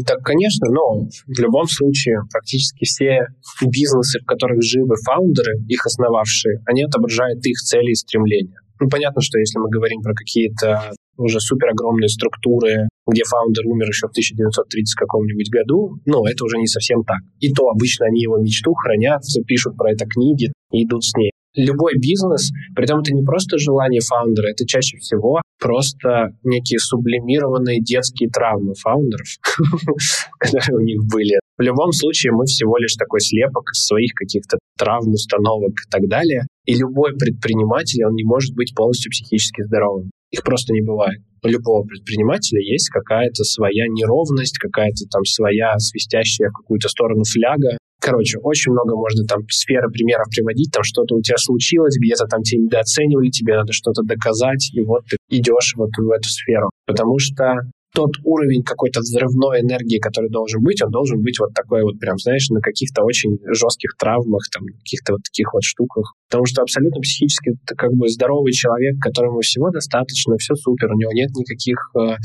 Так, 0.08 0.24
конечно, 0.24 0.68
но 0.72 1.06
в 1.28 1.40
любом 1.40 1.68
случае 1.68 2.18
практически 2.32 2.86
все 2.86 3.28
бизнесы, 3.62 4.20
в 4.20 4.26
которых 4.26 4.64
живы 4.64 4.96
фаундеры, 5.06 5.54
их 5.68 5.86
основавшие, 5.86 6.60
они 6.66 6.84
отображают 6.84 7.46
их 7.46 7.58
цели 7.58 7.92
и 7.92 7.96
стремления. 7.96 8.58
Ну, 8.80 8.90
понятно, 8.90 9.22
что 9.22 9.38
если 9.38 9.60
мы 9.60 9.70
говорим 9.70 10.02
про 10.02 10.14
какие-то 10.16 10.92
уже 11.18 11.40
супер 11.40 11.70
огромные 11.70 12.10
структуры, 12.10 12.88
где 13.08 13.24
фаундер 13.24 13.66
умер 13.68 13.88
еще 13.88 14.08
в 14.08 14.12
1930 14.12 14.96
каком-нибудь 14.96 15.50
году, 15.50 16.00
ну, 16.06 16.26
это 16.26 16.44
уже 16.44 16.58
не 16.58 16.68
совсем 16.68 17.04
так. 17.04 17.20
И 17.40 17.54
то 17.54 17.70
обычно 17.70 18.08
они 18.08 18.22
его 18.22 18.38
мечту 18.38 18.74
хранят, 18.74 19.22
пишут 19.48 19.78
про 19.78 19.92
это 19.92 20.06
книги 20.06 20.52
и 20.72 20.86
идут 20.86 21.04
с 21.04 21.16
ней 21.16 21.32
любой 21.56 21.94
бизнес, 21.98 22.52
при 22.76 22.86
этом 22.86 23.00
это 23.00 23.14
не 23.14 23.24
просто 23.24 23.58
желание 23.58 24.02
фаундера, 24.02 24.48
это 24.48 24.66
чаще 24.66 24.98
всего 24.98 25.42
просто 25.60 26.36
некие 26.44 26.80
сублимированные 26.80 27.82
детские 27.82 28.30
травмы 28.30 28.74
фаундеров, 28.76 29.28
которые 30.40 30.78
у 30.78 30.82
них 30.82 31.04
были. 31.06 31.40
В 31.58 31.62
любом 31.62 31.92
случае 31.92 32.34
мы 32.34 32.46
всего 32.46 32.78
лишь 32.78 32.96
такой 32.96 33.22
слепок 33.22 33.70
своих 33.74 34.12
каких-то 34.14 34.58
травм, 34.78 35.14
установок 35.14 35.72
и 35.72 35.90
так 35.90 36.08
далее. 36.10 36.48
И 36.66 36.76
любой 36.76 37.14
предприниматель, 37.16 38.04
он 38.04 38.14
не 38.14 38.24
может 38.24 38.54
быть 38.56 38.74
полностью 38.76 39.12
психически 39.12 39.64
здоровым. 39.64 40.12
Их 40.32 40.44
просто 40.44 40.74
не 40.74 40.82
бывает. 40.82 41.22
У 41.44 41.48
любого 41.48 41.86
предпринимателя 41.86 42.60
есть 42.60 42.90
какая-то 42.90 43.44
своя 43.44 43.86
неровность, 43.88 44.58
какая-то 44.58 45.06
там 45.10 45.24
своя 45.24 45.78
свистящая 45.78 46.50
в 46.50 46.58
какую-то 46.58 46.90
сторону 46.90 47.24
фляга, 47.24 47.78
Короче, 48.06 48.38
очень 48.38 48.72
много 48.72 48.96
можно 48.96 49.26
там 49.26 49.42
сферы 49.50 49.90
примеров 49.90 50.28
приводить, 50.30 50.70
там 50.72 50.84
что-то 50.84 51.16
у 51.16 51.22
тебя 51.22 51.38
случилось, 51.38 51.98
где-то 51.98 52.26
там 52.26 52.44
тебя 52.44 52.62
недооценивали, 52.62 53.30
тебе 53.30 53.56
надо 53.56 53.74
что-то 53.74 54.04
доказать, 54.04 54.70
и 54.74 54.82
вот 54.82 55.06
ты 55.10 55.18
идешь 55.30 55.74
вот 55.76 55.90
в 55.98 56.12
эту 56.12 56.30
сферу. 56.30 56.70
Потому 56.86 57.18
что 57.18 57.66
тот 57.96 58.12
уровень 58.24 58.62
какой-то 58.64 59.00
взрывной 59.00 59.62
энергии, 59.62 60.00
который 60.00 60.30
должен 60.30 60.62
быть, 60.62 60.84
он 60.84 60.92
должен 60.92 61.22
быть 61.22 61.40
вот 61.40 61.54
такой 61.54 61.84
вот 61.84 61.98
прям, 61.98 62.18
знаешь, 62.18 62.50
на 62.50 62.60
каких-то 62.60 63.04
очень 63.04 63.40
жестких 63.52 63.96
травмах, 63.98 64.44
там, 64.52 64.66
каких-то 64.84 65.14
вот 65.14 65.24
таких 65.24 65.54
вот 65.54 65.64
штуках. 65.64 66.14
Потому 66.30 66.46
что 66.46 66.62
абсолютно 66.62 67.00
психически 67.02 67.52
это 67.56 67.76
как 67.76 67.94
бы 67.94 68.10
здоровый 68.10 68.52
человек, 68.52 69.00
которому 69.00 69.40
всего 69.40 69.72
достаточно, 69.72 70.36
все 70.38 70.56
супер, 70.56 70.92
у 70.92 70.98
него 70.98 71.12
нет 71.14 71.32
никаких 71.36 71.78
э, 71.98 72.18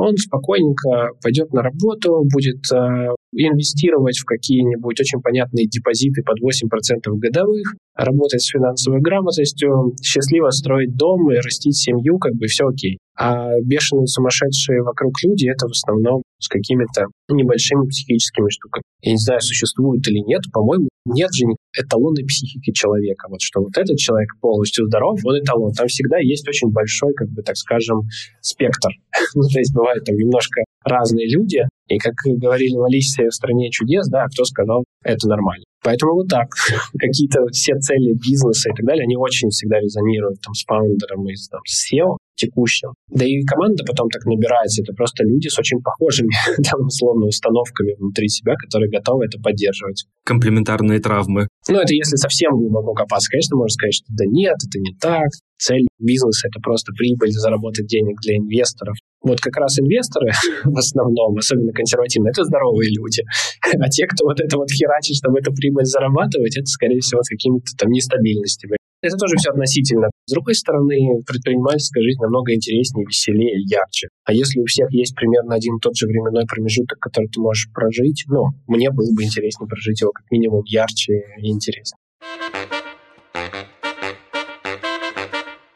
он 0.00 0.16
спокойненько 0.16 1.12
пойдет 1.22 1.52
на 1.52 1.62
работу, 1.62 2.24
будет 2.32 2.64
э, 2.72 3.12
инвестировать 3.32 4.18
в 4.18 4.24
какие-нибудь 4.24 4.98
очень 4.98 5.20
понятные 5.20 5.66
депозиты 5.66 6.22
под 6.22 6.38
8% 6.40 7.18
годовых, 7.18 7.74
работать 7.94 8.40
с 8.40 8.48
финансовой 8.48 9.00
грамотностью, 9.00 9.94
счастливо 10.02 10.50
строить 10.50 10.96
дом 10.96 11.30
и 11.32 11.36
растить 11.36 11.76
семью, 11.76 12.18
как 12.18 12.32
бы 12.34 12.46
все 12.46 12.66
окей. 12.66 12.98
А 13.20 13.52
бешеные 13.62 14.06
сумасшедшие 14.06 14.80
вокруг 14.80 15.12
люди— 15.22 15.46
это 15.52 15.68
в 15.68 15.72
основном 15.72 16.22
с 16.38 16.48
какими-то 16.48 17.04
небольшими 17.28 17.86
психическими 17.86 18.48
штуками. 18.48 18.82
Я 19.02 19.12
не 19.12 19.18
знаю, 19.18 19.42
существует 19.42 20.08
или 20.08 20.20
нет, 20.20 20.40
по-моему, 20.50 20.88
нет 21.04 21.28
же 21.34 21.44
эталонной 21.76 22.24
психики 22.24 22.72
человека. 22.72 23.28
Вот 23.28 23.42
что 23.42 23.60
вот 23.60 23.76
этот 23.76 23.98
человек 23.98 24.30
полностью 24.40 24.86
здоров, 24.86 25.20
он 25.22 25.38
эталон. 25.38 25.72
Там 25.72 25.88
всегда 25.88 26.16
есть 26.18 26.48
очень 26.48 26.70
большой, 26.70 27.12
как 27.12 27.28
бы 27.28 27.42
так 27.42 27.58
скажем, 27.58 28.08
спектр. 28.40 28.88
ну, 29.34 29.42
то 29.52 29.58
есть 29.58 29.74
бывают 29.74 30.02
там 30.04 30.16
немножко 30.16 30.62
разные 30.82 31.28
люди, 31.28 31.60
и 31.88 31.98
как 31.98 32.14
говорили 32.24 32.74
в 32.74 32.84
Алисе 32.84 33.28
в 33.28 33.34
«Стране 33.34 33.70
чудес», 33.70 34.08
да, 34.08 34.24
кто 34.32 34.44
сказал, 34.44 34.84
это 35.04 35.28
нормально. 35.28 35.64
Поэтому 35.82 36.14
вот 36.14 36.28
так. 36.28 36.48
Какие-то 36.98 37.46
все 37.52 37.74
цели 37.74 38.14
бизнеса 38.14 38.70
и 38.70 38.76
так 38.76 38.86
далее, 38.86 39.04
они 39.04 39.16
очень 39.16 39.50
всегда 39.50 39.78
резонируют 39.78 40.40
там, 40.40 40.54
с 40.54 40.64
фаундером 40.64 41.28
и 41.28 41.34
там, 41.50 41.60
с 41.66 41.92
SEO 41.92 42.16
текущим. 42.40 42.96
Да 43.08 43.24
и 43.24 43.42
команда 43.44 43.84
потом 43.84 44.08
так 44.08 44.24
набирается. 44.24 44.82
Это 44.82 44.92
просто 44.94 45.24
люди 45.24 45.48
с 45.48 45.58
очень 45.58 45.80
похожими, 45.82 46.32
там, 46.64 46.86
условно, 46.86 47.26
установками 47.26 47.94
внутри 47.98 48.28
себя, 48.28 48.54
которые 48.56 48.90
готовы 48.90 49.26
это 49.26 49.38
поддерживать. 49.40 50.06
Комплементарные 50.24 51.00
травмы. 51.00 51.48
Ну, 51.68 51.76
это 51.76 51.92
если 51.92 52.16
совсем 52.16 52.52
глубоко 52.52 52.94
копаться, 52.94 53.30
конечно, 53.30 53.56
можно 53.56 53.72
сказать, 53.72 53.94
что 53.94 54.06
да 54.08 54.24
нет, 54.26 54.56
это 54.56 54.78
не 54.78 54.96
так. 54.98 55.28
Цель 55.60 55.84
бизнеса— 55.98 56.48
это 56.50 56.58
просто 56.60 56.92
прибыль, 56.96 57.32
заработать 57.32 57.86
денег 57.86 58.16
для 58.22 58.36
инвесторов. 58.36 58.96
Вот 59.22 59.40
как 59.40 59.56
раз 59.56 59.78
инвесторы 59.78 60.32
в 60.64 60.78
основном, 60.78 61.36
особенно 61.36 61.72
консервативные, 61.72 62.30
это 62.30 62.44
здоровые 62.44 62.90
люди. 62.90 63.22
А 63.80 63.88
те, 63.88 64.06
кто 64.06 64.24
вот 64.24 64.40
это 64.40 64.56
вот 64.56 64.70
херачит, 64.70 65.16
чтобы 65.16 65.38
эту 65.38 65.52
прибыль 65.52 65.84
зарабатывать, 65.84 66.56
это, 66.56 66.66
скорее 66.66 67.00
всего, 67.00 67.22
с 67.22 67.28
какими-то 67.28 67.72
там 67.78 67.90
нестабильностями. 67.90 68.76
Это 69.02 69.16
тоже 69.16 69.36
все 69.38 69.50
относительно. 69.50 70.10
С 70.26 70.32
другой 70.32 70.54
стороны, 70.54 71.22
предпринимательская 71.26 72.02
жизнь 72.02 72.20
намного 72.20 72.54
интереснее, 72.54 73.06
веселее, 73.06 73.56
ярче. 73.66 74.08
А 74.24 74.34
если 74.34 74.60
у 74.60 74.66
всех 74.66 74.92
есть 74.92 75.14
примерно 75.14 75.54
один 75.54 75.76
и 75.76 75.80
тот 75.80 75.96
же 75.96 76.06
временной 76.06 76.44
промежуток, 76.46 76.98
который 76.98 77.28
ты 77.28 77.40
можешь 77.40 77.72
прожить, 77.72 78.24
ну, 78.28 78.48
мне 78.66 78.90
было 78.90 79.10
бы 79.16 79.22
интереснее 79.22 79.68
прожить 79.68 80.02
его 80.02 80.12
как 80.12 80.30
минимум 80.30 80.64
ярче 80.66 81.14
и 81.38 81.50
интереснее. 81.50 81.96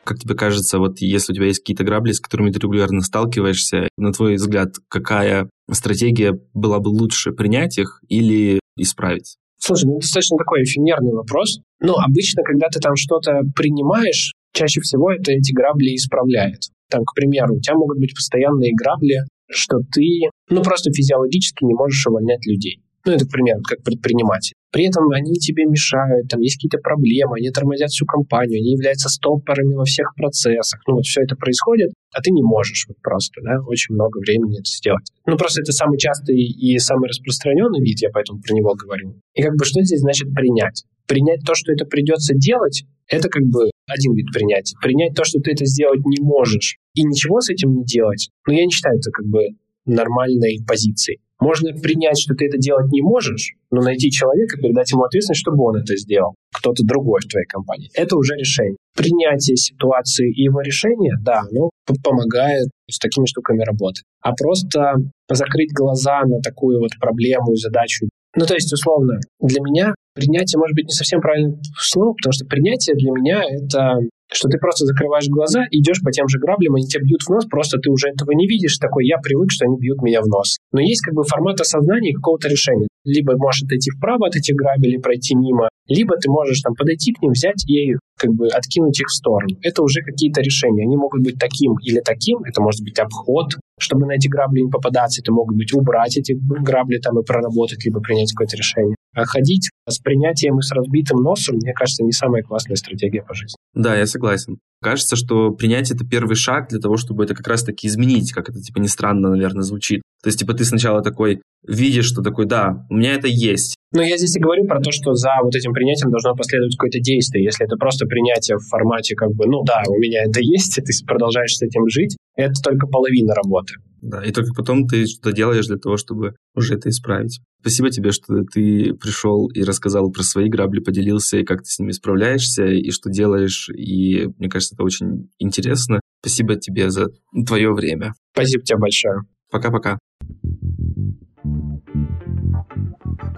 Как 0.05 0.19
тебе 0.19 0.35
кажется, 0.35 0.79
вот 0.79 0.99
если 0.99 1.33
у 1.33 1.37
тебя 1.37 1.47
есть 1.47 1.61
какие-то 1.61 1.83
грабли, 1.83 2.13
с 2.13 2.21
которыми 2.21 2.51
ты 2.51 2.59
регулярно 2.59 3.01
сталкиваешься, 3.01 3.89
на 3.97 4.13
твой 4.13 4.35
взгляд, 4.35 4.75
какая 4.89 5.49
стратегия 5.71 6.39
была 6.53 6.79
бы 6.79 6.89
лучше, 6.89 7.33
принять 7.33 7.79
их 7.79 8.03
или 8.09 8.61
исправить? 8.77 9.39
Слушай, 9.67 9.87
ну 9.87 9.99
достаточно 9.99 10.37
такой 10.37 10.63
эфемерный 10.65 11.13
вопрос. 11.13 11.61
Ну, 11.81 11.95
обычно, 11.95 12.43
когда 12.43 12.69
ты 12.69 12.81
там 12.81 12.97
что-то 12.97 13.41
принимаешь, 13.57 14.35
чаще 14.53 14.83
всего 14.83 15.11
это 15.11 15.33
эти 15.33 15.55
грабли 15.55 15.97
исправляет. 15.97 16.69
Там, 16.91 17.03
к 17.03 17.15
примеру, 17.15 17.55
у 17.57 17.61
тебя 17.61 17.75
могут 17.75 17.99
быть 17.99 18.15
постоянные 18.15 18.73
грабли, 18.77 19.25
что 19.51 19.79
ты, 19.91 20.29
ну, 20.51 20.63
просто 20.63 20.93
физиологически 20.93 21.65
не 21.65 21.73
можешь 21.73 22.07
увольнять 22.07 22.45
людей. 22.45 22.81
Ну, 23.07 23.13
это, 23.13 23.25
к 23.25 23.31
примеру, 23.31 23.61
как 23.67 23.83
предприниматель. 23.83 24.55
при 24.71 24.87
этом 24.89 25.09
они 25.11 25.33
тебе 25.35 25.65
мешают, 25.65 26.29
там 26.29 26.41
есть 26.41 26.57
какие-то 26.57 26.79
проблемы, 26.79 27.37
они 27.39 27.51
тормозят 27.51 27.91
всю 27.91 28.05
компанию, 28.07 28.59
они 28.59 28.73
являются 28.73 29.09
стопорами 29.09 29.75
во 29.75 29.85
всех 29.85 30.13
процессах. 30.17 30.81
Ну, 30.87 30.97
вот 30.97 31.05
все 31.05 31.23
это 31.23 31.37
происходит, 31.37 31.93
а 32.15 32.23
ты 32.23 32.31
не 32.31 32.43
можешь 32.43 32.87
вот 32.89 32.97
просто, 33.03 33.43
да, 33.43 33.59
очень 33.67 33.95
много 33.95 34.19
времени 34.19 34.61
это 34.61 34.71
сделать. 34.71 35.11
Ну, 35.27 35.37
просто 35.37 35.61
это 35.61 35.73
самый 35.73 35.99
частый 35.99 36.37
и 36.37 36.79
самый 36.79 37.09
распространенный 37.09 37.81
вид, 37.81 38.01
я 38.01 38.11
поэтому 38.11 38.41
про 38.41 38.55
него 38.55 38.75
говорю. 38.75 39.21
И 39.35 39.43
как 39.43 39.57
бы 39.57 39.65
что 39.65 39.83
здесь 39.83 40.01
значит 40.01 40.33
принять? 40.33 40.85
Принять 41.07 41.41
то, 41.45 41.55
что 41.55 41.73
это 41.73 41.85
придется 41.85 42.35
делать, 42.35 42.85
это 43.09 43.29
как 43.29 43.43
бы 43.43 43.71
один 43.87 44.15
вид 44.15 44.27
принятия. 44.33 44.77
Принять 44.81 45.15
то, 45.15 45.25
что 45.25 45.41
ты 45.41 45.53
это 45.53 45.67
сделать 45.67 46.01
не 46.07 46.23
можешь, 46.23 46.79
и 46.95 47.03
ничего 47.03 47.41
с 47.41 47.51
этим 47.51 47.75
не 47.75 47.85
делать, 47.85 48.31
ну, 48.47 48.55
я 48.55 48.65
не 48.65 48.71
считаю 48.71 48.97
это 48.97 49.11
как 49.11 49.27
бы 49.27 49.49
нормальной 49.85 50.61
позицией. 50.67 51.21
Можно 51.41 51.73
принять, 51.75 52.19
что 52.19 52.35
ты 52.35 52.47
это 52.47 52.57
делать 52.59 52.91
не 52.93 53.03
можешь, 53.03 53.55
но 53.71 53.83
найти 53.83 54.11
человека, 54.11 54.57
передать 54.57 54.91
ему 54.93 55.03
ответственность, 55.03 55.41
чтобы 55.41 55.63
он 55.65 55.77
это 55.77 55.97
сделал. 55.97 56.35
Кто-то 56.55 56.85
другой 56.85 57.21
в 57.21 57.29
твоей 57.29 57.47
компании. 57.47 57.91
Это 57.95 58.17
уже 58.17 58.35
решение. 58.37 58.77
Принятие 58.97 59.57
ситуации 59.57 60.31
и 60.31 60.45
его 60.45 60.61
решение, 60.61 61.15
да, 61.21 61.41
оно 61.41 61.71
помогает 62.03 62.69
с 62.91 62.99
такими 62.99 63.27
штуками 63.27 63.63
работать. 63.65 64.05
А 64.23 64.33
просто 64.33 64.95
закрыть 65.31 65.73
глаза 65.73 66.23
на 66.25 66.41
такую 66.41 66.81
вот 66.81 66.91
проблему 67.01 67.53
и 67.53 67.57
задачу. 67.57 68.09
Ну, 68.37 68.47
то 68.47 68.55
есть, 68.55 68.73
условно, 68.73 69.21
для 69.41 69.61
меня 69.61 69.95
принятие 70.15 70.59
может 70.59 70.75
быть 70.75 70.87
не 70.87 70.95
совсем 70.95 71.21
правильное 71.21 71.57
слово, 71.79 72.15
потому 72.15 72.33
что 72.33 72.47
принятие 72.47 72.97
для 72.97 73.11
меня— 73.11 73.43
это 73.49 73.99
что 74.33 74.49
ты 74.49 74.59
просто 74.59 74.87
закрываешь 74.87 75.29
глаза, 75.29 75.63
идешь 75.71 76.01
по 76.03 76.11
тем 76.11 76.29
же 76.29 76.39
граблям, 76.39 76.75
они 76.75 76.87
тебя 76.87 77.03
бьют 77.03 77.23
в 77.23 77.31
нос, 77.31 77.47
просто 77.47 77.79
ты 77.79 77.91
уже 77.91 78.09
этого 78.09 78.33
не 78.33 78.47
видишь, 78.47 78.79
такой, 78.79 79.07
я 79.07 79.19
привык, 79.19 79.51
что 79.51 79.67
они 79.67 79.77
бьют 79.79 80.03
меня 80.03 80.21
в 80.21 80.27
нос. 80.27 80.59
Но 80.73 80.81
есть 80.81 81.03
как 81.03 81.15
бы 81.15 81.25
формат 81.25 81.61
осознания 81.61 82.15
какого-то 82.15 82.49
решения. 82.49 82.89
Либо 83.05 83.37
можешь 83.37 83.63
отойти 83.65 83.91
вправо 83.91 84.27
от 84.27 84.37
этих 84.37 84.55
грабелей, 84.57 84.99
пройти 84.99 85.35
мимо, 85.35 85.69
либо 85.89 86.17
ты 86.17 86.31
можешь 86.31 86.61
там 86.63 86.75
подойти 86.75 87.13
к 87.13 87.21
ним, 87.21 87.33
взять 87.33 87.69
и 87.69 87.97
как 88.17 88.33
бы 88.33 88.49
откинуть 88.49 88.99
их 89.01 89.09
в 89.09 89.15
сторону. 89.15 89.57
Это 89.63 89.83
уже 89.83 90.01
какие-то 90.01 90.41
решения. 90.41 90.85
Они 90.85 90.97
могут 90.97 91.23
быть 91.23 91.39
таким 91.39 91.75
или 91.83 92.01
таким, 92.01 92.39
это 92.45 92.63
может 92.63 92.83
быть 92.83 92.99
обход, 92.99 93.53
чтобы 93.79 94.07
на 94.07 94.13
эти 94.13 94.29
грабли 94.29 94.61
не 94.61 94.71
попадаться, 94.71 95.21
это 95.21 95.33
могут 95.33 95.57
быть 95.57 95.73
убрать 95.75 96.17
эти 96.17 96.33
грабли 96.33 96.99
там 96.99 97.19
и 97.19 97.25
проработать, 97.25 97.85
либо 97.85 98.01
принять 98.01 98.33
какое-то 98.33 98.57
решение. 98.57 98.94
А 99.15 99.25
ходить 99.25 99.71
с 99.89 99.99
принятием 99.99 100.59
и 100.59 100.63
с 100.63 100.73
разбитым 100.73 101.23
носом, 101.23 101.57
мне 101.57 101.73
кажется, 101.73 102.03
не 102.03 102.13
самая 102.13 102.43
классная 102.43 102.77
стратегия 102.77 103.23
по 103.23 103.35
жизни. 103.35 103.57
Да, 103.75 103.97
я 103.97 104.07
согласен. 104.07 104.59
Кажется, 104.83 105.17
что 105.17 105.51
принятие— 105.51 105.97
это 105.97 106.07
первый 106.07 106.37
шаг 106.37 106.69
для 106.69 106.79
того, 106.79 106.97
чтобы 106.97 107.25
это 107.25 107.35
как 107.35 107.47
раз-таки 107.47 107.87
изменить, 107.87 108.33
как 108.33 108.49
это, 108.49 108.61
типа, 108.61 108.79
не 108.79 108.89
странно, 108.89 109.31
наверное, 109.31 109.63
звучит. 109.63 110.03
То 110.23 110.29
есть, 110.29 110.39
типа, 110.39 110.55
ты 110.55 110.65
сначала 110.65 111.03
такой 111.03 111.41
видишь, 111.67 112.07
что 112.07 112.23
такой, 112.23 112.47
да, 112.47 112.87
у 112.91 112.95
меня 112.95 113.15
это 113.15 113.29
есть. 113.29 113.77
Но 113.93 114.03
я 114.03 114.17
здесь 114.17 114.37
и 114.37 114.41
говорю 114.41 114.67
про 114.67 114.81
то, 114.81 114.91
что 114.91 115.15
за 115.15 115.31
вот 115.43 115.55
этим 115.55 115.73
принятием 115.73 116.11
должно 116.11 116.35
последовать 116.35 116.77
какое-то 116.77 116.99
действие. 117.01 117.45
Если 117.45 117.65
это 117.65 117.77
просто 117.77 118.07
принятие 118.07 118.59
в 118.59 118.69
формате, 118.69 119.15
как 119.15 119.31
бы, 119.31 119.47
ну 119.47 119.63
да, 119.65 119.83
у 119.89 119.99
меня 119.99 120.25
это 120.25 120.41
есть, 120.41 120.77
и 120.79 120.83
ты 120.83 120.93
продолжаешь 121.07 121.57
с 121.57 121.63
этим 121.63 121.89
жить, 121.89 122.17
это 122.37 122.55
только 122.63 122.87
половина 122.87 123.35
работы. 123.35 123.75
Да, 124.05 124.23
и 124.23 124.33
только 124.33 124.53
потом 124.53 124.87
ты 124.87 125.07
что-то 125.07 125.33
делаешь 125.33 125.67
для 125.67 125.79
того, 125.79 125.97
чтобы 125.97 126.35
уже 126.55 126.75
это 126.75 126.91
исправить. 126.91 127.41
Спасибо 127.63 127.89
тебе, 127.89 128.13
что 128.13 128.45
ты 128.45 128.93
пришел 128.93 129.49
и 129.49 129.63
рассказал 129.63 130.11
про 130.11 130.23
свои 130.23 130.51
грабли, 130.51 130.81
поделился, 130.81 131.39
и 131.39 131.45
как 131.45 131.63
ты 131.63 131.71
с 131.71 131.79
ними 131.79 131.93
справляешься, 131.93 132.67
и 132.67 132.91
что 132.91 133.09
делаешь. 133.09 133.71
И 133.71 134.29
мне 134.39 134.51
кажется, 134.51 134.75
это 134.75 134.85
очень 134.85 135.31
интересно. 135.39 136.01
Спасибо 136.21 136.57
тебе 136.57 136.91
за 136.91 137.07
твое 137.47 137.73
время. 137.73 138.13
Спасибо 138.35 138.63
тебе 138.63 138.79
большое. 138.79 139.23
Пока-пока. 139.51 139.99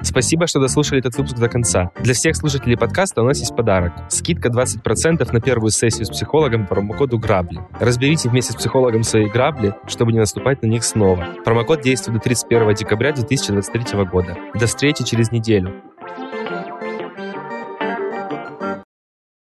Спасибо, 0.06 0.46
что 0.46 0.60
дослушали 0.60 1.00
этот 1.00 1.16
выпуск 1.16 1.36
до 1.36 1.48
конца. 1.48 1.90
Для 2.00 2.14
всех 2.14 2.36
слушателей 2.36 2.76
подкаста 2.76 3.22
у 3.22 3.24
нас 3.24 3.40
есть 3.40 3.56
подарок. 3.56 3.92
Скидка 4.08 4.48
20% 4.50 5.32
на 5.32 5.40
первую 5.40 5.70
сессию 5.70 6.06
с 6.06 6.10
психологом 6.10 6.64
по 6.64 6.76
промокоду 6.76 7.18
«Грабли». 7.18 7.58
Разберите 7.80 8.28
вместе 8.28 8.52
с 8.52 8.56
психологом 8.56 9.02
свои 9.02 9.28
грабли, 9.28 9.74
чтобы 9.88 10.12
не 10.12 10.20
наступать 10.20 10.62
на 10.62 10.68
них 10.68 10.84
снова. 10.84 11.26
Промокод 11.44 11.80
действует 11.80 12.18
до 12.18 12.22
31 12.22 12.74
декабря 12.74 13.12
2023 13.12 14.04
года. 14.04 14.36
До 14.54 14.66
встречи 14.66 15.02
через 15.02 15.32
неделю. 15.32 15.74